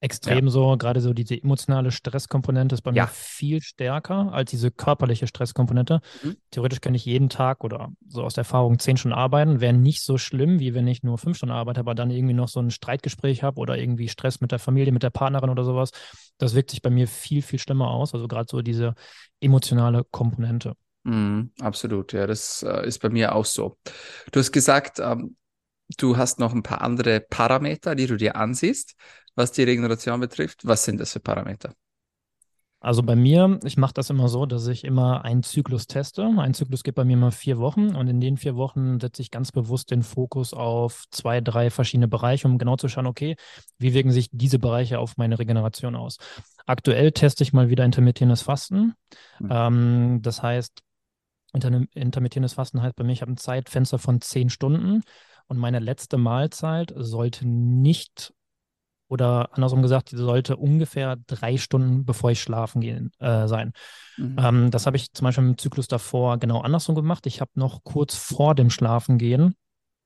Extrem 0.00 0.44
ja. 0.44 0.50
so, 0.50 0.76
gerade 0.76 1.00
so 1.00 1.14
diese 1.14 1.40
emotionale 1.40 1.90
Stresskomponente 1.90 2.74
ist 2.74 2.82
bei 2.82 2.92
ja. 2.92 3.04
mir 3.04 3.08
viel 3.08 3.62
stärker 3.62 4.30
als 4.30 4.50
diese 4.50 4.70
körperliche 4.70 5.26
Stresskomponente. 5.26 6.00
Mhm. 6.22 6.36
Theoretisch 6.50 6.82
kann 6.82 6.94
ich 6.94 7.06
jeden 7.06 7.30
Tag 7.30 7.64
oder 7.64 7.88
so 8.06 8.22
aus 8.22 8.34
der 8.34 8.42
Erfahrung 8.42 8.78
zehn 8.78 8.98
Stunden 8.98 9.16
arbeiten, 9.16 9.60
wäre 9.62 9.72
nicht 9.72 10.02
so 10.02 10.18
schlimm, 10.18 10.60
wie 10.60 10.74
wenn 10.74 10.86
ich 10.86 11.02
nur 11.02 11.16
fünf 11.16 11.38
Stunden 11.38 11.54
arbeite, 11.54 11.80
aber 11.80 11.94
dann 11.94 12.10
irgendwie 12.10 12.34
noch 12.34 12.48
so 12.48 12.60
ein 12.60 12.70
Streitgespräch 12.70 13.42
habe 13.42 13.58
oder 13.58 13.78
irgendwie 13.78 14.08
Stress 14.08 14.42
mit 14.42 14.52
der 14.52 14.58
Familie, 14.58 14.92
mit 14.92 15.02
der 15.02 15.10
Partnerin 15.10 15.48
oder 15.48 15.64
sowas. 15.64 15.92
Das 16.36 16.54
wirkt 16.54 16.72
sich 16.72 16.82
bei 16.82 16.90
mir 16.90 17.08
viel, 17.08 17.40
viel 17.40 17.58
schlimmer 17.58 17.88
aus. 17.88 18.12
Also 18.12 18.28
gerade 18.28 18.48
so 18.50 18.60
diese 18.60 18.94
emotionale 19.40 20.04
Komponente. 20.04 20.74
Mm, 21.04 21.44
absolut, 21.60 22.12
ja, 22.12 22.26
das 22.26 22.62
äh, 22.62 22.86
ist 22.86 22.98
bei 22.98 23.08
mir 23.08 23.34
auch 23.34 23.46
so. 23.46 23.78
Du 24.30 24.40
hast 24.40 24.52
gesagt, 24.52 24.98
ähm, 24.98 25.36
du 25.96 26.18
hast 26.18 26.38
noch 26.38 26.52
ein 26.52 26.62
paar 26.62 26.82
andere 26.82 27.20
Parameter, 27.20 27.94
die 27.94 28.06
du 28.06 28.16
dir 28.16 28.36
ansiehst, 28.36 28.94
was 29.36 29.52
die 29.52 29.62
Regeneration 29.62 30.18
betrifft. 30.18 30.66
Was 30.66 30.84
sind 30.84 30.98
das 30.98 31.12
für 31.12 31.20
Parameter? 31.20 31.72
Also 32.80 33.02
bei 33.02 33.16
mir, 33.16 33.58
ich 33.64 33.76
mache 33.78 33.94
das 33.94 34.10
immer 34.10 34.28
so, 34.28 34.46
dass 34.46 34.66
ich 34.66 34.84
immer 34.84 35.24
einen 35.24 35.42
Zyklus 35.42 35.86
teste. 35.86 36.24
Ein 36.24 36.54
Zyklus 36.54 36.84
geht 36.84 36.94
bei 36.94 37.04
mir 37.04 37.14
immer 37.14 37.32
vier 37.32 37.58
Wochen 37.58 37.96
und 37.96 38.06
in 38.06 38.20
den 38.20 38.36
vier 38.36 38.54
Wochen 38.54 39.00
setze 39.00 39.22
ich 39.22 39.30
ganz 39.30 39.50
bewusst 39.50 39.90
den 39.90 40.02
Fokus 40.02 40.52
auf 40.52 41.04
zwei, 41.10 41.40
drei 41.40 41.70
verschiedene 41.70 42.06
Bereiche, 42.06 42.46
um 42.46 42.58
genau 42.58 42.76
zu 42.76 42.88
schauen, 42.88 43.06
okay, 43.06 43.36
wie 43.78 43.94
wirken 43.94 44.12
sich 44.12 44.28
diese 44.30 44.58
Bereiche 44.58 44.98
auf 44.98 45.16
meine 45.16 45.38
Regeneration 45.38 45.96
aus. 45.96 46.18
Aktuell 46.66 47.12
teste 47.12 47.42
ich 47.42 47.52
mal 47.52 47.70
wieder 47.70 47.84
intermittierendes 47.84 48.42
Fasten. 48.42 48.94
Mhm. 49.40 49.48
Ähm, 49.50 50.18
das 50.22 50.42
heißt, 50.42 50.82
intermittierendes 51.52 52.54
Fasten 52.54 52.82
heißt 52.82 52.94
bei 52.94 53.04
mir, 53.04 53.12
ich 53.12 53.22
habe 53.22 53.32
ein 53.32 53.38
Zeitfenster 53.38 53.98
von 53.98 54.20
zehn 54.20 54.50
Stunden 54.50 55.02
und 55.48 55.56
meine 55.56 55.78
letzte 55.78 56.18
Mahlzeit 56.18 56.92
sollte 56.94 57.48
nicht 57.48 58.34
oder 59.08 59.50
andersrum 59.52 59.82
gesagt, 59.82 60.10
die 60.10 60.16
sollte 60.16 60.56
ungefähr 60.56 61.16
drei 61.26 61.56
Stunden 61.56 62.04
bevor 62.04 62.30
ich 62.30 62.40
schlafen 62.40 62.80
gehen 62.80 63.12
äh, 63.18 63.46
sein. 63.46 63.72
Mhm. 64.16 64.36
Ähm, 64.38 64.70
das 64.70 64.86
habe 64.86 64.96
ich 64.96 65.12
zum 65.12 65.24
Beispiel 65.24 65.44
im 65.44 65.58
Zyklus 65.58 65.88
davor 65.88 66.38
genau 66.38 66.60
andersrum 66.60 66.94
gemacht. 66.94 67.26
Ich 67.26 67.40
habe 67.40 67.50
noch 67.54 67.84
kurz 67.84 68.14
vor 68.16 68.54
dem 68.54 68.70
Schlafengehen 68.70 69.54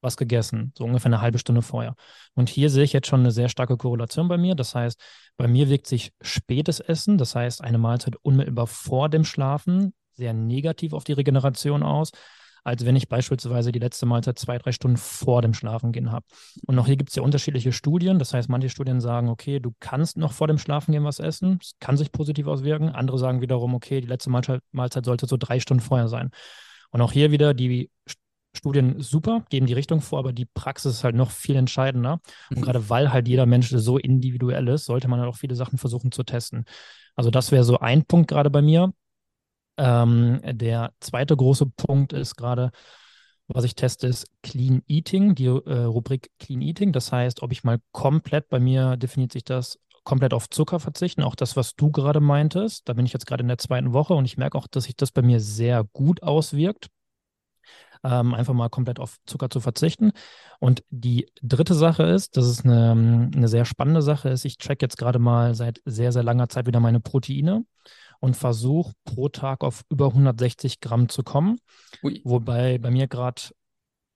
was 0.02 0.16
gegessen, 0.16 0.72
so 0.76 0.84
ungefähr 0.84 1.10
eine 1.10 1.20
halbe 1.20 1.38
Stunde 1.38 1.62
vorher. 1.62 1.94
Und 2.34 2.48
hier 2.48 2.70
sehe 2.70 2.84
ich 2.84 2.92
jetzt 2.92 3.06
schon 3.06 3.20
eine 3.20 3.32
sehr 3.32 3.48
starke 3.48 3.76
Korrelation 3.76 4.28
bei 4.28 4.38
mir. 4.38 4.54
Das 4.54 4.74
heißt, 4.74 4.98
bei 5.36 5.46
mir 5.46 5.68
wirkt 5.68 5.86
sich 5.86 6.12
spätes 6.20 6.80
Essen, 6.80 7.18
das 7.18 7.34
heißt 7.34 7.62
eine 7.62 7.78
Mahlzeit 7.78 8.16
unmittelbar 8.22 8.66
vor 8.66 9.08
dem 9.08 9.24
Schlafen, 9.24 9.92
sehr 10.14 10.32
negativ 10.32 10.92
auf 10.92 11.04
die 11.04 11.12
Regeneration 11.12 11.82
aus, 11.82 12.12
als 12.64 12.84
wenn 12.84 12.96
ich 12.96 13.08
beispielsweise 13.08 13.72
die 13.72 13.78
letzte 13.78 14.06
Mahlzeit 14.06 14.38
zwei, 14.38 14.58
drei 14.58 14.72
Stunden 14.72 14.96
vor 14.96 15.42
dem 15.42 15.54
Schlafengehen 15.54 16.12
habe. 16.12 16.26
Und 16.66 16.78
auch 16.78 16.86
hier 16.86 16.96
gibt 16.96 17.10
es 17.10 17.16
ja 17.16 17.22
unterschiedliche 17.22 17.72
Studien. 17.72 18.18
Das 18.18 18.34
heißt, 18.34 18.48
manche 18.48 18.68
Studien 18.68 19.00
sagen, 19.00 19.28
okay, 19.28 19.60
du 19.60 19.72
kannst 19.80 20.16
noch 20.16 20.32
vor 20.32 20.48
dem 20.48 20.58
Schlafengehen 20.58 21.04
was 21.04 21.18
essen. 21.18 21.58
Es 21.62 21.74
kann 21.80 21.96
sich 21.96 22.12
positiv 22.12 22.46
auswirken. 22.46 22.88
Andere 22.90 23.18
sagen 23.18 23.40
wiederum, 23.40 23.74
okay, 23.74 24.00
die 24.00 24.08
letzte 24.08 24.30
Mahlzeit, 24.30 24.62
Mahlzeit 24.72 25.04
sollte 25.04 25.26
so 25.26 25.36
drei 25.36 25.60
Stunden 25.60 25.82
vorher 25.82 26.08
sein. 26.08 26.30
Und 26.90 27.00
auch 27.00 27.12
hier 27.12 27.30
wieder 27.30 27.54
die 27.54 27.90
Studien 28.52 29.00
super, 29.00 29.44
geben 29.48 29.66
die 29.66 29.74
Richtung 29.74 30.00
vor, 30.00 30.18
aber 30.18 30.32
die 30.32 30.46
Praxis 30.46 30.94
ist 30.96 31.04
halt 31.04 31.14
noch 31.14 31.30
viel 31.30 31.56
entscheidender. 31.56 32.20
Und 32.50 32.58
mhm. 32.58 32.62
gerade 32.62 32.90
weil 32.90 33.12
halt 33.12 33.28
jeder 33.28 33.46
Mensch 33.46 33.68
so 33.68 33.96
individuell 33.96 34.66
ist, 34.68 34.86
sollte 34.86 35.08
man 35.08 35.20
halt 35.20 35.28
auch 35.28 35.36
viele 35.36 35.54
Sachen 35.54 35.78
versuchen 35.78 36.10
zu 36.10 36.24
testen. 36.24 36.64
Also 37.14 37.30
das 37.30 37.52
wäre 37.52 37.64
so 37.64 37.78
ein 37.78 38.04
Punkt 38.04 38.28
gerade 38.28 38.50
bei 38.50 38.62
mir. 38.62 38.92
Ähm, 39.80 40.40
der 40.44 40.92
zweite 41.00 41.34
große 41.34 41.64
Punkt 41.64 42.12
ist 42.12 42.36
gerade, 42.36 42.70
was 43.48 43.64
ich 43.64 43.74
teste, 43.74 44.08
ist 44.08 44.26
Clean 44.42 44.82
Eating, 44.86 45.34
die 45.34 45.46
äh, 45.46 45.84
Rubrik 45.84 46.30
Clean 46.38 46.60
Eating. 46.60 46.92
Das 46.92 47.10
heißt, 47.10 47.42
ob 47.42 47.50
ich 47.50 47.64
mal 47.64 47.78
komplett, 47.90 48.50
bei 48.50 48.60
mir 48.60 48.98
definiert 48.98 49.32
sich 49.32 49.42
das, 49.42 49.78
komplett 50.04 50.34
auf 50.34 50.50
Zucker 50.50 50.80
verzichten, 50.80 51.22
auch 51.22 51.34
das, 51.34 51.56
was 51.56 51.76
du 51.76 51.90
gerade 51.90 52.20
meintest. 52.20 52.88
Da 52.88 52.92
bin 52.92 53.06
ich 53.06 53.14
jetzt 53.14 53.26
gerade 53.26 53.42
in 53.42 53.48
der 53.48 53.58
zweiten 53.58 53.94
Woche 53.94 54.12
und 54.12 54.26
ich 54.26 54.36
merke 54.36 54.58
auch, 54.58 54.66
dass 54.66 54.84
sich 54.84 54.96
das 54.96 55.12
bei 55.12 55.22
mir 55.22 55.40
sehr 55.40 55.84
gut 55.92 56.22
auswirkt. 56.22 56.88
Ähm, 58.02 58.34
einfach 58.34 58.54
mal 58.54 58.68
komplett 58.68 58.98
auf 58.98 59.16
Zucker 59.26 59.48
zu 59.50 59.60
verzichten. 59.60 60.12
Und 60.58 60.82
die 60.90 61.26
dritte 61.42 61.74
Sache 61.74 62.02
ist, 62.02 62.36
das 62.36 62.46
ist 62.46 62.64
eine, 62.64 63.30
eine 63.34 63.48
sehr 63.48 63.64
spannende 63.64 64.02
Sache, 64.02 64.28
ist, 64.28 64.44
ich 64.44 64.58
track 64.58 64.82
jetzt 64.82 64.96
gerade 64.98 65.18
mal 65.18 65.54
seit 65.54 65.80
sehr, 65.86 66.12
sehr 66.12 66.22
langer 66.22 66.48
Zeit 66.48 66.66
wieder 66.66 66.80
meine 66.80 67.00
Proteine 67.00 67.64
und 68.20 68.36
versuche 68.36 68.92
pro 69.04 69.28
Tag 69.28 69.64
auf 69.64 69.82
über 69.90 70.06
160 70.06 70.80
Gramm 70.80 71.08
zu 71.08 71.22
kommen. 71.22 71.58
Ui. 72.02 72.20
Wobei 72.24 72.78
bei 72.78 72.90
mir 72.90 73.08
gerade 73.08 73.42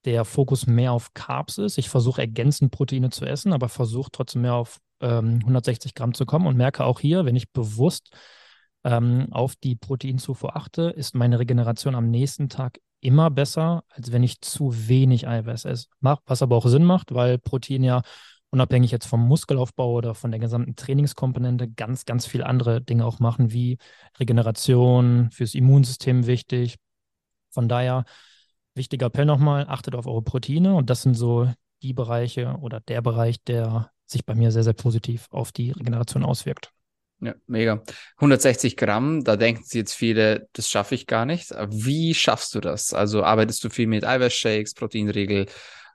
der 0.05 0.25
Fokus 0.25 0.67
mehr 0.67 0.93
auf 0.93 1.15
Carbs 1.15 1.59
ist. 1.59 1.79
Ich 1.79 1.89
versuche 1.89 2.21
ergänzend 2.21 2.71
Proteine 2.71 3.11
zu 3.11 3.25
essen, 3.25 3.53
aber 3.53 3.69
versuche 3.69 4.11
trotzdem 4.13 4.43
mehr 4.43 4.55
auf 4.55 4.79
ähm, 5.01 5.39
160 5.41 5.95
Gramm 5.95 6.15
zu 6.15 6.27
kommen 6.27 6.47
und 6.47 6.57
merke 6.57 6.85
auch 6.85 7.01
hier, 7.01 7.25
wenn 7.25 7.37
ich 7.37 7.51
bewusst 7.51 8.15
ähm, 8.85 9.29
auf 9.31 9.57
die 9.57 9.77
Proteinzufuhr 9.77 10.57
achte, 10.57 10.83
ist 10.83 11.15
meine 11.15 11.39
Regeneration 11.39 11.95
am 11.95 12.11
nächsten 12.11 12.49
Tag 12.49 12.79
immer 13.01 13.31
besser, 13.31 13.85
als 13.89 14.13
wenn 14.13 14.23
ich 14.23 14.41
zu 14.41 14.89
wenig 14.89 15.27
Eiweiß 15.27 15.65
esse. 15.65 15.89
Was 16.01 16.43
aber 16.43 16.57
auch 16.57 16.67
Sinn 16.67 16.85
macht, 16.85 17.15
weil 17.15 17.39
Protein 17.39 17.83
ja 17.83 18.03
unabhängig 18.55 18.93
jetzt 18.93 19.07
vom 19.07 19.27
Muskelaufbau 19.27 19.93
oder 19.95 20.15
von 20.15 20.31
der 20.31 20.39
gesamten 20.39 20.77
Trainingskomponente 20.77 21.69
ganz, 21.69 22.05
ganz 22.05 22.25
viele 22.25 22.47
andere 22.47 22.81
Dinge 22.81 23.05
auch 23.05 23.19
machen, 23.19 23.53
wie 23.53 23.79
Regeneration, 24.19 25.29
fürs 25.33 25.55
Immunsystem 25.55 26.27
wichtig. 26.27 26.77
Von 27.51 27.69
daher, 27.69 28.05
wichtiger 28.75 29.07
Appell 29.07 29.25
nochmal, 29.25 29.67
achtet 29.69 29.97
auf 29.97 30.07
eure 30.07 30.23
Proteine 30.23 30.77
und 30.77 30.89
das 30.89 31.03
sind 31.03 31.15
so 31.15 31.53
die 31.83 31.95
Bereiche 31.95 32.57
oder 32.61 32.79
der 32.79 33.03
Bereich, 33.03 33.43
der 33.43 33.91
sich 34.07 34.25
bei 34.25 34.37
mir 34.37 34.53
sehr, 34.53 34.63
sehr 34.63 34.73
positiv 34.73 35.27
auf 35.31 35.51
die 35.51 35.73
Regeneration 35.73 36.25
auswirkt. 36.25 36.71
Ja, 37.21 37.35
mega. 37.49 37.83
160 38.19 38.77
Gramm, 38.77 39.25
da 39.25 39.37
denken 39.37 39.65
sich 39.65 39.75
jetzt 39.75 39.95
viele, 39.95 40.49
das 40.53 40.69
schaffe 40.69 40.95
ich 40.95 41.09
gar 41.09 41.27
nicht. 41.27 41.51
Wie 41.71 42.15
schaffst 42.15 42.55
du 42.55 42.61
das? 42.61 42.93
Also 42.93 43.25
arbeitest 43.25 43.65
du 43.65 43.69
viel 43.71 43.89
mit 43.89 44.05
Eiweißshakes, 44.05 44.75
Proteinriegel 44.75 45.47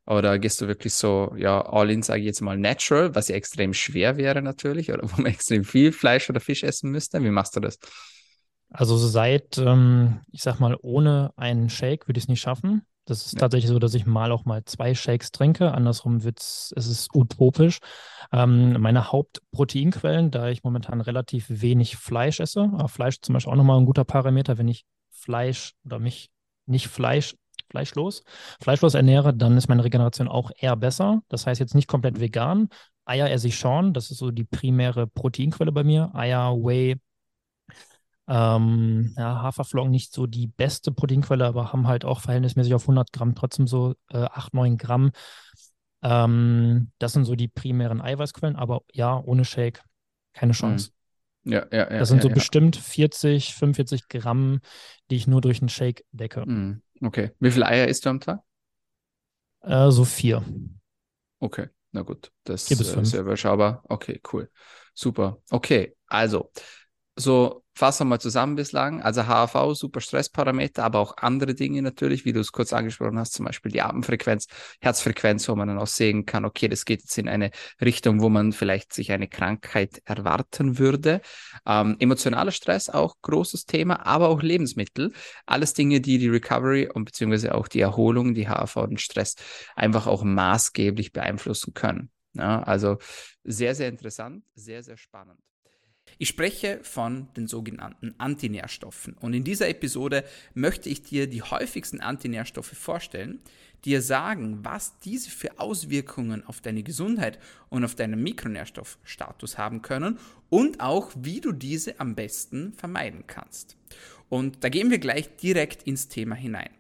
oder 0.10 0.40
gehst 0.40 0.60
du 0.60 0.68
wirklich 0.68 0.94
so, 0.94 1.34
ja, 1.38 1.62
all 1.62 1.92
in, 1.92 2.02
sage 2.02 2.22
ich 2.22 2.26
jetzt 2.26 2.42
mal, 2.42 2.58
natural, 2.58 3.14
was 3.14 3.28
ja 3.28 3.36
extrem 3.36 3.74
schwer 3.74 4.18
wäre 4.18 4.42
natürlich, 4.42 4.92
oder 4.92 5.04
wo 5.04 5.22
man 5.22 5.26
extrem 5.32 5.64
viel 5.64 5.92
Fleisch 5.92 6.30
oder 6.30 6.40
Fisch 6.40 6.64
essen 6.64 6.90
müsste? 6.90 7.24
Wie 7.24 7.30
machst 7.30 7.56
du 7.56 7.60
das? 7.60 7.78
Also 8.72 8.98
seit, 8.98 9.58
ähm, 9.60 10.22
ich 10.32 10.42
sag 10.42 10.60
mal, 10.60 10.76
ohne 10.82 11.32
einen 11.36 11.70
Shake 11.70 12.08
würde 12.08 12.18
ich 12.18 12.26
es 12.26 12.28
nicht 12.28 12.42
schaffen. 12.42 12.82
Das 13.06 13.26
ist 13.26 13.34
ja. 13.34 13.40
tatsächlich 13.40 13.70
so, 13.70 13.80
dass 13.80 13.94
ich 13.94 14.06
mal 14.06 14.32
auch 14.32 14.46
mal 14.46 14.64
zwei 14.66 14.94
Shakes 14.94 15.32
trinke. 15.32 15.72
Andersrum 15.72 16.24
wird's, 16.24 16.74
es 16.76 16.88
ist 16.88 17.10
utopisch. 17.14 17.80
Ähm, 18.32 18.80
meine 18.80 19.12
Hauptproteinquellen, 19.12 20.32
da 20.32 20.50
ich 20.50 20.64
momentan 20.64 21.02
relativ 21.02 21.46
wenig 21.50 21.98
Fleisch 21.98 22.40
esse, 22.40 22.62
aber 22.62 22.88
Fleisch 22.88 23.22
zum 23.22 23.34
Beispiel 23.34 23.52
auch 23.52 23.58
nochmal 23.58 23.80
ein 23.80 23.86
guter 23.86 24.06
Parameter, 24.06 24.58
wenn 24.58 24.68
ich 24.68 24.86
Fleisch 25.10 25.74
oder 25.86 26.00
mich 26.00 26.30
nicht 26.68 26.88
Fleisch 26.88 27.36
fleischlos, 27.70 28.24
fleischlos 28.62 28.94
ernähre, 28.94 29.34
dann 29.34 29.58
ist 29.58 29.68
meine 29.68 29.84
Regeneration 29.84 30.28
auch 30.28 30.52
eher 30.58 30.76
besser. 30.76 31.22
Das 31.30 31.46
heißt 31.48 31.60
jetzt 31.60 31.76
nicht 31.76 31.88
komplett 31.88 32.20
vegan. 32.20 32.70
Eier 33.06 33.30
esse 33.30 33.48
ich 33.48 33.58
schon, 33.58 33.94
das 33.94 34.12
ist 34.12 34.18
so 34.20 34.32
die 34.32 34.44
primäre 34.44 35.08
Proteinquelle 35.08 35.72
bei 35.72 35.84
mir. 35.84 36.14
Eier, 36.14 36.56
Whey, 36.56 37.00
ähm, 38.30 39.16
ja, 39.18 39.42
Haferflocken 39.42 39.90
nicht 39.90 40.14
so 40.14 40.28
die 40.28 40.46
beste 40.46 40.92
Proteinquelle, 40.92 41.48
aber 41.48 41.74
haben 41.74 41.88
halt 41.88 42.06
auch 42.06 42.22
verhältnismäßig 42.22 42.76
auf 42.76 42.84
100 42.84 43.12
Gramm 43.12 43.34
trotzdem 43.34 43.66
so 43.66 43.96
äh, 44.12 44.18
8, 44.18 44.54
9 44.54 44.78
Gramm. 44.78 45.12
Ähm, 46.04 46.92
das 47.00 47.14
sind 47.14 47.26
so 47.26 47.36
die 47.36 47.48
primären 47.48 48.02
Eiweißquellen, 48.02 48.56
aber 48.56 48.82
ja, 48.94 49.20
ohne 49.20 49.46
Shake 49.46 49.84
keine 50.34 50.54
Chance. 50.54 50.92
Mhm. 51.44 51.54
Ja, 51.54 51.66
ja, 51.72 51.92
ja. 51.92 51.98
Das 51.98 52.10
sind 52.10 52.18
ja, 52.18 52.24
so 52.24 52.28
ja. 52.30 52.36
bestimmt 52.36 52.76
40, 52.76 53.56
45 53.56 54.08
Gramm, 54.10 54.60
die 55.10 55.16
ich 55.16 55.26
nur 55.26 55.42
durch 55.42 55.62
einen 55.62 55.70
Shake 55.70 56.06
decke. 56.12 56.46
Mhm. 56.46 56.84
Okay. 57.02 57.32
Wie 57.40 57.52
viele 57.52 57.66
Eier 57.66 57.88
isst 57.88 58.06
du 58.06 58.10
am 58.10 58.20
Tag? 58.20 58.40
Äh, 59.62 59.92
so 59.92 60.06
vier. 60.06 60.44
Okay, 61.40 61.68
na 61.92 62.02
gut. 62.02 62.32
Das 62.44 62.70
ist 62.72 63.06
sehr 63.08 63.22
überschaubar. 63.22 63.84
Okay, 63.88 64.22
cool. 64.32 64.50
Super. 64.94 65.38
Okay, 65.50 65.96
also, 66.08 66.52
so 67.16 67.64
fassen 67.80 68.02
wir 68.02 68.10
mal 68.10 68.20
zusammen 68.20 68.56
bislang. 68.56 69.02
Also 69.02 69.26
HAV, 69.26 69.74
super 69.74 70.02
Stressparameter, 70.02 70.84
aber 70.84 71.00
auch 71.00 71.16
andere 71.16 71.56
Dinge 71.56 71.82
natürlich, 71.82 72.26
wie 72.26 72.34
du 72.34 72.42
es 72.42 72.52
kurz 72.52 72.74
angesprochen 72.74 73.18
hast, 73.18 73.34
zum 73.34 73.46
Beispiel 73.46 73.72
die 73.72 73.82
Atemfrequenz, 73.82 74.48
Herzfrequenz, 74.82 75.48
wo 75.48 75.56
man 75.56 75.70
dann 75.70 75.80
auch 75.80 75.88
sehen 75.88 76.26
kann, 76.26 76.44
okay, 76.44 76.68
das 76.68 76.84
geht 76.84 77.00
jetzt 77.02 77.18
in 77.18 77.30
eine 77.30 77.52
Richtung, 77.82 78.20
wo 78.20 78.28
man 78.28 78.52
vielleicht 78.52 78.92
sich 78.92 79.14
eine 79.14 79.30
Krankheit 79.30 80.02
erwarten 80.04 80.78
würde. 80.78 81.22
Ähm, 81.66 81.96
emotionaler 82.00 82.52
Stress, 82.52 82.90
auch 82.90 83.16
großes 83.22 83.66
Thema, 83.66 84.06
aber 84.06 84.28
auch 84.28 84.42
Lebensmittel. 84.42 85.14
Alles 85.46 85.74
Dinge, 85.74 86.02
die 86.02 86.18
die 86.18 86.28
Recovery 86.28 86.90
und 86.94 87.06
beziehungsweise 87.06 87.56
auch 87.56 87.70
die 87.70 87.80
Erholung, 87.80 88.34
die 88.34 88.50
HAV, 88.50 88.88
den 88.90 88.98
Stress 88.98 89.36
einfach 89.78 90.06
auch 90.06 90.24
maßgeblich 90.24 91.14
beeinflussen 91.14 91.74
können. 91.74 92.12
Ja, 92.34 92.62
also 92.62 92.98
sehr, 93.46 93.74
sehr 93.74 93.88
interessant, 93.88 94.44
sehr, 94.54 94.84
sehr 94.84 94.98
spannend. 94.98 95.40
Ich 96.22 96.28
spreche 96.28 96.82
von 96.84 97.30
den 97.38 97.48
sogenannten 97.48 98.14
Antinährstoffen 98.18 99.14
und 99.22 99.34
in 99.34 99.46
dieser 99.46 99.70
Episode 99.70 100.26
möchte 100.54 100.90
ich 100.90 101.02
dir 101.02 101.28
die 101.28 101.42
häufigsten 101.42 102.02
Antinährstoffe 102.02 102.74
vorstellen, 102.74 103.40
dir 103.86 104.02
sagen, 104.02 104.60
was 104.62 105.00
diese 105.00 105.30
für 105.30 105.58
Auswirkungen 105.62 106.46
auf 106.46 106.60
deine 106.60 106.84
Gesundheit 106.84 107.40
und 107.70 107.86
auf 107.86 107.96
deinen 107.96 108.22
Mikronährstoffstatus 108.22 109.58
haben 109.58 109.82
können 109.82 110.20
und 110.50 110.82
auch, 110.82 111.14
wie 111.16 111.40
du 111.40 111.54
diese 111.54 112.02
am 112.02 112.16
besten 112.16 112.74
vermeiden 112.74 113.24
kannst. 113.26 113.78
Und 114.28 114.62
da 114.66 114.68
gehen 114.68 114.92
wir 114.92 115.00
gleich 115.00 115.38
direkt 115.38 115.84
ins 115.84 116.10
Thema 116.10 116.36
hinein. 116.36 116.72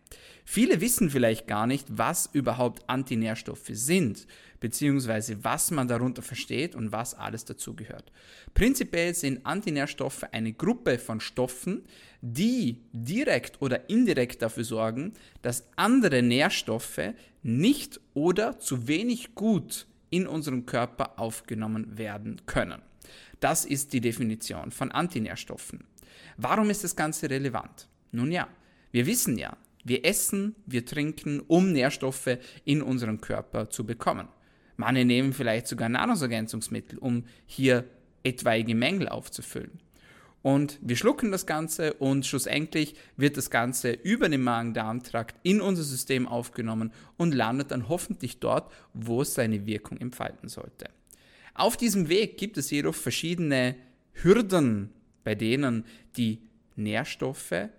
Viele 0.52 0.82
wissen 0.82 1.12
vielleicht 1.12 1.46
gar 1.46 1.68
nicht, 1.68 1.86
was 1.92 2.28
überhaupt 2.34 2.90
Antinährstoffe 2.90 3.70
sind 3.70 4.26
beziehungsweise 4.60 5.44
was 5.44 5.70
man 5.70 5.88
darunter 5.88 6.24
versteht 6.24 6.74
und 6.74 6.92
was 6.92 7.14
alles 7.14 7.46
dazugehört. 7.46 8.12
Prinzipiell 8.56 9.14
sind 9.14 9.46
Antinährstoffe 9.46 10.24
eine 10.32 10.52
Gruppe 10.54 10.98
von 10.98 11.20
Stoffen, 11.20 11.84
die 12.22 12.82
direkt 12.92 13.62
oder 13.62 13.92
indirekt 13.92 14.42
dafür 14.42 14.64
sorgen, 14.64 15.14
dass 15.44 15.68
andere 15.76 16.24
Nährstoffe 16.24 17.14
nicht 17.44 18.02
oder 18.16 18.60
zu 18.60 18.88
wenig 18.88 19.36
gut 19.36 19.86
in 20.10 20.26
unserem 20.26 20.66
Körper 20.66 21.20
aufgenommen 21.20 21.96
werden 21.96 22.42
können. 22.48 22.82
Das 23.40 23.66
ist 23.66 23.94
die 23.94 24.02
Definition 24.02 24.72
von 24.72 24.92
Antinährstoffen. 24.92 25.84
Warum 26.38 26.72
ist 26.72 26.84
das 26.84 26.96
Ganze 26.96 27.30
relevant? 27.30 27.88
Nun 28.12 28.32
ja, 28.32 28.48
wir 28.92 29.06
wissen 29.06 29.38
ja, 29.38 29.56
wir 29.84 30.06
essen, 30.06 30.56
wir 30.66 30.86
trinken, 30.86 31.40
um 31.40 31.72
Nährstoffe 31.72 32.38
in 32.66 32.82
unserem 32.82 33.22
Körper 33.22 33.70
zu 33.70 33.86
bekommen. 33.86 34.28
Manche 34.78 35.06
nehmen 35.06 35.34
vielleicht 35.34 35.68
sogar 35.68 35.90
Nahrungsergänzungsmittel, 35.90 37.00
um 37.00 37.26
hier 37.46 37.86
etwaige 38.24 38.76
Mängel 38.76 39.10
aufzufüllen. 39.10 39.80
Und 40.42 40.80
wir 40.82 40.96
schlucken 40.96 41.32
das 41.32 41.46
Ganze 41.46 41.94
und 41.96 42.26
schlussendlich 42.26 42.96
wird 43.18 43.36
das 43.36 43.50
Ganze 43.50 43.92
über 43.92 44.30
den 44.30 44.42
Magen-Darm-Trakt 44.42 45.36
in 45.44 45.60
unser 45.60 45.84
System 45.84 46.28
aufgenommen 46.28 46.94
und 47.18 47.34
landet 47.34 47.72
dann 47.72 47.90
hoffentlich 47.90 48.40
dort, 48.40 48.72
wo 48.94 49.22
es 49.22 49.34
seine 49.34 49.66
Wirkung 49.66 49.98
entfalten 49.98 50.48
sollte. 50.48 50.90
Auf 51.54 51.76
diesem 51.76 52.08
Weg 52.08 52.38
gibt 52.38 52.58
es 52.58 52.72
jedoch 52.72 52.96
verschiedene 52.96 53.76
Hürden, 54.14 54.92
bei 55.26 55.36
denen 55.36 55.84
die 56.16 56.40
Nährstoffe 56.78 57.70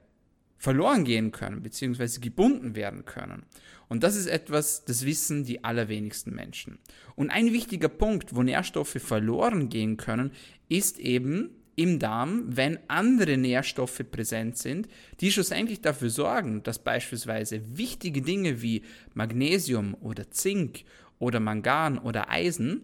verloren 0.60 1.04
gehen 1.04 1.32
können, 1.32 1.62
beziehungsweise 1.62 2.20
gebunden 2.20 2.76
werden 2.76 3.06
können. 3.06 3.44
Und 3.88 4.04
das 4.04 4.14
ist 4.14 4.26
etwas, 4.26 4.84
das 4.84 5.06
wissen 5.06 5.42
die 5.42 5.64
allerwenigsten 5.64 6.34
Menschen. 6.34 6.78
Und 7.16 7.30
ein 7.30 7.52
wichtiger 7.52 7.88
Punkt, 7.88 8.36
wo 8.36 8.42
Nährstoffe 8.42 8.98
verloren 9.00 9.70
gehen 9.70 9.96
können, 9.96 10.32
ist 10.68 10.98
eben 10.98 11.48
im 11.76 11.98
Darm, 11.98 12.44
wenn 12.46 12.78
andere 12.88 13.38
Nährstoffe 13.38 14.04
präsent 14.10 14.58
sind, 14.58 14.86
die 15.20 15.32
schlussendlich 15.32 15.80
dafür 15.80 16.10
sorgen, 16.10 16.62
dass 16.62 16.78
beispielsweise 16.78 17.62
wichtige 17.78 18.20
Dinge 18.20 18.60
wie 18.60 18.82
Magnesium 19.14 19.94
oder 20.02 20.30
Zink 20.30 20.84
oder 21.18 21.40
Mangan 21.40 21.98
oder 21.98 22.28
Eisen, 22.28 22.82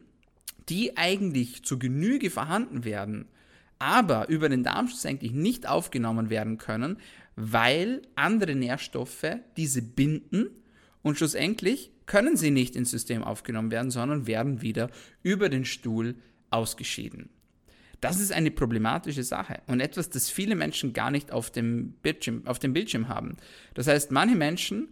die 0.71 0.97
eigentlich 0.97 1.63
zu 1.63 1.79
Genüge 1.79 2.31
vorhanden 2.31 2.87
werden, 2.87 3.29
aber 3.79 4.29
über 4.29 4.49
den 4.49 4.65
Darm 4.65 4.89
schlussendlich 4.89 5.33
nicht 5.33 5.69
aufgenommen 5.69 6.31
werden 6.31 6.59
können, 6.59 6.99
weil 7.37 8.03
andere 8.15 8.55
Nährstoffe 8.55 9.37
diese 9.57 9.83
binden 9.83 10.49
und 11.03 11.19
schlussendlich 11.19 11.91
können 12.07 12.37
sie 12.37 12.51
nicht 12.51 12.77
ins 12.77 12.91
System 12.91 13.23
aufgenommen 13.23 13.71
werden, 13.71 13.91
sondern 13.91 14.27
werden 14.27 14.63
wieder 14.63 14.91
über 15.23 15.49
den 15.49 15.65
Stuhl 15.65 16.15
ausgeschieden. 16.51 17.29
Das 18.01 18.21
ist 18.21 18.33
eine 18.33 18.51
problematische 18.51 19.23
Sache 19.23 19.61
und 19.67 19.81
etwas, 19.81 20.11
das 20.11 20.31
viele 20.31 20.55
Menschen 20.55 20.93
gar 20.93 21.11
nicht 21.11 21.33
auf 21.33 21.51
dem 21.51 21.93
Bildschirm, 22.03 22.47
auf 22.47 22.59
dem 22.59 22.73
Bildschirm 22.73 23.09
haben. 23.09 23.37
Das 23.75 23.87
heißt, 23.87 24.11
manche 24.11 24.37
Menschen 24.37 24.89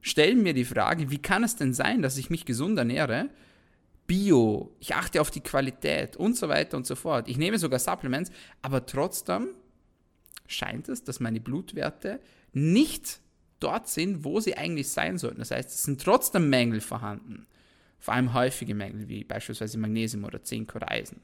stellen 0.00 0.42
mir 0.42 0.54
die 0.54 0.64
Frage, 0.64 1.10
wie 1.10 1.18
kann 1.18 1.44
es 1.44 1.56
denn 1.56 1.74
sein, 1.74 2.02
dass 2.02 2.16
ich 2.16 2.30
mich 2.30 2.46
gesund 2.46 2.78
ernähre, 2.78 3.28
Bio, 4.10 4.74
ich 4.80 4.96
achte 4.96 5.20
auf 5.20 5.30
die 5.30 5.40
Qualität 5.40 6.16
und 6.16 6.36
so 6.36 6.48
weiter 6.48 6.76
und 6.76 6.84
so 6.84 6.96
fort. 6.96 7.28
Ich 7.28 7.38
nehme 7.38 7.60
sogar 7.60 7.78
Supplements, 7.78 8.32
aber 8.60 8.84
trotzdem 8.84 9.50
scheint 10.48 10.88
es, 10.88 11.04
dass 11.04 11.20
meine 11.20 11.38
Blutwerte 11.38 12.18
nicht 12.52 13.20
dort 13.60 13.86
sind, 13.86 14.24
wo 14.24 14.40
sie 14.40 14.56
eigentlich 14.56 14.88
sein 14.88 15.16
sollten. 15.16 15.38
Das 15.38 15.52
heißt, 15.52 15.70
es 15.70 15.84
sind 15.84 16.02
trotzdem 16.02 16.50
Mängel 16.50 16.80
vorhanden. 16.80 17.46
Vor 18.00 18.14
allem 18.14 18.34
häufige 18.34 18.74
Mängel, 18.74 19.08
wie 19.08 19.22
beispielsweise 19.22 19.78
Magnesium 19.78 20.24
oder 20.24 20.42
Zink 20.42 20.74
oder 20.74 20.90
Eisen. 20.90 21.20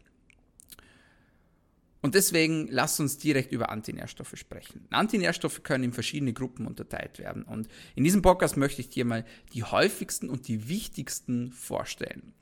Und 2.02 2.14
deswegen 2.14 2.68
lasst 2.68 3.00
uns 3.00 3.18
direkt 3.18 3.50
über 3.50 3.70
Antinährstoffe 3.70 4.36
sprechen. 4.36 4.86
Antinährstoffe 4.90 5.64
können 5.64 5.82
in 5.82 5.92
verschiedene 5.92 6.32
Gruppen 6.32 6.68
unterteilt 6.68 7.18
werden. 7.18 7.42
Und 7.42 7.66
in 7.96 8.04
diesem 8.04 8.22
Podcast 8.22 8.56
möchte 8.56 8.80
ich 8.80 8.90
dir 8.90 9.04
mal 9.04 9.24
die 9.54 9.64
häufigsten 9.64 10.30
und 10.30 10.46
die 10.46 10.68
wichtigsten 10.68 11.50
vorstellen. 11.50 12.32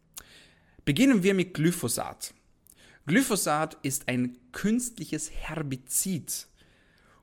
Beginnen 0.85 1.23
wir 1.23 1.33
mit 1.33 1.55
Glyphosat. 1.55 2.35
Glyphosat 3.07 3.79
ist 3.83 4.09
ein 4.09 4.37
künstliches 4.53 5.31
Herbizid. 5.31 6.47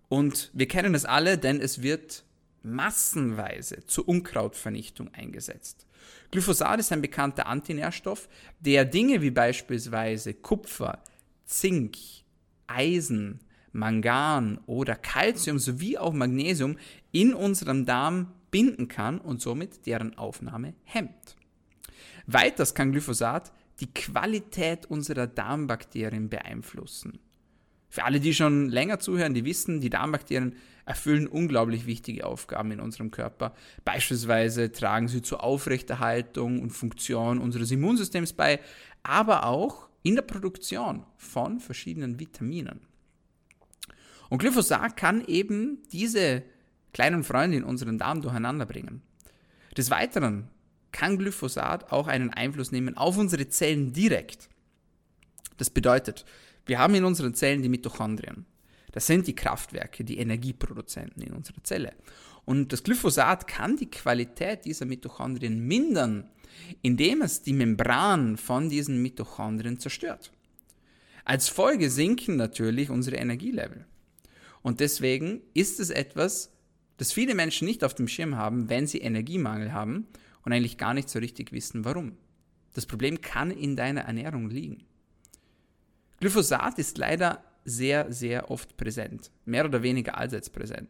Und 0.09 0.49
wir 0.53 0.68
kennen 0.68 0.95
es 0.95 1.05
alle, 1.05 1.38
denn 1.38 1.62
es 1.62 1.84
wird 1.84 2.24
massenweise 2.64 3.86
zur 3.86 4.07
Unkrautvernichtung 4.07 5.14
eingesetzt. 5.14 5.86
Glyphosat 6.32 6.80
ist 6.80 6.91
ein 6.91 7.01
bekannter 7.01 7.45
Antinährstoff, 7.45 8.30
der 8.59 8.84
Dinge 8.84 9.22
wie 9.22 9.32
beispielsweise 9.32 10.34
Kupfer, 10.34 11.03
Zink, 11.45 11.97
Eisen, 12.66 13.41
Mangan 13.74 14.59
oder 14.66 14.95
Calcium 14.95 15.59
sowie 15.59 15.97
auch 15.97 16.14
Magnesium 16.14 16.78
in 17.12 17.34
unserem 17.34 17.86
Darm 17.86 18.34
binden 18.49 18.88
kann 18.88 19.20
und 19.20 19.39
somit 19.39 19.86
deren 19.86 20.18
Aufnahme 20.18 20.74
hemmt. 20.84 21.38
Weiters 22.34 22.74
kann 22.74 22.92
Glyphosat 22.92 23.52
die 23.80 23.94
Qualität 23.94 24.86
unserer 24.86 25.28
Darmbakterien 25.28 26.30
beeinflussen. 26.30 27.20
Für 27.90 28.06
alle, 28.06 28.20
die 28.20 28.34
schon 28.34 28.70
länger 28.70 29.00
zuhören, 29.00 29.34
die 29.34 29.44
wissen, 29.44 29.82
die 29.82 29.90
Darmbakterien 29.90 30.56
erfüllen 30.86 31.28
unglaublich 31.28 31.86
wichtige 31.86 32.26
Aufgaben 32.26 32.72
in 32.72 32.80
unserem 32.80 33.12
Körper. 33.12 33.54
Beispielsweise 33.84 34.72
tragen 34.72 35.08
sie 35.08 35.22
zur 35.22 35.44
Aufrechterhaltung 35.44 36.62
und 36.62 36.70
Funktion 36.70 37.40
unseres 37.40 37.72
Immunsystems 37.72 38.34
bei, 38.34 38.60
aber 39.04 39.46
auch 39.46 39.90
in 40.04 40.16
der 40.16 40.22
Produktion 40.22 41.06
von 41.18 41.60
verschiedenen 41.60 42.20
Vitaminen. 42.20 42.82
Und 44.30 44.38
Glyphosat 44.38 44.96
kann 44.96 45.26
eben 45.26 45.84
diese 45.92 46.44
kleinen 46.94 47.24
Freunde 47.24 47.58
in 47.58 47.64
unseren 47.64 47.98
Darm 47.98 48.22
durcheinander 48.22 48.66
bringen. 48.66 49.02
Des 49.76 49.92
Weiteren 49.92 50.50
kann 50.92 51.18
Glyphosat 51.18 51.92
auch 51.92 52.08
einen 52.08 52.32
Einfluss 52.32 52.72
nehmen 52.72 52.98
auf 52.98 53.18
unsere 53.18 53.48
Zellen 53.50 53.94
direkt. 53.94 54.50
Das 55.58 55.70
bedeutet, 55.70 56.26
wir 56.66 56.80
haben 56.80 56.96
in 56.96 57.06
unseren 57.06 57.34
Zellen 57.34 57.62
die 57.62 57.70
Mitochondrien. 57.70 58.46
Das 58.92 59.08
sind 59.08 59.28
die 59.28 59.36
Kraftwerke, 59.36 60.04
die 60.04 60.18
Energieproduzenten 60.18 61.24
in 61.24 61.34
unserer 61.34 61.64
Zelle. 61.64 61.94
Und 62.46 62.74
das 62.74 62.84
Glyphosat 62.84 63.48
kann 63.48 63.78
die 63.78 63.89
Qualität 63.89 64.66
dieser 64.66 64.86
Mitochondrien 64.86 65.60
mindern, 65.66 66.30
indem 66.82 67.22
es 67.22 67.42
die 67.42 67.54
Membran 67.54 68.38
von 68.38 68.70
diesen 68.70 69.02
Mitochondrien 69.02 69.80
zerstört. 69.80 70.32
Als 71.24 71.50
Folge 71.50 71.89
sinken 71.89 72.36
natürlich 72.36 72.89
unsere 72.89 73.18
Energielevel. 73.18 73.86
Und 74.62 74.80
deswegen 74.80 75.42
ist 75.54 75.80
es 75.80 75.89
etwas, 75.89 76.52
das 76.98 77.12
viele 77.12 77.36
Menschen 77.36 77.68
nicht 77.68 77.84
auf 77.84 77.96
dem 77.96 78.08
Schirm 78.08 78.36
haben, 78.36 78.70
wenn 78.70 78.88
sie 78.88 79.00
Energiemangel 79.00 79.74
haben 79.74 80.08
und 80.44 80.54
eigentlich 80.54 80.78
gar 80.78 80.94
nicht 80.94 81.10
so 81.10 81.20
richtig 81.20 81.52
wissen, 81.52 81.86
warum. 81.86 82.18
Das 82.74 82.86
Problem 82.86 83.22
kann 83.22 83.52
in 83.52 83.76
deiner 83.76 84.02
Ernährung 84.02 84.50
liegen. 84.50 84.84
Glyphosat 86.20 86.80
ist 86.80 86.98
leider 86.98 87.44
sehr, 87.66 88.12
sehr 88.12 88.50
oft 88.50 88.78
präsent, 88.78 89.32
mehr 89.46 89.66
oder 89.66 89.84
weniger 89.84 90.18
allseits 90.18 90.50
präsent. 90.50 90.89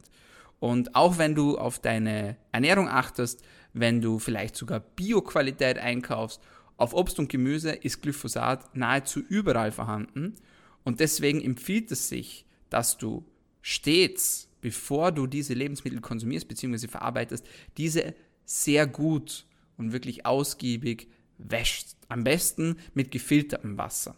Und 0.60 0.96
auch 0.96 1.18
wenn 1.18 1.36
du 1.36 1.58
auf 1.58 1.80
deine 1.80 2.38
Ernährung 2.52 2.88
achtest, 2.88 3.44
wenn 3.74 4.02
du 4.02 4.20
vielleicht 4.20 4.56
sogar 4.56 4.80
Bioqualität 4.80 5.80
einkaufst, 5.80 6.42
auf 6.78 6.94
Obst 6.94 7.20
und 7.20 7.30
Gemüse 7.30 7.72
ist 7.72 8.02
Glyphosat 8.02 8.76
nahezu 8.76 9.20
überall 9.20 9.72
vorhanden. 9.72 10.36
Und 10.84 11.00
deswegen 11.00 11.42
empfiehlt 11.42 11.92
es 11.92 12.10
sich, 12.10 12.46
dass 12.70 12.98
du 12.98 13.26
stets, 13.62 14.50
bevor 14.62 15.12
du 15.12 15.28
diese 15.28 15.54
Lebensmittel 15.54 16.02
konsumierst 16.02 16.48
bzw. 16.48 16.88
verarbeitest, 16.88 17.46
diese 17.78 18.16
sehr 18.52 18.86
gut 18.86 19.46
und 19.78 19.94
wirklich 19.94 20.26
ausgiebig 20.26 21.08
wäschst. 21.38 21.98
Am 22.10 22.24
besten 22.24 22.78
mit 22.94 23.12
gefiltertem 23.12 23.78
Wasser. 23.78 24.16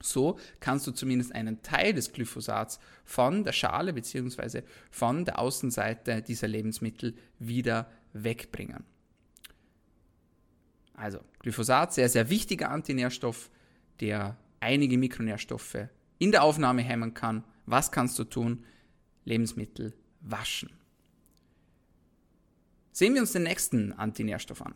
So 0.00 0.38
kannst 0.60 0.86
du 0.86 0.92
zumindest 0.92 1.34
einen 1.34 1.62
Teil 1.62 1.92
des 1.92 2.12
Glyphosats 2.12 2.78
von 3.04 3.44
der 3.44 3.52
Schale 3.52 3.92
bzw. 3.92 4.62
von 4.90 5.24
der 5.24 5.38
Außenseite 5.38 6.22
dieser 6.22 6.48
Lebensmittel 6.48 7.16
wieder 7.38 7.90
wegbringen. 8.12 8.84
Also 10.94 11.20
Glyphosat, 11.40 11.94
sehr, 11.94 12.08
sehr 12.08 12.28
wichtiger 12.30 12.70
Antinährstoff, 12.70 13.50
der 14.00 14.36
einige 14.60 14.98
Mikronährstoffe 14.98 15.88
in 16.18 16.32
der 16.32 16.42
Aufnahme 16.42 16.82
hemmen 16.82 17.14
kann. 17.14 17.44
Was 17.66 17.92
kannst 17.92 18.18
du 18.18 18.24
tun? 18.24 18.64
Lebensmittel 19.24 19.94
waschen. 20.20 20.77
Sehen 22.98 23.14
wir 23.14 23.20
uns 23.20 23.30
den 23.30 23.44
nächsten 23.44 23.92
Antinährstoff 23.92 24.60
an. 24.60 24.74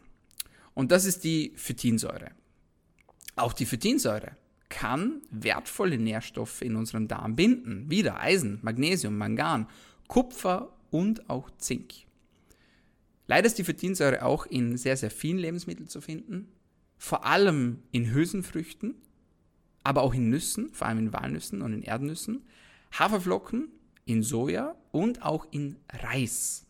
Und 0.75 0.93
das 0.93 1.07
ist 1.07 1.25
die 1.25 1.55
Phytinsäure. 1.57 2.31
Auch 3.35 3.53
die 3.53 3.67
Phytinsäure 3.67 4.37
kann 4.69 5.23
wertvolle 5.33 5.99
Nährstoffe 5.99 6.63
in 6.63 6.77
unserem 6.77 7.09
Darm 7.09 7.35
binden. 7.35 7.91
Wieder 7.91 8.21
Eisen, 8.21 8.61
Magnesium, 8.63 9.19
Mangan, 9.19 9.67
Kupfer 10.07 10.73
und 10.93 11.29
auch 11.29 11.51
Zink. 11.59 11.95
Leider 13.27 13.49
ist 13.49 13.59
die 13.59 13.65
Phytinsäure 13.65 14.25
auch 14.25 14.47
in 14.47 14.77
sehr, 14.77 14.97
sehr 14.97 15.11
vielen 15.11 15.39
Lebensmitteln 15.39 15.89
zu 15.89 16.01
finden. 16.01 16.47
Vor 16.99 17.27
allem 17.27 17.83
in 17.91 18.13
Hülsenfrüchten, 18.13 18.95
aber 19.83 20.03
auch 20.03 20.15
in 20.15 20.31
Nüssen, 20.31 20.73
vor 20.73 20.87
allem 20.87 20.99
in 20.99 21.13
Walnüssen 21.13 21.61
und 21.61 21.73
in 21.73 21.83
Erdnüssen, 21.83 22.47
Haferflocken, 22.97 23.73
in 24.05 24.23
Soja 24.23 24.77
und 24.93 25.23
auch 25.23 25.49
in 25.51 25.75
Reis. 25.93 26.67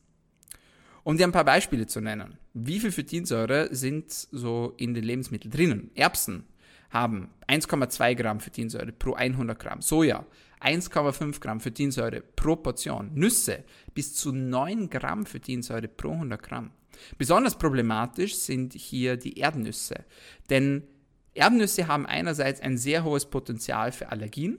Um 1.04 1.16
dir 1.16 1.26
ein 1.26 1.32
paar 1.32 1.44
Beispiele 1.44 1.86
zu 1.86 2.00
nennen. 2.00 2.38
Wie 2.54 2.78
viel 2.78 2.92
Phytinsäure 2.92 3.74
sind 3.74 4.10
so 4.10 4.74
in 4.76 4.94
den 4.94 5.04
Lebensmitteln 5.04 5.50
drinnen? 5.50 5.90
Erbsen 5.94 6.44
haben 6.90 7.30
1,2 7.48 8.14
Gramm 8.14 8.40
Phytinsäure 8.40 8.92
pro 8.92 9.14
100 9.14 9.58
Gramm. 9.58 9.82
Soja 9.82 10.24
1,5 10.60 11.40
Gramm 11.40 11.60
Phytinsäure 11.60 12.20
pro 12.20 12.56
Portion. 12.56 13.10
Nüsse 13.14 13.64
bis 13.94 14.14
zu 14.14 14.32
9 14.32 14.90
Gramm 14.90 15.26
Phytinsäure 15.26 15.88
pro 15.88 16.12
100 16.12 16.42
Gramm. 16.42 16.70
Besonders 17.18 17.56
problematisch 17.58 18.36
sind 18.36 18.74
hier 18.74 19.16
die 19.16 19.38
Erdnüsse, 19.38 20.04
denn 20.50 20.84
Erdnüsse 21.34 21.88
haben 21.88 22.06
einerseits 22.06 22.60
ein 22.60 22.76
sehr 22.76 23.04
hohes 23.04 23.26
Potenzial 23.26 23.92
für 23.92 24.10
Allergien, 24.10 24.58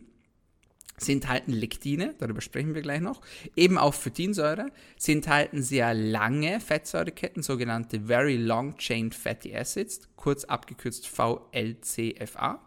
Sie 0.98 1.14
enthalten 1.14 1.52
Lektine, 1.52 2.14
darüber 2.20 2.42
sprechen 2.42 2.76
wir 2.76 2.82
gleich 2.82 3.02
noch, 3.02 3.22
eben 3.56 3.78
auch 3.78 3.94
Phytinsäure. 3.94 4.72
Sie 4.96 5.14
enthalten 5.14 5.64
sehr 5.64 5.94
lange 5.94 6.60
Fettsäureketten, 6.60 7.42
sogenannte 7.42 8.02
Very 8.02 8.38
Long 8.38 8.78
Chain 8.78 9.12
Fatty 9.12 9.56
Acids, 9.56 10.02
kurz 10.16 10.44
abgekürzt 10.46 11.08
VLCFA. 11.08 12.62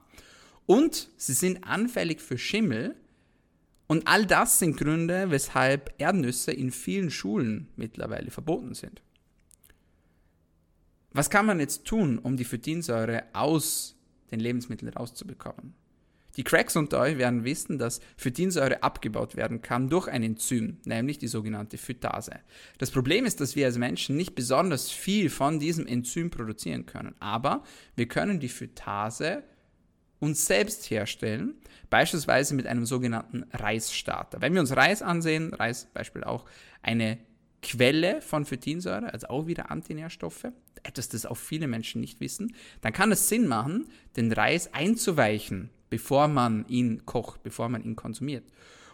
Und 0.66 1.10
sie 1.16 1.34
sind 1.34 1.64
anfällig 1.64 2.20
für 2.20 2.36
Schimmel. 2.36 2.96
Und 3.86 4.08
all 4.08 4.26
das 4.26 4.58
sind 4.58 4.76
Gründe, 4.76 5.30
weshalb 5.30 5.94
Erdnüsse 5.98 6.50
in 6.52 6.72
vielen 6.72 7.10
Schulen 7.10 7.68
mittlerweile 7.76 8.32
verboten 8.32 8.74
sind. 8.74 9.00
Was 11.12 11.30
kann 11.30 11.46
man 11.46 11.60
jetzt 11.60 11.84
tun, 11.84 12.18
um 12.18 12.36
die 12.36 12.44
Phytinsäure 12.44 13.22
aus 13.32 13.96
den 14.32 14.40
Lebensmitteln 14.40 14.92
rauszubekommen? 14.92 15.74
Die 16.36 16.44
Cracks 16.44 16.76
unter 16.76 17.00
euch 17.00 17.16
werden 17.16 17.44
wissen, 17.44 17.78
dass 17.78 18.00
Phytinsäure 18.16 18.82
abgebaut 18.82 19.36
werden 19.36 19.62
kann 19.62 19.88
durch 19.88 20.06
ein 20.08 20.22
Enzym, 20.22 20.78
nämlich 20.84 21.18
die 21.18 21.28
sogenannte 21.28 21.78
Phytase. 21.78 22.40
Das 22.78 22.90
Problem 22.90 23.24
ist, 23.24 23.40
dass 23.40 23.56
wir 23.56 23.66
als 23.66 23.78
Menschen 23.78 24.16
nicht 24.16 24.34
besonders 24.34 24.90
viel 24.90 25.30
von 25.30 25.58
diesem 25.58 25.86
Enzym 25.86 26.30
produzieren 26.30 26.84
können, 26.84 27.14
aber 27.20 27.64
wir 27.96 28.06
können 28.06 28.38
die 28.38 28.50
Phytase 28.50 29.42
uns 30.18 30.46
selbst 30.46 30.90
herstellen, 30.90 31.54
beispielsweise 31.90 32.54
mit 32.54 32.66
einem 32.66 32.86
sogenannten 32.86 33.44
Reisstarter. 33.52 34.40
Wenn 34.40 34.54
wir 34.54 34.60
uns 34.60 34.76
Reis 34.76 35.02
ansehen, 35.02 35.54
Reis 35.54 35.86
Beispiel 35.92 36.24
auch 36.24 36.44
eine 36.82 37.18
Quelle 37.62 38.20
von 38.22 38.44
Phytinsäure, 38.44 39.12
also 39.12 39.28
auch 39.28 39.46
wieder 39.46 39.70
Antinährstoffe, 39.70 40.46
etwas, 40.82 41.08
das 41.08 41.26
auch 41.26 41.36
viele 41.36 41.66
Menschen 41.66 42.00
nicht 42.00 42.20
wissen, 42.20 42.54
dann 42.80 42.92
kann 42.92 43.10
es 43.10 43.28
Sinn 43.28 43.46
machen, 43.46 43.88
den 44.16 44.30
Reis 44.32 44.72
einzuweichen 44.72 45.70
bevor 45.90 46.28
man 46.28 46.66
ihn 46.68 47.04
kocht, 47.06 47.42
bevor 47.42 47.68
man 47.68 47.82
ihn 47.82 47.96
konsumiert. 47.96 48.44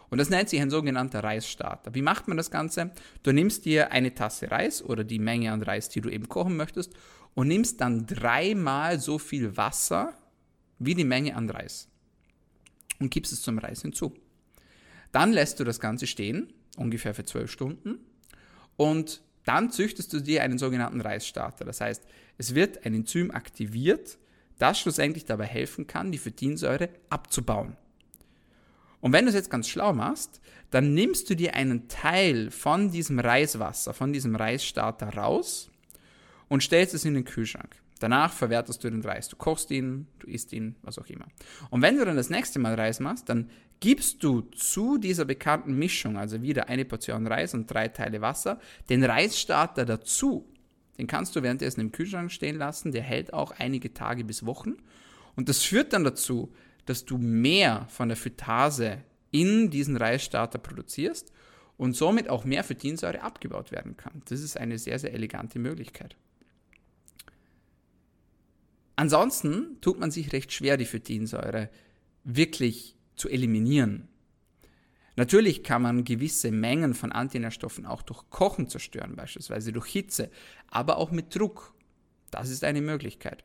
Und 0.09 0.19
das 0.19 0.29
nennt 0.29 0.49
sich 0.49 0.61
ein 0.61 0.69
sogenannter 0.69 1.23
Reisstarter. 1.23 1.95
Wie 1.95 2.03
macht 2.03 2.27
man 2.27 2.37
das 2.37 2.51
Ganze? 2.51 2.91
Du 3.23 3.31
nimmst 3.31 3.65
dir 3.65 3.91
eine 3.91 4.13
Tasse 4.13 4.51
Reis 4.51 4.83
oder 4.83 5.03
die 5.03 5.19
Menge 5.19 5.51
an 5.51 5.63
Reis, 5.63 5.89
die 5.89 6.01
du 6.01 6.09
eben 6.09 6.29
kochen 6.29 6.55
möchtest, 6.55 6.93
und 7.33 7.47
nimmst 7.47 7.81
dann 7.81 8.05
dreimal 8.05 8.99
so 8.99 9.17
viel 9.17 9.57
Wasser 9.57 10.13
wie 10.77 10.93
die 10.93 11.03
Menge 11.03 11.35
an 11.35 11.49
Reis 11.49 11.87
und 12.99 13.09
gibst 13.09 13.33
es 13.33 13.41
zum 13.41 13.57
Reis 13.57 13.81
hinzu. 13.81 14.13
Dann 15.11 15.31
lässt 15.31 15.59
du 15.59 15.63
das 15.63 15.79
Ganze 15.79 16.07
stehen, 16.07 16.53
ungefähr 16.77 17.13
für 17.13 17.25
zwölf 17.25 17.51
Stunden, 17.51 17.99
und 18.75 19.21
dann 19.45 19.71
züchtest 19.71 20.13
du 20.13 20.19
dir 20.19 20.41
einen 20.41 20.57
sogenannten 20.57 21.01
Reisstarter. 21.01 21.65
Das 21.65 21.81
heißt, 21.81 22.03
es 22.37 22.55
wird 22.55 22.85
ein 22.85 22.93
Enzym 22.93 23.31
aktiviert, 23.31 24.17
das 24.63 24.79
schlussendlich 24.79 25.25
dabei 25.25 25.45
helfen 25.45 25.87
kann, 25.87 26.11
die 26.11 26.17
Phytinsäure 26.17 26.89
abzubauen. 27.09 27.75
Und 29.01 29.11
wenn 29.11 29.25
du 29.25 29.29
es 29.29 29.35
jetzt 29.35 29.49
ganz 29.49 29.67
schlau 29.67 29.91
machst, 29.91 30.39
dann 30.71 30.93
nimmst 30.93 31.29
du 31.29 31.35
dir 31.35 31.53
einen 31.55 31.89
Teil 31.89 32.49
von 32.49 32.89
diesem 32.89 33.19
Reiswasser, 33.19 33.93
von 33.93 34.13
diesem 34.13 34.37
Reisstarter 34.37 35.09
raus 35.09 35.69
und 36.47 36.63
stellst 36.63 36.93
es 36.93 37.03
in 37.03 37.13
den 37.13 37.25
Kühlschrank. 37.25 37.75
Danach 37.99 38.31
verwertest 38.31 38.83
du 38.83 38.89
den 38.89 39.01
Reis. 39.01 39.27
Du 39.27 39.35
kochst 39.35 39.69
ihn, 39.71 40.07
du 40.19 40.27
isst 40.27 40.53
ihn, 40.53 40.77
was 40.81 40.97
auch 40.97 41.07
immer. 41.07 41.27
Und 41.69 41.81
wenn 41.81 41.97
du 41.97 42.05
dann 42.05 42.15
das 42.15 42.29
nächste 42.29 42.59
Mal 42.59 42.75
Reis 42.75 43.01
machst, 43.01 43.27
dann 43.27 43.49
gibst 43.81 44.23
du 44.23 44.41
zu 44.41 44.97
dieser 44.97 45.25
bekannten 45.25 45.77
Mischung, 45.77 46.17
also 46.17 46.41
wieder 46.41 46.69
eine 46.69 46.85
Portion 46.85 47.27
Reis 47.27 47.53
und 47.53 47.67
drei 47.67 47.89
Teile 47.89 48.21
Wasser, 48.21 48.59
den 48.89 49.03
Reisstarter 49.03 49.83
dazu. 49.83 50.47
Den 50.97 51.07
kannst 51.07 51.35
du 51.35 51.43
währenddessen 51.43 51.81
im 51.81 51.91
Kühlschrank 51.91 52.31
stehen 52.31 52.57
lassen. 52.57 52.91
Der 52.91 53.01
hält 53.01 53.33
auch 53.33 53.51
einige 53.51 53.93
Tage 53.93 54.23
bis 54.23 54.45
Wochen. 54.45 54.75
Und 55.35 55.49
das 55.49 55.63
führt 55.63 55.93
dann 55.93 56.03
dazu, 56.03 56.53
dass 56.85 57.05
du 57.05 57.17
mehr 57.17 57.87
von 57.89 58.09
der 58.09 58.17
Phytase 58.17 59.03
in 59.31 59.69
diesen 59.69 59.97
Reisstarter 59.97 60.59
produzierst 60.59 61.31
und 61.77 61.95
somit 61.95 62.29
auch 62.29 62.45
mehr 62.45 62.63
Phytinsäure 62.63 63.21
abgebaut 63.21 63.71
werden 63.71 63.97
kann. 63.97 64.21
Das 64.25 64.41
ist 64.41 64.57
eine 64.57 64.77
sehr, 64.77 64.99
sehr 64.99 65.13
elegante 65.13 65.59
Möglichkeit. 65.59 66.15
Ansonsten 68.95 69.81
tut 69.81 69.99
man 69.99 70.11
sich 70.11 70.33
recht 70.33 70.53
schwer, 70.53 70.77
die 70.77 70.85
Phytinsäure 70.85 71.69
wirklich 72.23 72.95
zu 73.15 73.27
eliminieren. 73.27 74.07
Natürlich 75.15 75.63
kann 75.63 75.81
man 75.81 76.03
gewisse 76.03 76.51
Mengen 76.51 76.93
von 76.93 77.11
Antinährstoffen 77.11 77.85
auch 77.85 78.01
durch 78.01 78.29
Kochen 78.29 78.67
zerstören, 78.67 79.15
beispielsweise 79.15 79.71
durch 79.71 79.87
Hitze, 79.87 80.29
aber 80.69 80.97
auch 80.97 81.11
mit 81.11 81.35
Druck. 81.35 81.73
Das 82.31 82.49
ist 82.49 82.63
eine 82.63 82.81
Möglichkeit. 82.81 83.43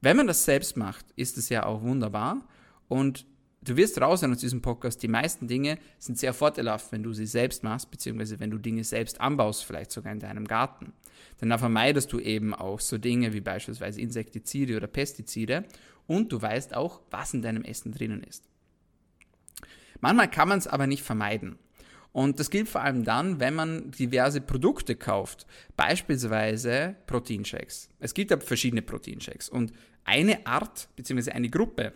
Wenn 0.00 0.16
man 0.16 0.26
das 0.26 0.44
selbst 0.44 0.76
macht, 0.76 1.04
ist 1.16 1.36
es 1.36 1.48
ja 1.48 1.66
auch 1.66 1.82
wunderbar 1.82 2.46
und 2.88 3.26
du 3.60 3.76
wirst 3.76 4.00
raus 4.00 4.24
aus 4.24 4.38
diesem 4.38 4.62
Podcast, 4.62 5.02
die 5.02 5.08
meisten 5.08 5.46
Dinge 5.46 5.78
sind 5.98 6.18
sehr 6.18 6.32
vorteilhaft, 6.32 6.92
wenn 6.92 7.02
du 7.02 7.12
sie 7.12 7.26
selbst 7.26 7.62
machst, 7.62 7.90
beziehungsweise 7.90 8.40
wenn 8.40 8.50
du 8.50 8.58
Dinge 8.58 8.84
selbst 8.84 9.20
anbaust, 9.20 9.64
vielleicht 9.64 9.90
sogar 9.90 10.12
in 10.12 10.20
deinem 10.20 10.46
Garten. 10.46 10.92
Denn 11.40 11.50
da 11.50 11.58
vermeidest 11.58 12.12
du 12.12 12.18
eben 12.18 12.54
auch 12.54 12.80
so 12.80 12.98
Dinge 12.98 13.32
wie 13.32 13.40
beispielsweise 13.40 14.00
Insektizide 14.00 14.76
oder 14.76 14.86
Pestizide 14.86 15.64
und 16.06 16.32
du 16.32 16.40
weißt 16.40 16.74
auch, 16.74 17.00
was 17.10 17.34
in 17.34 17.42
deinem 17.42 17.64
Essen 17.64 17.92
drinnen 17.92 18.22
ist. 18.22 18.49
Manchmal 20.00 20.30
kann 20.30 20.48
man 20.48 20.58
es 20.58 20.66
aber 20.66 20.86
nicht 20.86 21.02
vermeiden. 21.02 21.58
Und 22.12 22.40
das 22.40 22.50
gilt 22.50 22.68
vor 22.68 22.82
allem 22.82 23.04
dann, 23.04 23.38
wenn 23.38 23.54
man 23.54 23.92
diverse 23.92 24.40
Produkte 24.40 24.96
kauft, 24.96 25.46
beispielsweise 25.76 26.96
Proteinshakes. 27.06 27.88
Es 28.00 28.14
gibt 28.14 28.32
ja 28.32 28.40
verschiedene 28.40 28.82
Proteinshakes 28.82 29.48
und 29.48 29.72
eine 30.04 30.44
Art 30.46 30.88
bzw. 30.96 31.30
eine 31.30 31.50
Gruppe 31.50 31.92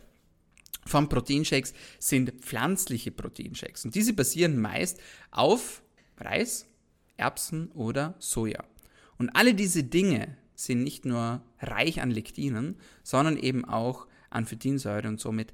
von 0.87 1.09
Proteinshakes 1.09 1.73
sind 1.99 2.31
pflanzliche 2.43 3.11
Proteinshakes 3.11 3.87
und 3.87 3.95
diese 3.95 4.13
basieren 4.13 4.61
meist 4.61 5.01
auf 5.31 5.83
Reis, 6.19 6.67
Erbsen 7.17 7.71
oder 7.73 8.15
Soja. 8.19 8.63
Und 9.19 9.31
alle 9.31 9.55
diese 9.55 9.83
Dinge 9.83 10.37
sind 10.55 10.83
nicht 10.83 11.05
nur 11.05 11.43
reich 11.61 12.01
an 12.01 12.11
Lektinen, 12.11 12.77
sondern 13.03 13.37
eben 13.37 13.65
auch 13.65 14.07
an 14.31 14.47
Phytinsäure 14.47 15.09
und 15.09 15.21
somit 15.21 15.53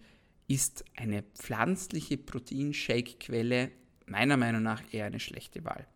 ist 0.51 0.85
eine 0.97 1.23
pflanzliche 1.23 2.19
Proteinshake-Quelle 2.19 3.71
meiner 4.07 4.37
Meinung 4.37 4.65
nach 4.65 4.83
eher 4.91 5.05
eine 5.07 5.21
schlechte 5.21 5.65
Wahl. 5.65 5.87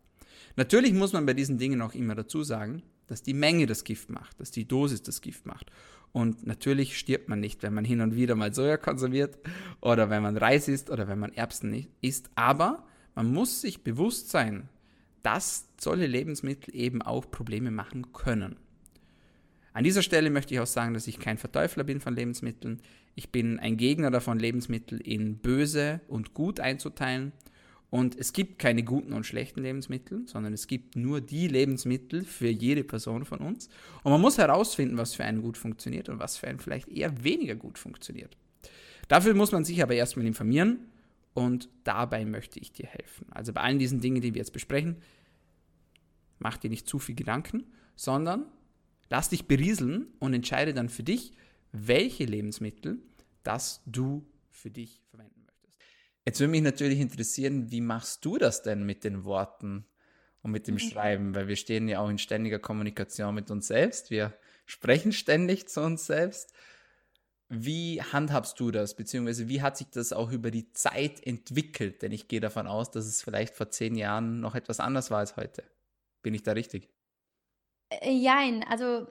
Natürlich 0.54 0.92
muss 0.92 1.12
man 1.12 1.26
bei 1.26 1.34
diesen 1.34 1.58
Dingen 1.58 1.82
auch 1.82 1.92
immer 1.92 2.14
dazu 2.14 2.44
sagen, 2.44 2.84
dass 3.08 3.24
die 3.24 3.34
Menge 3.34 3.66
das 3.66 3.82
Gift 3.82 4.10
macht, 4.10 4.38
dass 4.38 4.52
die 4.52 4.68
Dosis 4.68 5.02
das 5.02 5.20
Gift 5.20 5.44
macht. 5.44 5.72
Und 6.12 6.46
natürlich 6.46 6.96
stirbt 6.96 7.28
man 7.28 7.40
nicht, 7.40 7.64
wenn 7.64 7.74
man 7.74 7.84
hin 7.84 8.00
und 8.00 8.14
wieder 8.14 8.36
mal 8.36 8.54
Soja 8.54 8.76
konsumiert 8.76 9.36
oder 9.80 10.08
wenn 10.08 10.22
man 10.22 10.36
Reis 10.36 10.68
isst 10.68 10.88
oder 10.88 11.08
wenn 11.08 11.18
man 11.18 11.32
Erbsen 11.32 11.88
isst. 12.00 12.30
Aber 12.36 12.86
man 13.16 13.32
muss 13.32 13.60
sich 13.60 13.82
bewusst 13.82 14.30
sein, 14.30 14.68
dass 15.24 15.68
solche 15.80 16.06
Lebensmittel 16.06 16.76
eben 16.76 17.02
auch 17.02 17.28
Probleme 17.28 17.72
machen 17.72 18.12
können. 18.12 18.54
An 19.72 19.82
dieser 19.82 20.02
Stelle 20.02 20.30
möchte 20.30 20.54
ich 20.54 20.60
auch 20.60 20.66
sagen, 20.68 20.94
dass 20.94 21.08
ich 21.08 21.18
kein 21.18 21.38
Verteufler 21.38 21.82
bin 21.82 22.00
von 22.00 22.14
Lebensmitteln. 22.14 22.80
Ich 23.14 23.30
bin 23.30 23.58
ein 23.60 23.76
Gegner 23.76 24.10
davon, 24.10 24.38
Lebensmittel 24.38 25.00
in 25.00 25.38
böse 25.38 26.00
und 26.08 26.34
gut 26.34 26.60
einzuteilen. 26.60 27.32
Und 27.90 28.18
es 28.18 28.32
gibt 28.32 28.58
keine 28.58 28.82
guten 28.82 29.12
und 29.12 29.24
schlechten 29.24 29.62
Lebensmittel, 29.62 30.26
sondern 30.26 30.52
es 30.52 30.66
gibt 30.66 30.96
nur 30.96 31.20
die 31.20 31.46
Lebensmittel 31.46 32.24
für 32.24 32.48
jede 32.48 32.82
Person 32.82 33.24
von 33.24 33.38
uns. 33.38 33.68
Und 34.02 34.10
man 34.10 34.20
muss 34.20 34.36
herausfinden, 34.36 34.98
was 34.98 35.14
für 35.14 35.22
einen 35.22 35.42
gut 35.42 35.56
funktioniert 35.56 36.08
und 36.08 36.18
was 36.18 36.36
für 36.36 36.48
einen 36.48 36.58
vielleicht 36.58 36.88
eher 36.88 37.22
weniger 37.22 37.54
gut 37.54 37.78
funktioniert. 37.78 38.36
Dafür 39.06 39.34
muss 39.34 39.52
man 39.52 39.64
sich 39.64 39.80
aber 39.80 39.94
erstmal 39.94 40.26
informieren 40.26 40.88
und 41.34 41.68
dabei 41.84 42.24
möchte 42.24 42.58
ich 42.58 42.72
dir 42.72 42.86
helfen. 42.86 43.26
Also 43.30 43.52
bei 43.52 43.60
allen 43.60 43.78
diesen 43.78 44.00
Dingen, 44.00 44.22
die 44.22 44.34
wir 44.34 44.40
jetzt 44.40 44.52
besprechen, 44.52 44.96
mach 46.40 46.56
dir 46.56 46.70
nicht 46.70 46.88
zu 46.88 46.98
viel 46.98 47.14
Gedanken, 47.14 47.64
sondern 47.94 48.46
lass 49.08 49.28
dich 49.28 49.46
berieseln 49.46 50.06
und 50.18 50.34
entscheide 50.34 50.74
dann 50.74 50.88
für 50.88 51.04
dich, 51.04 51.32
welche 51.74 52.24
Lebensmittel 52.24 53.02
das 53.42 53.82
du 53.84 54.24
für 54.50 54.70
dich 54.70 55.02
verwenden 55.10 55.44
Jetzt 56.26 56.40
würde 56.40 56.52
mich 56.52 56.62
natürlich 56.62 57.00
interessieren, 57.00 57.70
wie 57.70 57.82
machst 57.82 58.24
du 58.24 58.38
das 58.38 58.62
denn 58.62 58.84
mit 58.84 59.04
den 59.04 59.24
Worten 59.24 59.84
und 60.40 60.52
mit 60.52 60.66
dem 60.66 60.76
mhm. 60.76 60.78
Schreiben? 60.78 61.34
Weil 61.34 61.48
wir 61.48 61.56
stehen 61.56 61.86
ja 61.86 62.00
auch 62.00 62.08
in 62.08 62.18
ständiger 62.18 62.58
Kommunikation 62.58 63.34
mit 63.34 63.50
uns 63.50 63.66
selbst. 63.66 64.10
Wir 64.10 64.32
sprechen 64.64 65.12
ständig 65.12 65.68
zu 65.68 65.82
uns 65.82 66.06
selbst. 66.06 66.54
Wie 67.50 68.00
handhabst 68.00 68.58
du 68.58 68.70
das? 68.70 68.96
Beziehungsweise 68.96 69.48
wie 69.48 69.60
hat 69.60 69.76
sich 69.76 69.88
das 69.88 70.14
auch 70.14 70.32
über 70.32 70.50
die 70.50 70.72
Zeit 70.72 71.24
entwickelt? 71.26 72.00
Denn 72.00 72.10
ich 72.10 72.26
gehe 72.26 72.40
davon 72.40 72.66
aus, 72.66 72.90
dass 72.90 73.04
es 73.04 73.20
vielleicht 73.20 73.54
vor 73.54 73.68
zehn 73.68 73.94
Jahren 73.94 74.40
noch 74.40 74.54
etwas 74.54 74.80
anders 74.80 75.10
war 75.10 75.18
als 75.18 75.36
heute. 75.36 75.62
Bin 76.22 76.32
ich 76.32 76.42
da 76.42 76.52
richtig? 76.52 76.88
Äh, 77.90 78.12
jein, 78.12 78.64
also 78.64 79.06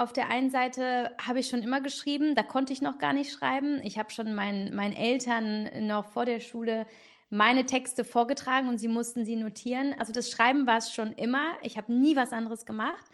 auf 0.00 0.14
der 0.14 0.30
einen 0.30 0.48
Seite 0.48 1.14
habe 1.20 1.40
ich 1.40 1.48
schon 1.48 1.62
immer 1.62 1.82
geschrieben, 1.82 2.34
da 2.34 2.42
konnte 2.42 2.72
ich 2.72 2.80
noch 2.80 2.98
gar 2.98 3.12
nicht 3.12 3.32
schreiben. 3.32 3.80
Ich 3.84 3.98
habe 3.98 4.10
schon 4.10 4.34
meinen, 4.34 4.74
meinen 4.74 4.94
Eltern 4.94 5.86
noch 5.86 6.06
vor 6.06 6.24
der 6.24 6.40
Schule 6.40 6.86
meine 7.28 7.66
Texte 7.66 8.02
vorgetragen 8.02 8.68
und 8.68 8.78
sie 8.78 8.88
mussten 8.88 9.26
sie 9.26 9.36
notieren. 9.36 9.94
Also 9.98 10.12
das 10.12 10.30
Schreiben 10.30 10.66
war 10.66 10.78
es 10.78 10.92
schon 10.92 11.12
immer. 11.12 11.52
Ich 11.62 11.76
habe 11.76 11.92
nie 11.92 12.16
was 12.16 12.32
anderes 12.32 12.64
gemacht. 12.64 13.04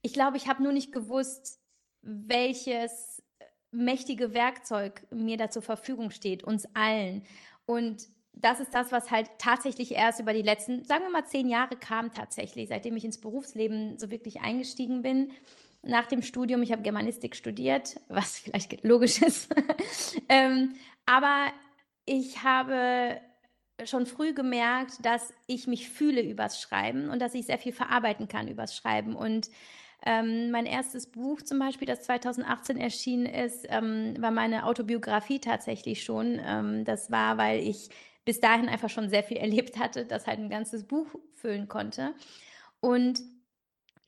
Ich 0.00 0.14
glaube, 0.14 0.38
ich 0.38 0.48
habe 0.48 0.62
nur 0.62 0.72
nicht 0.72 0.92
gewusst, 0.92 1.60
welches 2.00 3.22
mächtige 3.70 4.32
Werkzeug 4.32 5.06
mir 5.10 5.36
da 5.36 5.50
zur 5.50 5.62
Verfügung 5.62 6.10
steht, 6.10 6.42
uns 6.42 6.66
allen. 6.74 7.22
Und 7.66 8.08
das 8.32 8.60
ist 8.60 8.74
das, 8.74 8.92
was 8.92 9.10
halt 9.10 9.28
tatsächlich 9.38 9.92
erst 9.92 10.20
über 10.20 10.32
die 10.32 10.42
letzten, 10.42 10.84
sagen 10.84 11.04
wir 11.04 11.10
mal, 11.10 11.26
zehn 11.26 11.48
Jahre 11.48 11.76
kam 11.76 12.12
tatsächlich, 12.12 12.70
seitdem 12.70 12.96
ich 12.96 13.04
ins 13.04 13.20
Berufsleben 13.20 13.98
so 13.98 14.10
wirklich 14.10 14.40
eingestiegen 14.40 15.02
bin 15.02 15.30
nach 15.86 16.06
dem 16.06 16.22
Studium. 16.22 16.62
Ich 16.62 16.72
habe 16.72 16.82
Germanistik 16.82 17.36
studiert, 17.36 18.00
was 18.08 18.38
vielleicht 18.38 18.84
logisch 18.84 19.22
ist. 19.22 19.54
ähm, 20.28 20.74
aber 21.06 21.46
ich 22.06 22.42
habe 22.42 23.20
schon 23.84 24.06
früh 24.06 24.34
gemerkt, 24.34 25.04
dass 25.04 25.32
ich 25.46 25.66
mich 25.66 25.88
fühle 25.88 26.22
übers 26.22 26.60
Schreiben 26.60 27.08
und 27.08 27.20
dass 27.20 27.34
ich 27.34 27.46
sehr 27.46 27.58
viel 27.58 27.72
verarbeiten 27.72 28.28
kann 28.28 28.48
übers 28.48 28.76
Schreiben. 28.76 29.16
Und 29.16 29.50
ähm, 30.06 30.50
mein 30.50 30.66
erstes 30.66 31.10
Buch 31.10 31.42
zum 31.42 31.58
Beispiel, 31.58 31.86
das 31.86 32.02
2018 32.02 32.76
erschienen 32.76 33.26
ist, 33.26 33.66
ähm, 33.68 34.14
war 34.20 34.30
meine 34.30 34.66
Autobiografie 34.66 35.40
tatsächlich 35.40 36.04
schon. 36.04 36.40
Ähm, 36.44 36.84
das 36.84 37.10
war, 37.10 37.38
weil 37.38 37.60
ich 37.60 37.88
bis 38.24 38.38
dahin 38.40 38.68
einfach 38.68 38.90
schon 38.90 39.08
sehr 39.08 39.24
viel 39.24 39.36
erlebt 39.38 39.78
hatte, 39.78 40.04
das 40.04 40.26
halt 40.26 40.38
ein 40.38 40.50
ganzes 40.50 40.84
Buch 40.84 41.06
füllen 41.34 41.68
konnte. 41.68 42.14
Und 42.80 43.22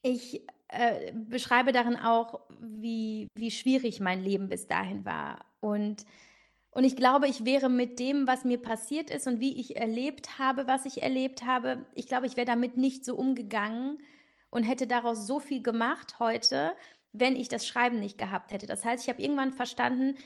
ich 0.03 0.47
äh, 0.69 1.12
beschreibe 1.12 1.73
darin 1.73 1.97
auch, 1.97 2.41
wie, 2.61 3.29
wie 3.35 3.51
schwierig 3.51 4.01
mein 4.01 4.23
Leben 4.23 4.49
bis 4.49 4.67
dahin 4.67 5.05
war. 5.05 5.45
Und, 5.61 6.05
und 6.71 6.85
ich 6.85 6.97
glaube, 6.97 7.29
ich 7.29 7.45
wäre 7.45 7.69
mit 7.69 7.99
dem, 7.99 8.27
was 8.27 8.45
mir 8.45 8.61
passiert 8.61 9.11
ist 9.11 9.27
und 9.27 9.41
wie 9.41 9.61
ich 9.61 9.77
erlebt 9.77 10.39
habe, 10.39 10.67
was 10.67 10.85
ich 10.85 11.03
erlebt 11.03 11.45
habe, 11.45 11.87
ich 11.95 12.07
glaube, 12.07 12.27
ich 12.27 12.37
wäre 12.37 12.47
damit 12.47 12.77
nicht 12.77 13.05
so 13.05 13.14
umgegangen 13.14 13.99
und 14.51 14.64
hätte 14.64 14.87
daraus 14.87 15.27
so 15.27 15.39
viel 15.41 15.62
gemacht 15.62 16.19
heute, 16.19 16.73
wenn 17.12 17.37
ich 17.37 17.49
das 17.49 17.67
Schreiben 17.67 18.01
nicht 18.01 18.19
gehabt 18.19 18.53
hätte. 18.53 18.67
Das 18.67 18.85
heißt, 18.85 19.05
ich 19.05 19.09
habe 19.09 19.23
irgendwann 19.23 19.53
verstanden, 19.53 20.17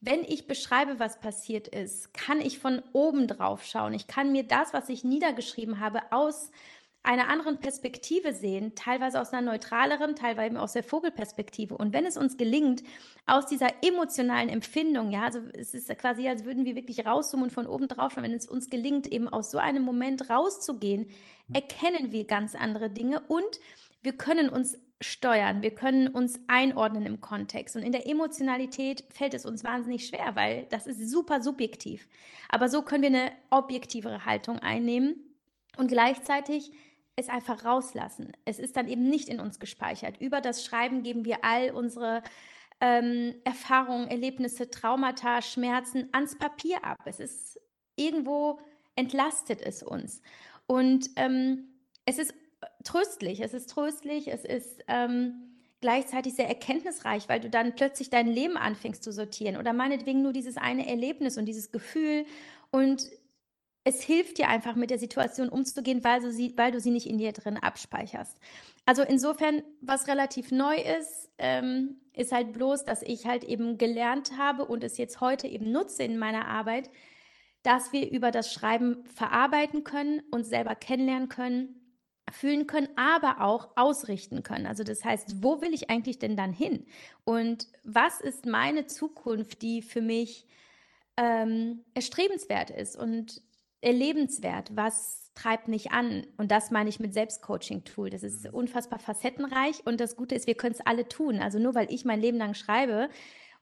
wenn 0.00 0.22
ich 0.22 0.46
beschreibe, 0.46 1.00
was 1.00 1.18
passiert 1.18 1.66
ist, 1.66 2.14
kann 2.14 2.40
ich 2.40 2.60
von 2.60 2.82
oben 2.92 3.26
drauf 3.26 3.64
schauen. 3.64 3.94
Ich 3.94 4.06
kann 4.06 4.30
mir 4.30 4.44
das, 4.44 4.72
was 4.72 4.88
ich 4.88 5.02
niedergeschrieben 5.02 5.80
habe, 5.80 6.00
aus 6.12 6.52
einer 7.08 7.28
anderen 7.28 7.56
Perspektive 7.56 8.34
sehen, 8.34 8.74
teilweise 8.74 9.18
aus 9.18 9.32
einer 9.32 9.52
neutraleren, 9.52 10.14
teilweise 10.14 10.60
aus 10.60 10.74
der 10.74 10.82
Vogelperspektive. 10.82 11.74
Und 11.74 11.94
wenn 11.94 12.04
es 12.04 12.18
uns 12.18 12.36
gelingt, 12.36 12.82
aus 13.24 13.46
dieser 13.46 13.68
emotionalen 13.82 14.50
Empfindung, 14.50 15.10
ja, 15.10 15.22
also 15.22 15.40
es 15.54 15.72
ist 15.72 15.88
quasi, 15.96 16.28
als 16.28 16.44
würden 16.44 16.66
wir 16.66 16.76
wirklich 16.76 17.06
rauszoomen 17.06 17.44
und 17.44 17.50
von 17.50 17.66
oben 17.66 17.88
drauf 17.88 18.12
schauen, 18.12 18.24
wenn 18.24 18.34
es 18.34 18.46
uns 18.46 18.68
gelingt, 18.68 19.06
eben 19.06 19.26
aus 19.26 19.50
so 19.50 19.56
einem 19.56 19.84
Moment 19.84 20.28
rauszugehen, 20.28 21.06
erkennen 21.50 22.12
wir 22.12 22.24
ganz 22.24 22.54
andere 22.54 22.90
Dinge 22.90 23.20
und 23.20 23.58
wir 24.02 24.12
können 24.12 24.50
uns 24.50 24.76
steuern, 25.00 25.62
wir 25.62 25.74
können 25.74 26.08
uns 26.08 26.38
einordnen 26.46 27.06
im 27.06 27.22
Kontext. 27.22 27.74
Und 27.74 27.84
in 27.84 27.92
der 27.92 28.06
Emotionalität 28.06 29.02
fällt 29.08 29.32
es 29.32 29.46
uns 29.46 29.64
wahnsinnig 29.64 30.06
schwer, 30.06 30.36
weil 30.36 30.66
das 30.68 30.86
ist 30.86 31.08
super 31.08 31.40
subjektiv. 31.40 32.06
Aber 32.50 32.68
so 32.68 32.82
können 32.82 33.02
wir 33.02 33.18
eine 33.18 33.32
objektivere 33.48 34.26
Haltung 34.26 34.58
einnehmen 34.58 35.14
und 35.78 35.88
gleichzeitig 35.88 36.70
es 37.18 37.28
einfach 37.28 37.64
rauslassen. 37.64 38.32
Es 38.44 38.58
ist 38.58 38.76
dann 38.76 38.88
eben 38.88 39.08
nicht 39.08 39.28
in 39.28 39.40
uns 39.40 39.58
gespeichert. 39.58 40.20
Über 40.20 40.40
das 40.40 40.64
Schreiben 40.64 41.02
geben 41.02 41.24
wir 41.24 41.44
all 41.44 41.72
unsere 41.72 42.22
ähm, 42.80 43.34
Erfahrungen, 43.44 44.08
Erlebnisse, 44.08 44.70
Traumata, 44.70 45.42
Schmerzen 45.42 46.08
ans 46.12 46.38
Papier 46.38 46.84
ab. 46.84 46.98
Es 47.06 47.18
ist 47.18 47.60
irgendwo 47.96 48.60
entlastet 48.94 49.60
es 49.60 49.82
uns. 49.82 50.22
Und 50.66 51.10
ähm, 51.16 51.68
es 52.04 52.18
ist 52.18 52.34
tröstlich, 52.84 53.40
es 53.40 53.52
ist 53.52 53.70
tröstlich, 53.70 54.28
es 54.28 54.44
ist 54.44 54.84
ähm, 54.86 55.34
gleichzeitig 55.80 56.34
sehr 56.34 56.48
erkenntnisreich, 56.48 57.28
weil 57.28 57.40
du 57.40 57.50
dann 57.50 57.74
plötzlich 57.74 58.10
dein 58.10 58.28
Leben 58.28 58.56
anfängst 58.56 59.02
zu 59.02 59.12
sortieren 59.12 59.56
oder 59.56 59.72
meinetwegen 59.72 60.22
nur 60.22 60.32
dieses 60.32 60.56
eine 60.56 60.88
Erlebnis 60.88 61.36
und 61.36 61.46
dieses 61.46 61.72
Gefühl 61.72 62.26
und 62.70 63.10
es 63.88 64.02
hilft 64.02 64.36
dir 64.36 64.48
einfach 64.48 64.74
mit 64.74 64.90
der 64.90 64.98
Situation 64.98 65.48
umzugehen, 65.48 66.04
weil 66.04 66.20
du 66.20 66.30
sie, 66.30 66.52
weil 66.58 66.72
du 66.72 66.78
sie 66.78 66.90
nicht 66.90 67.08
in 67.08 67.16
dir 67.16 67.32
drin 67.32 67.56
abspeicherst. 67.56 68.38
Also 68.84 69.02
insofern, 69.02 69.62
was 69.80 70.08
relativ 70.08 70.50
neu 70.50 70.76
ist, 70.76 71.30
ähm, 71.38 71.96
ist 72.12 72.30
halt 72.30 72.52
bloß, 72.52 72.84
dass 72.84 73.00
ich 73.00 73.26
halt 73.26 73.44
eben 73.44 73.78
gelernt 73.78 74.32
habe 74.36 74.66
und 74.66 74.84
es 74.84 74.98
jetzt 74.98 75.22
heute 75.22 75.46
eben 75.46 75.72
nutze 75.72 76.02
in 76.02 76.18
meiner 76.18 76.46
Arbeit, 76.48 76.90
dass 77.62 77.90
wir 77.92 78.10
über 78.10 78.30
das 78.30 78.52
Schreiben 78.52 79.06
verarbeiten 79.06 79.84
können, 79.84 80.20
uns 80.30 80.50
selber 80.50 80.74
kennenlernen 80.74 81.30
können, 81.30 81.74
fühlen 82.30 82.66
können, 82.66 82.88
aber 82.96 83.40
auch 83.40 83.70
ausrichten 83.76 84.42
können. 84.42 84.66
Also 84.66 84.84
das 84.84 85.02
heißt, 85.02 85.42
wo 85.42 85.62
will 85.62 85.72
ich 85.72 85.88
eigentlich 85.88 86.18
denn 86.18 86.36
dann 86.36 86.52
hin? 86.52 86.84
Und 87.24 87.68
was 87.84 88.20
ist 88.20 88.44
meine 88.44 88.86
Zukunft, 88.86 89.62
die 89.62 89.80
für 89.80 90.02
mich 90.02 90.46
ähm, 91.16 91.84
erstrebenswert 91.94 92.68
ist? 92.68 92.96
Und 92.96 93.47
erlebenswert? 93.80 94.70
Was 94.74 95.32
treibt 95.34 95.68
mich 95.68 95.92
an? 95.92 96.26
Und 96.36 96.50
das 96.50 96.70
meine 96.70 96.88
ich 96.88 97.00
mit 97.00 97.14
Selbstcoaching-Tool. 97.14 98.10
Das 98.10 98.22
ist 98.22 98.44
mhm. 98.44 98.54
unfassbar 98.54 98.98
facettenreich 98.98 99.86
und 99.86 100.00
das 100.00 100.16
Gute 100.16 100.34
ist, 100.34 100.46
wir 100.46 100.54
können 100.54 100.74
es 100.74 100.86
alle 100.86 101.08
tun. 101.08 101.40
Also 101.40 101.58
nur 101.58 101.74
weil 101.74 101.92
ich 101.92 102.04
mein 102.04 102.20
Leben 102.20 102.38
lang 102.38 102.54
schreibe, 102.54 103.08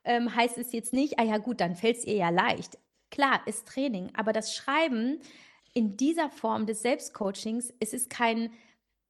ähm, 0.03 0.35
heißt 0.35 0.57
es 0.57 0.71
jetzt 0.71 0.93
nicht, 0.93 1.19
ah 1.19 1.23
ja 1.23 1.37
gut, 1.37 1.61
dann 1.61 1.75
fällt 1.75 1.97
es 1.97 2.05
ihr 2.05 2.15
ja 2.15 2.29
leicht. 2.29 2.77
Klar, 3.11 3.41
ist 3.45 3.67
Training, 3.67 4.11
aber 4.15 4.33
das 4.33 4.55
Schreiben 4.55 5.19
in 5.73 5.95
dieser 5.95 6.29
Form 6.29 6.65
des 6.65 6.81
Selbstcoachings, 6.81 7.73
es 7.79 7.93
ist 7.93 8.09
kein 8.09 8.51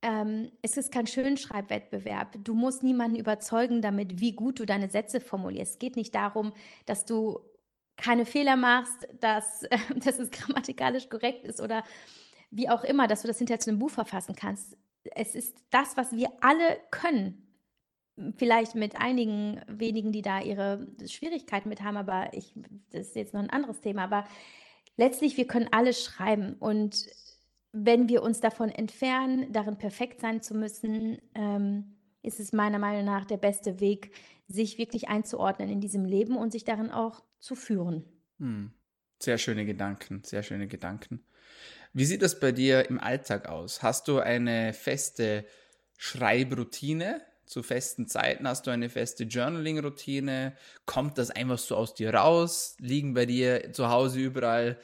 ähm, 0.04 0.52
es 0.62 0.78
ist 0.78 0.92
kein 0.92 1.08
Schönschreibwettbewerb. 1.08 2.38
Du 2.44 2.54
musst 2.54 2.84
niemanden 2.84 3.18
überzeugen 3.18 3.82
damit, 3.82 4.20
wie 4.20 4.34
gut 4.34 4.60
du 4.60 4.66
deine 4.66 4.90
Sätze 4.90 5.20
formulierst. 5.20 5.74
Es 5.74 5.80
geht 5.80 5.96
nicht 5.96 6.14
darum, 6.14 6.54
dass 6.86 7.06
du 7.06 7.40
keine 7.98 8.26
Fehler 8.26 8.56
machst, 8.56 9.08
dass, 9.20 9.66
dass 9.96 10.20
es 10.20 10.32
grammatikalisch 10.32 11.10
korrekt 11.10 11.46
ist 11.46 11.60
oder 11.60 11.84
wie 12.50 12.70
auch 12.70 12.84
immer, 12.84 13.08
dass 13.08 13.24
du 13.24 13.28
das 13.28 13.40
hinterher 13.40 13.60
zu 13.60 13.72
einem 13.72 13.80
Buch 13.80 13.90
verfassen 13.90 14.36
kannst. 14.36 14.78
Es 15.16 15.36
ist 15.36 15.58
das, 15.70 15.98
was 15.98 16.14
wir 16.14 16.30
alle 16.42 16.80
können. 16.92 17.44
Vielleicht 18.38 18.74
mit 18.74 19.00
einigen 19.00 19.62
wenigen, 19.68 20.12
die 20.12 20.22
da 20.22 20.42
ihre 20.42 20.88
Schwierigkeiten 21.06 21.70
mit 21.70 21.82
haben, 21.84 21.98
aber 21.98 22.34
ich, 22.34 22.54
das 22.90 23.08
ist 23.08 23.16
jetzt 23.16 23.34
noch 23.34 23.42
ein 23.42 23.50
anderes 23.50 23.80
Thema. 23.80 24.04
Aber 24.04 24.26
letztlich, 24.96 25.38
wir 25.38 25.46
können 25.46 25.70
alles 25.72 26.04
schreiben. 26.04 26.56
Und 26.60 27.06
wenn 27.74 28.10
wir 28.10 28.24
uns 28.24 28.40
davon 28.40 28.70
entfernen, 28.70 29.52
darin 29.52 29.78
perfekt 29.78 30.20
sein 30.20 30.42
zu 30.42 30.56
müssen, 30.56 31.20
ähm, 31.36 31.97
ist 32.28 32.40
es 32.40 32.54
meiner 32.54 32.80
Meinung 32.80 33.06
nach 33.06 33.26
der 33.26 33.38
beste 33.38 33.80
Weg, 33.80 34.12
sich 34.48 34.78
wirklich 34.78 35.08
einzuordnen 35.08 35.70
in 35.70 35.82
diesem 35.82 36.06
Leben 36.06 36.38
und 36.38 36.52
sich 36.52 36.64
darin 36.64 36.92
auch 36.92 37.24
zu 37.40 37.56
führen. 37.56 38.04
Hm. 38.40 38.72
Sehr 39.20 39.38
schöne 39.38 39.66
Gedanken, 39.66 40.22
sehr 40.24 40.44
schöne 40.44 40.68
Gedanken. 40.68 41.24
Wie 41.94 42.06
sieht 42.06 42.22
das 42.22 42.40
bei 42.40 42.52
dir 42.52 42.88
im 42.90 43.00
Alltag 43.00 43.48
aus? 43.48 43.82
Hast 43.82 44.08
du 44.08 44.20
eine 44.20 44.74
feste 44.74 45.46
Schreibroutine? 45.98 47.22
Zu 47.46 47.64
festen 47.64 48.08
Zeiten 48.08 48.48
hast 48.48 48.68
du 48.68 48.72
eine 48.72 48.90
feste 48.90 49.24
Journaling-Routine? 49.24 50.56
Kommt 50.86 51.18
das 51.18 51.32
einfach 51.32 51.58
so 51.58 51.78
aus 51.78 51.96
dir 51.96 52.14
raus? 52.14 52.76
Liegen 52.80 53.14
bei 53.14 53.26
dir 53.26 53.72
zu 53.72 53.90
Hause 53.90 54.20
überall 54.20 54.78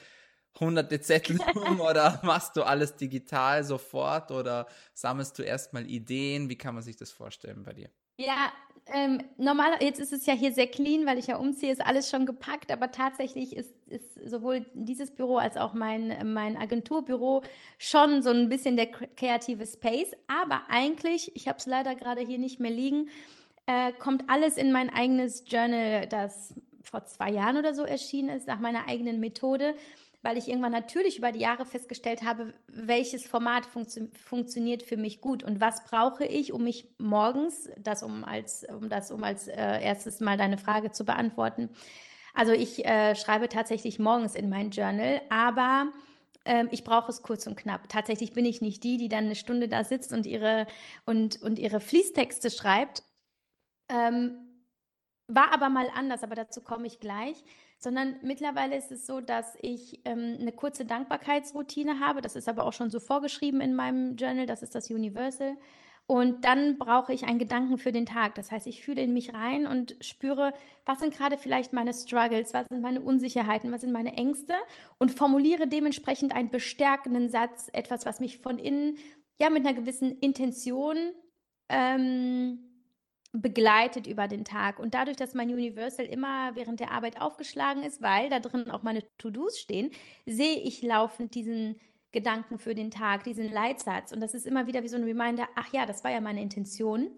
hunderte 0.59 0.99
Zettel 1.01 1.39
rum 1.55 1.81
oder 1.81 2.19
machst 2.23 2.55
du 2.55 2.63
alles 2.63 2.95
digital 2.95 3.63
sofort 3.63 4.31
oder 4.31 4.67
sammelst 4.93 5.37
du 5.39 5.43
erstmal 5.43 5.85
Ideen? 5.89 6.49
Wie 6.49 6.57
kann 6.57 6.75
man 6.75 6.83
sich 6.83 6.95
das 6.95 7.11
vorstellen 7.11 7.63
bei 7.63 7.73
dir? 7.73 7.89
Ja, 8.17 8.51
ähm, 8.87 9.21
normal, 9.37 9.71
jetzt 9.79 9.99
ist 9.99 10.11
es 10.11 10.25
ja 10.25 10.33
hier 10.33 10.51
sehr 10.51 10.67
clean, 10.67 11.05
weil 11.05 11.17
ich 11.17 11.27
ja 11.27 11.37
umziehe, 11.37 11.71
ist 11.71 11.83
alles 11.83 12.09
schon 12.09 12.25
gepackt, 12.25 12.71
aber 12.71 12.91
tatsächlich 12.91 13.55
ist, 13.55 13.73
ist 13.87 14.29
sowohl 14.29 14.65
dieses 14.73 15.11
Büro 15.11 15.37
als 15.37 15.55
auch 15.55 15.73
mein, 15.73 16.33
mein 16.33 16.57
Agenturbüro 16.57 17.43
schon 17.77 18.21
so 18.21 18.31
ein 18.31 18.49
bisschen 18.49 18.75
der 18.75 18.87
kreative 18.87 19.65
Space. 19.65 20.11
Aber 20.27 20.63
eigentlich, 20.69 21.33
ich 21.35 21.47
habe 21.47 21.59
es 21.59 21.65
leider 21.65 21.95
gerade 21.95 22.21
hier 22.21 22.37
nicht 22.37 22.59
mehr 22.59 22.71
liegen, 22.71 23.09
äh, 23.67 23.93
kommt 23.93 24.29
alles 24.29 24.57
in 24.57 24.73
mein 24.73 24.89
eigenes 24.89 25.45
Journal, 25.47 26.07
das 26.07 26.53
vor 26.81 27.05
zwei 27.05 27.31
Jahren 27.31 27.55
oder 27.55 27.73
so 27.73 27.83
erschienen 27.83 28.35
ist, 28.35 28.47
nach 28.47 28.59
meiner 28.59 28.89
eigenen 28.89 29.21
Methode 29.21 29.75
weil 30.23 30.37
ich 30.37 30.47
irgendwann 30.47 30.71
natürlich 30.71 31.17
über 31.17 31.31
die 31.31 31.41
Jahre 31.41 31.65
festgestellt 31.65 32.23
habe, 32.23 32.53
welches 32.67 33.27
Format 33.27 33.65
funktio 33.65 34.07
funktioniert 34.25 34.81
für 34.81 34.97
mich 34.97 35.21
gut 35.21 35.43
und 35.43 35.59
was 35.61 35.83
brauche 35.83 36.25
ich, 36.25 36.53
um 36.53 36.63
mich 36.63 36.87
morgens, 36.97 37.69
das 37.77 38.01
um 38.01 38.23
als, 38.23 38.65
um 38.69 38.89
das 38.89 39.11
um 39.11 39.23
als 39.23 39.47
äh, 39.49 39.83
erstes 39.83 40.21
mal 40.21 40.37
deine 40.37 40.57
Frage 40.57 40.91
zu 40.91 41.03
beantworten. 41.03 41.69
Also 42.33 42.53
ich 42.53 42.85
äh, 42.85 43.15
schreibe 43.15 43.49
tatsächlich 43.49 43.99
morgens 43.99 44.33
in 44.33 44.49
mein 44.49 44.71
Journal, 44.71 45.21
aber 45.29 45.91
ähm, 46.45 46.69
ich 46.71 46.85
brauche 46.85 47.11
es 47.11 47.21
kurz 47.21 47.45
und 47.45 47.57
knapp. 47.57 47.89
Tatsächlich 47.89 48.31
bin 48.31 48.45
ich 48.45 48.61
nicht 48.61 48.83
die, 48.83 48.97
die 48.97 49.09
dann 49.09 49.25
eine 49.25 49.35
Stunde 49.35 49.67
da 49.67 49.83
sitzt 49.83 50.13
und 50.13 50.25
ihre 50.25 50.67
und 51.05 51.41
und 51.41 51.59
ihre 51.59 51.81
Fließtexte 51.81 52.49
schreibt. 52.49 53.03
Ähm, 53.89 54.37
war 55.27 55.53
aber 55.53 55.69
mal 55.69 55.89
anders, 55.93 56.23
aber 56.23 56.35
dazu 56.35 56.61
komme 56.61 56.87
ich 56.87 56.99
gleich 56.99 57.43
sondern 57.83 58.15
mittlerweile 58.21 58.75
ist 58.77 58.91
es 58.91 59.05
so, 59.05 59.21
dass 59.21 59.57
ich 59.61 60.01
ähm, 60.05 60.37
eine 60.39 60.51
kurze 60.51 60.85
Dankbarkeitsroutine 60.85 61.99
habe. 61.99 62.21
Das 62.21 62.35
ist 62.35 62.49
aber 62.49 62.65
auch 62.65 62.73
schon 62.73 62.89
so 62.89 62.99
vorgeschrieben 62.99 63.61
in 63.61 63.75
meinem 63.75 64.15
Journal. 64.15 64.45
Das 64.45 64.63
ist 64.63 64.73
das 64.75 64.89
Universal. 64.89 65.57
Und 66.05 66.43
dann 66.43 66.77
brauche 66.77 67.13
ich 67.13 67.23
einen 67.25 67.39
Gedanken 67.39 67.77
für 67.77 67.93
den 67.93 68.05
Tag. 68.05 68.35
Das 68.35 68.51
heißt, 68.51 68.67
ich 68.67 68.83
fühle 68.83 69.01
in 69.01 69.13
mich 69.13 69.33
rein 69.33 69.65
und 69.65 69.95
spüre, 70.01 70.53
was 70.85 70.99
sind 70.99 71.15
gerade 71.15 71.37
vielleicht 71.37 71.71
meine 71.71 71.93
Struggles, 71.93 72.53
was 72.53 72.67
sind 72.67 72.81
meine 72.81 73.01
Unsicherheiten, 73.01 73.71
was 73.71 73.81
sind 73.81 73.93
meine 73.93 74.13
Ängste 74.17 74.53
und 74.97 75.11
formuliere 75.11 75.67
dementsprechend 75.67 76.35
einen 76.35 76.49
bestärkenden 76.49 77.29
Satz, 77.29 77.69
etwas, 77.71 78.05
was 78.05 78.19
mich 78.19 78.39
von 78.39 78.59
innen, 78.59 78.97
ja, 79.39 79.49
mit 79.49 79.65
einer 79.65 79.75
gewissen 79.75 80.19
Intention 80.19 80.97
ähm, 81.69 82.72
begleitet 83.33 84.07
über 84.07 84.27
den 84.27 84.45
Tag. 84.45 84.79
Und 84.79 84.93
dadurch, 84.93 85.17
dass 85.17 85.33
mein 85.33 85.51
Universal 85.51 86.05
immer 86.05 86.55
während 86.55 86.79
der 86.79 86.91
Arbeit 86.91 87.19
aufgeschlagen 87.19 87.83
ist, 87.83 88.01
weil 88.01 88.29
da 88.29 88.39
drin 88.39 88.69
auch 88.69 88.83
meine 88.83 89.03
To-Dos 89.17 89.59
stehen, 89.59 89.91
sehe 90.25 90.59
ich 90.59 90.83
laufend 90.83 91.33
diesen 91.33 91.79
Gedanken 92.11 92.59
für 92.59 92.75
den 92.75 92.91
Tag, 92.91 93.23
diesen 93.23 93.51
Leitsatz. 93.51 94.11
Und 94.11 94.21
das 94.21 94.35
ist 94.35 94.45
immer 94.45 94.67
wieder 94.67 94.83
wie 94.83 94.87
so 94.87 94.97
ein 94.97 95.03
Reminder, 95.03 95.47
ach 95.55 95.73
ja, 95.73 95.87
das 95.87 96.03
war 96.03 96.11
ja 96.11 96.21
meine 96.21 96.43
Intention. 96.43 97.09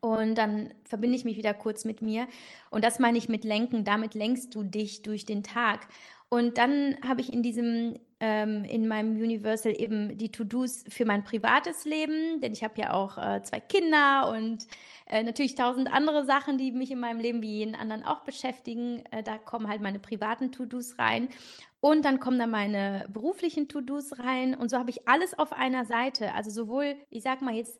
Und 0.00 0.36
dann 0.36 0.74
verbinde 0.84 1.16
ich 1.16 1.24
mich 1.24 1.38
wieder 1.38 1.54
kurz 1.54 1.86
mit 1.86 2.02
mir. 2.02 2.28
Und 2.70 2.84
das 2.84 2.98
meine 2.98 3.16
ich 3.16 3.30
mit 3.30 3.44
Lenken. 3.44 3.84
Damit 3.84 4.14
lenkst 4.14 4.54
du 4.54 4.62
dich 4.62 5.02
durch 5.02 5.24
den 5.24 5.42
Tag. 5.42 5.88
Und 6.28 6.58
dann 6.58 6.96
habe 7.02 7.22
ich 7.22 7.32
in 7.32 7.42
diesem, 7.42 7.98
ähm, 8.20 8.64
in 8.64 8.88
meinem 8.88 9.16
Universal 9.16 9.78
eben 9.78 10.16
die 10.16 10.32
To-Dos 10.32 10.84
für 10.88 11.04
mein 11.04 11.24
privates 11.24 11.84
Leben, 11.84 12.40
denn 12.40 12.52
ich 12.52 12.64
habe 12.64 12.80
ja 12.80 12.92
auch 12.94 13.18
äh, 13.18 13.42
zwei 13.42 13.60
Kinder 13.60 14.30
und 14.30 14.66
äh, 15.06 15.22
natürlich 15.22 15.54
tausend 15.54 15.92
andere 15.92 16.24
Sachen, 16.24 16.56
die 16.56 16.72
mich 16.72 16.90
in 16.90 16.98
meinem 16.98 17.20
Leben 17.20 17.42
wie 17.42 17.58
jeden 17.58 17.74
anderen 17.74 18.04
auch 18.04 18.20
beschäftigen. 18.20 19.04
Äh, 19.10 19.22
da 19.22 19.38
kommen 19.38 19.68
halt 19.68 19.82
meine 19.82 19.98
privaten 19.98 20.50
To-Dos 20.50 20.98
rein. 20.98 21.28
Und 21.80 22.04
dann 22.04 22.18
kommen 22.18 22.38
da 22.38 22.46
meine 22.46 23.06
beruflichen 23.10 23.68
To-Dos 23.68 24.18
rein. 24.18 24.54
Und 24.54 24.70
so 24.70 24.78
habe 24.78 24.90
ich 24.90 25.06
alles 25.06 25.38
auf 25.38 25.52
einer 25.52 25.84
Seite. 25.84 26.32
Also 26.32 26.50
sowohl, 26.50 26.96
ich 27.10 27.22
sag 27.22 27.42
mal 27.42 27.54
jetzt, 27.54 27.78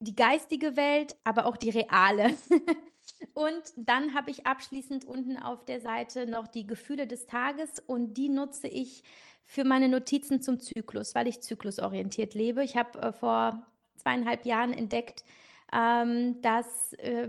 die 0.00 0.16
geistige 0.16 0.76
Welt, 0.76 1.16
aber 1.24 1.44
auch 1.46 1.58
die 1.58 1.70
reale. 1.70 2.34
Und 3.34 3.62
dann 3.76 4.14
habe 4.14 4.30
ich 4.30 4.46
abschließend 4.46 5.04
unten 5.04 5.36
auf 5.36 5.64
der 5.64 5.80
Seite 5.80 6.26
noch 6.26 6.48
die 6.48 6.66
Gefühle 6.66 7.06
des 7.06 7.26
Tages 7.26 7.80
und 7.86 8.14
die 8.14 8.28
nutze 8.28 8.68
ich 8.68 9.02
für 9.50 9.64
meine 9.64 9.88
Notizen 9.88 10.40
zum 10.40 10.60
Zyklus, 10.60 11.16
weil 11.16 11.26
ich 11.26 11.40
zyklusorientiert 11.40 12.34
lebe. 12.34 12.62
Ich 12.62 12.76
habe 12.76 13.02
äh, 13.02 13.12
vor 13.12 13.66
zweieinhalb 13.96 14.46
Jahren 14.46 14.72
entdeckt, 14.72 15.24
ähm, 15.72 16.40
dass 16.40 16.92
äh, 16.92 17.28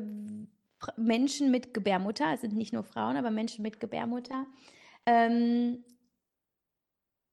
Menschen 0.98 1.50
mit 1.50 1.74
Gebärmutter, 1.74 2.32
es 2.32 2.42
sind 2.42 2.56
nicht 2.56 2.74
nur 2.74 2.84
Frauen, 2.84 3.18
aber 3.18 3.32
Menschen 3.32 3.64
mit 3.64 3.80
Gebärmutter, 3.80 4.46
ähm, 5.08 5.84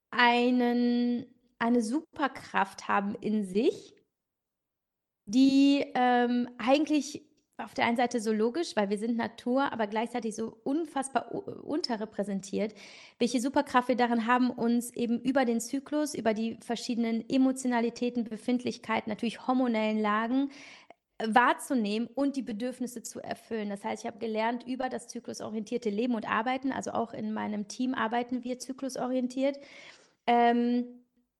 einen, 0.09 1.27
eine 1.59 1.83
Superkraft 1.83 2.87
haben 2.87 3.13
in 3.13 3.45
sich, 3.45 3.93
die 5.25 5.85
ähm, 5.93 6.49
eigentlich 6.57 7.28
auf 7.59 7.73
der 7.73 7.85
einen 7.85 7.97
Seite 7.97 8.19
so 8.19 8.31
logisch, 8.31 8.75
weil 8.75 8.89
wir 8.89 8.97
sind 8.97 9.17
Natur, 9.17 9.71
aber 9.71 9.87
gleichzeitig 9.87 10.35
so 10.35 10.57
unfassbar 10.63 11.31
unterrepräsentiert, 11.31 12.73
welche 13.19 13.41
Superkraft 13.41 13.89
wir 13.89 13.95
darin 13.95 14.25
haben, 14.25 14.49
uns 14.49 14.93
eben 14.95 15.19
über 15.21 15.45
den 15.45 15.59
Zyklus, 15.59 16.13
über 16.13 16.33
die 16.33 16.57
verschiedenen 16.61 17.27
Emotionalitäten, 17.29 18.23
Befindlichkeiten, 18.23 19.09
natürlich 19.09 19.47
hormonellen 19.47 20.01
Lagen 20.01 20.49
äh, 21.17 21.27
wahrzunehmen 21.27 22.07
und 22.15 22.35
die 22.35 22.41
Bedürfnisse 22.41 23.03
zu 23.03 23.19
erfüllen. 23.19 23.69
Das 23.69 23.83
heißt, 23.83 24.03
ich 24.03 24.07
habe 24.07 24.19
gelernt 24.19 24.65
über 24.65 24.89
das 24.89 25.07
zyklusorientierte 25.07 25.89
Leben 25.89 26.15
und 26.15 26.29
Arbeiten, 26.29 26.71
also 26.71 26.91
auch 26.91 27.13
in 27.13 27.33
meinem 27.33 27.67
Team 27.67 27.93
arbeiten 27.93 28.43
wir 28.43 28.59
zyklusorientiert, 28.59 29.59
ähm, 30.27 30.98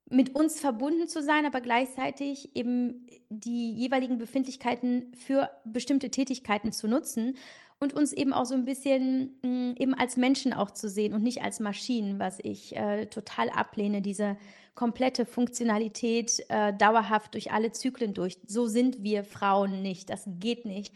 mit 0.10 0.36
uns 0.36 0.60
verbunden 0.60 1.08
zu 1.08 1.22
sein, 1.22 1.46
aber 1.46 1.62
gleichzeitig 1.62 2.56
eben 2.56 3.08
die 3.30 3.74
jeweiligen 3.74 4.18
Befindlichkeiten 4.18 5.12
für 5.14 5.50
bestimmte 5.66 6.10
Tätigkeiten 6.10 6.72
zu 6.72 6.88
nutzen 6.88 7.38
und 7.80 7.94
uns 7.94 8.12
eben 8.12 8.34
auch 8.34 8.46
so 8.46 8.56
ein 8.56 8.66
bisschen 8.66 9.38
mh, 9.42 9.50
mm, 9.50 9.76
eben 9.78 9.94
als 9.94 10.18
Menschen 10.18 10.54
auch 10.54 10.72
zu 10.72 10.90
sehen 10.90 11.14
und 11.14 11.24
nicht 11.24 11.44
als 11.44 11.60
Maschinen, 11.60 12.20
was 12.20 12.40
ich 12.42 12.76
äh, 12.76 13.06
total 13.06 13.50
ablehne, 13.50 14.02
diese 14.02 14.38
komplette 14.76 15.26
Funktionalität 15.26 16.44
äh, 16.50 16.74
dauerhaft 16.74 17.34
durch 17.34 17.52
alle 17.52 17.72
Zyklen 17.72 18.14
durch. 18.14 18.38
So 18.48 18.68
sind 18.68 19.04
wir 19.04 19.24
Frauen 19.24 19.82
nicht, 19.82 20.10
das 20.10 20.24
geht 20.40 20.66
nicht. 20.66 20.94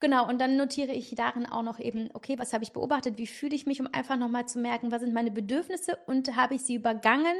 Genau, 0.00 0.28
und 0.28 0.40
dann 0.40 0.56
notiere 0.56 0.92
ich 0.92 1.14
darin 1.16 1.44
auch 1.46 1.62
noch 1.62 1.80
eben, 1.80 2.08
okay, 2.14 2.38
was 2.38 2.52
habe 2.52 2.62
ich 2.62 2.72
beobachtet, 2.72 3.18
wie 3.18 3.26
fühle 3.26 3.56
ich 3.56 3.66
mich, 3.66 3.80
um 3.80 3.88
einfach 3.92 4.16
nochmal 4.16 4.46
zu 4.46 4.60
merken, 4.60 4.92
was 4.92 5.00
sind 5.00 5.12
meine 5.12 5.32
Bedürfnisse 5.32 5.98
und 6.06 6.36
habe 6.36 6.54
ich 6.54 6.62
sie 6.62 6.76
übergangen, 6.76 7.36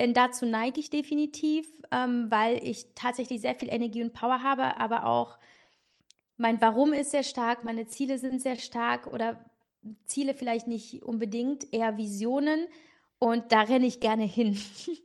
denn 0.00 0.14
dazu 0.14 0.46
neige 0.46 0.80
ich 0.80 0.88
definitiv, 0.88 1.68
ähm, 1.90 2.30
weil 2.30 2.56
ich 2.66 2.86
tatsächlich 2.94 3.42
sehr 3.42 3.54
viel 3.54 3.68
Energie 3.68 4.02
und 4.02 4.14
Power 4.14 4.42
habe, 4.42 4.78
aber 4.78 5.04
auch 5.04 5.38
mein 6.38 6.58
Warum 6.62 6.94
ist 6.94 7.10
sehr 7.10 7.22
stark, 7.22 7.64
meine 7.64 7.86
Ziele 7.86 8.16
sind 8.16 8.40
sehr 8.40 8.56
stark 8.56 9.06
oder 9.06 9.44
Ziele 10.06 10.32
vielleicht 10.32 10.68
nicht 10.68 11.02
unbedingt, 11.02 11.70
eher 11.70 11.98
Visionen. 11.98 12.66
Und 13.18 13.52
da 13.52 13.60
renne 13.60 13.84
ich 13.84 14.00
gerne 14.00 14.24
hin. 14.24 14.58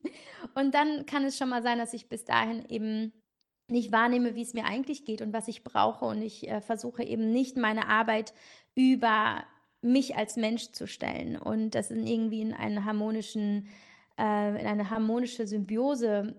und 0.55 0.73
dann 0.73 1.05
kann 1.05 1.25
es 1.25 1.37
schon 1.37 1.49
mal 1.49 1.61
sein, 1.61 1.77
dass 1.77 1.93
ich 1.93 2.07
bis 2.07 2.23
dahin 2.23 2.63
eben 2.69 3.11
nicht 3.67 3.91
wahrnehme, 3.91 4.35
wie 4.35 4.43
es 4.43 4.53
mir 4.53 4.63
eigentlich 4.63 5.03
geht 5.03 5.21
und 5.21 5.33
was 5.33 5.49
ich 5.49 5.65
brauche. 5.65 6.05
Und 6.05 6.21
ich 6.21 6.47
äh, 6.47 6.61
versuche 6.61 7.03
eben 7.03 7.31
nicht 7.31 7.57
meine 7.57 7.89
Arbeit 7.89 8.33
über 8.73 9.43
mich 9.81 10.15
als 10.15 10.37
Mensch 10.37 10.71
zu 10.71 10.87
stellen 10.87 11.35
und 11.37 11.71
das 11.75 11.91
in 11.91 12.07
irgendwie 12.07 12.39
in 12.39 12.53
einen 12.53 12.85
harmonischen 12.85 13.67
äh, 14.19 14.61
in 14.61 14.67
eine 14.67 14.89
harmonische 14.89 15.47
Symbiose 15.47 16.35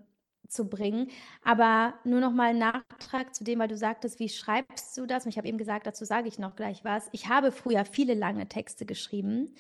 zu 0.49 0.69
bringen. 0.69 1.11
Aber 1.43 1.95
nur 2.05 2.21
noch 2.21 2.33
mal 2.33 2.51
ein 2.51 2.59
Nachtrag 2.59 3.35
zu 3.35 3.45
dem, 3.45 3.59
weil 3.59 3.69
du 3.69 3.77
sagtest, 3.77 4.19
wie 4.21 4.29
schreibst 4.29 4.97
du 4.97 5.07
das? 5.07 5.25
Und 5.25 5.31
ich 5.31 5.39
habe 5.39 5.49
eben 5.49 5.59
gesagt, 5.59 5.87
dazu 5.87 6.05
sage 6.05 6.29
ich 6.29 6.39
noch 6.39 6.57
gleich 6.57 6.85
was. 6.85 7.09
Ich 7.13 7.29
habe 7.29 7.53
früher 7.53 7.85
viele 7.85 8.15
lange 8.15 8.49
Texte 8.49 8.87
geschrieben. 8.87 9.55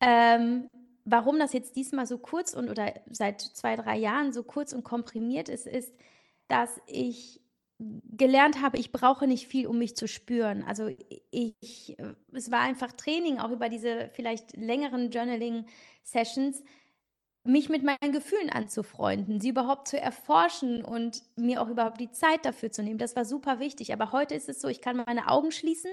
Ähm, 0.00 0.68
warum 1.04 1.38
das 1.38 1.52
jetzt 1.52 1.76
diesmal 1.76 2.06
so 2.06 2.18
kurz 2.18 2.54
und 2.54 2.68
oder 2.68 2.94
seit 3.10 3.40
zwei, 3.40 3.76
drei 3.76 3.96
Jahren 3.96 4.32
so 4.32 4.42
kurz 4.42 4.72
und 4.72 4.84
komprimiert 4.84 5.48
ist, 5.48 5.66
ist, 5.66 5.92
dass 6.48 6.80
ich 6.86 7.40
gelernt 7.78 8.62
habe, 8.62 8.78
ich 8.78 8.90
brauche 8.90 9.26
nicht 9.26 9.48
viel, 9.48 9.66
um 9.66 9.78
mich 9.78 9.96
zu 9.96 10.08
spüren. 10.08 10.64
Also 10.64 10.88
ich, 11.30 11.96
es 12.32 12.50
war 12.50 12.60
einfach 12.60 12.92
Training, 12.92 13.38
auch 13.38 13.50
über 13.50 13.68
diese 13.68 14.08
vielleicht 14.14 14.56
längeren 14.56 15.10
Journaling-Sessions, 15.10 16.62
mich 17.46 17.68
mit 17.68 17.82
meinen 17.82 18.12
Gefühlen 18.12 18.50
anzufreunden, 18.50 19.40
sie 19.40 19.50
überhaupt 19.50 19.88
zu 19.88 20.00
erforschen 20.00 20.84
und 20.84 21.22
mir 21.36 21.62
auch 21.62 21.68
überhaupt 21.68 22.00
die 22.00 22.10
Zeit 22.10 22.44
dafür 22.44 22.70
zu 22.70 22.82
nehmen. 22.82 22.98
Das 22.98 23.16
war 23.16 23.24
super 23.24 23.58
wichtig. 23.58 23.92
Aber 23.92 24.12
heute 24.12 24.34
ist 24.34 24.48
es 24.48 24.60
so, 24.60 24.68
ich 24.68 24.80
kann 24.80 24.96
meine 24.96 25.28
Augen 25.28 25.52
schließen. 25.52 25.90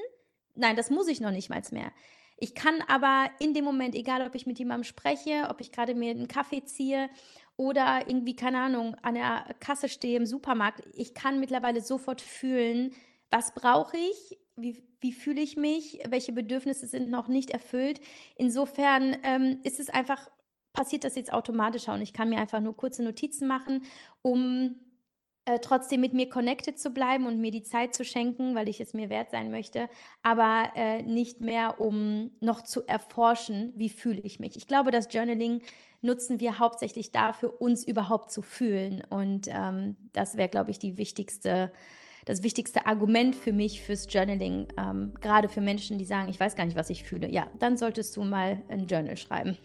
Nein, 0.55 0.75
das 0.75 0.89
muss 0.89 1.07
ich 1.07 1.21
noch 1.21 1.31
nicht 1.31 1.49
mal 1.49 1.61
mehr. 1.71 1.91
Ich 2.37 2.55
kann 2.55 2.81
aber 2.87 3.29
in 3.39 3.53
dem 3.53 3.63
Moment, 3.63 3.95
egal 3.95 4.25
ob 4.25 4.35
ich 4.35 4.45
mit 4.45 4.59
jemandem 4.59 4.83
spreche, 4.83 5.47
ob 5.49 5.61
ich 5.61 5.71
gerade 5.71 5.95
mir 5.95 6.11
einen 6.11 6.27
Kaffee 6.27 6.63
ziehe 6.65 7.09
oder 7.55 8.07
irgendwie, 8.07 8.35
keine 8.35 8.59
Ahnung, 8.59 8.95
an 9.01 9.15
der 9.15 9.45
Kasse 9.59 9.87
stehe 9.87 10.17
im 10.17 10.25
Supermarkt, 10.25 10.83
ich 10.93 11.13
kann 11.13 11.39
mittlerweile 11.39 11.81
sofort 11.81 12.21
fühlen, 12.21 12.91
was 13.29 13.53
brauche 13.53 13.97
ich, 13.97 14.37
wie, 14.55 14.83
wie 14.99 15.13
fühle 15.13 15.41
ich 15.41 15.57
mich, 15.57 15.99
welche 16.07 16.33
Bedürfnisse 16.33 16.87
sind 16.87 17.09
noch 17.09 17.27
nicht 17.27 17.51
erfüllt. 17.51 17.99
Insofern 18.35 19.17
ähm, 19.23 19.59
ist 19.63 19.79
es 19.79 19.89
einfach 19.89 20.29
passiert 20.73 21.03
das 21.03 21.15
jetzt 21.15 21.31
automatischer 21.31 21.93
und 21.93 22.01
ich 22.01 22.13
kann 22.13 22.29
mir 22.29 22.39
einfach 22.39 22.59
nur 22.59 22.75
kurze 22.75 23.03
Notizen 23.03 23.47
machen, 23.47 23.83
um 24.21 24.75
äh, 25.45 25.59
trotzdem 25.59 26.01
mit 26.01 26.13
mir 26.13 26.29
connected 26.29 26.79
zu 26.79 26.91
bleiben 26.91 27.27
und 27.27 27.39
mir 27.39 27.51
die 27.51 27.63
Zeit 27.63 27.93
zu 27.93 28.03
schenken, 28.05 28.55
weil 28.55 28.69
ich 28.69 28.79
es 28.79 28.93
mir 28.93 29.09
wert 29.09 29.29
sein 29.29 29.51
möchte, 29.51 29.89
aber 30.21 30.71
äh, 30.75 31.03
nicht 31.03 31.41
mehr, 31.41 31.79
um 31.79 32.31
noch 32.39 32.63
zu 32.63 32.87
erforschen, 32.87 33.73
wie 33.75 33.89
fühle 33.89 34.21
ich 34.21 34.39
mich. 34.39 34.55
Ich 34.55 34.67
glaube, 34.67 34.91
das 34.91 35.13
Journaling 35.13 35.61
nutzen 36.01 36.39
wir 36.39 36.59
hauptsächlich 36.59 37.11
dafür, 37.11 37.61
uns 37.61 37.85
überhaupt 37.85 38.31
zu 38.31 38.41
fühlen. 38.41 39.03
Und 39.09 39.47
ähm, 39.47 39.95
das 40.11 40.37
wäre, 40.37 40.49
glaube 40.49 40.71
ich, 40.71 40.79
die 40.79 40.97
wichtigste, 40.97 41.71
das 42.25 42.43
wichtigste 42.43 42.85
Argument 42.85 43.35
für 43.35 43.53
mich 43.53 43.81
fürs 43.81 44.07
Journaling, 44.11 44.67
ähm, 44.77 45.13
gerade 45.21 45.49
für 45.49 45.61
Menschen, 45.61 45.97
die 45.97 46.05
sagen, 46.05 46.29
ich 46.29 46.39
weiß 46.39 46.55
gar 46.55 46.65
nicht, 46.65 46.77
was 46.77 46.89
ich 46.89 47.03
fühle. 47.03 47.29
Ja, 47.29 47.47
dann 47.59 47.77
solltest 47.77 48.15
du 48.15 48.23
mal 48.23 48.61
ein 48.69 48.87
Journal 48.87 49.17
schreiben. 49.17 49.57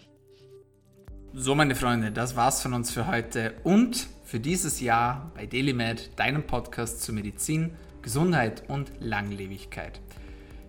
So, 1.34 1.54
meine 1.54 1.74
Freunde, 1.74 2.10
das 2.10 2.36
war's 2.36 2.62
von 2.62 2.72
uns 2.72 2.90
für 2.90 3.06
heute 3.06 3.54
und 3.62 4.08
für 4.24 4.40
dieses 4.40 4.80
Jahr 4.80 5.30
bei 5.34 5.44
DailyMed, 5.44 6.10
deinem 6.16 6.42
Podcast 6.42 7.02
zu 7.02 7.12
Medizin, 7.12 7.76
Gesundheit 8.00 8.62
und 8.68 8.90
Langlebigkeit. 8.98 10.00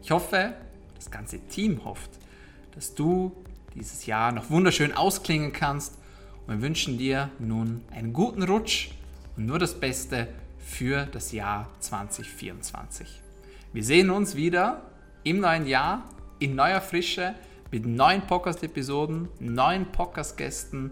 Ich 0.03 0.11
hoffe, 0.11 0.53
das 0.95 1.09
ganze 1.11 1.39
Team 1.47 1.85
hofft, 1.85 2.09
dass 2.75 2.93
du 2.93 3.31
dieses 3.73 4.05
Jahr 4.05 4.33
noch 4.33 4.49
wunderschön 4.49 4.93
ausklingen 4.93 5.53
kannst 5.53 5.97
und 6.45 6.55
wir 6.55 6.61
wünschen 6.61 6.97
dir 6.97 7.29
nun 7.39 7.81
einen 7.91 8.11
guten 8.11 8.43
Rutsch 8.43 8.89
und 9.37 9.45
nur 9.45 9.59
das 9.59 9.79
Beste 9.79 10.27
für 10.59 11.05
das 11.05 11.31
Jahr 11.31 11.69
2024. 11.79 13.07
Wir 13.71 13.83
sehen 13.83 14.09
uns 14.09 14.35
wieder 14.35 14.81
im 15.23 15.39
neuen 15.39 15.65
Jahr 15.65 16.03
in 16.39 16.55
neuer 16.55 16.81
Frische 16.81 17.33
mit 17.71 17.85
neuen 17.85 18.21
Podcast-Episoden, 18.25 19.27
neuen 19.39 19.91
Podcast-Gästen 19.91 20.91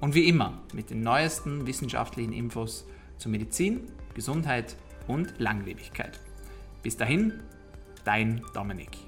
und 0.00 0.14
wie 0.14 0.28
immer 0.28 0.60
mit 0.72 0.90
den 0.90 1.02
neuesten 1.02 1.66
wissenschaftlichen 1.66 2.32
Infos 2.32 2.86
zu 3.18 3.28
Medizin, 3.28 3.82
Gesundheit 4.14 4.76
und 5.06 5.38
Langlebigkeit. 5.38 6.18
Bis 6.82 6.96
dahin, 6.96 7.40
dein 8.04 8.42
Dominik. 8.52 9.07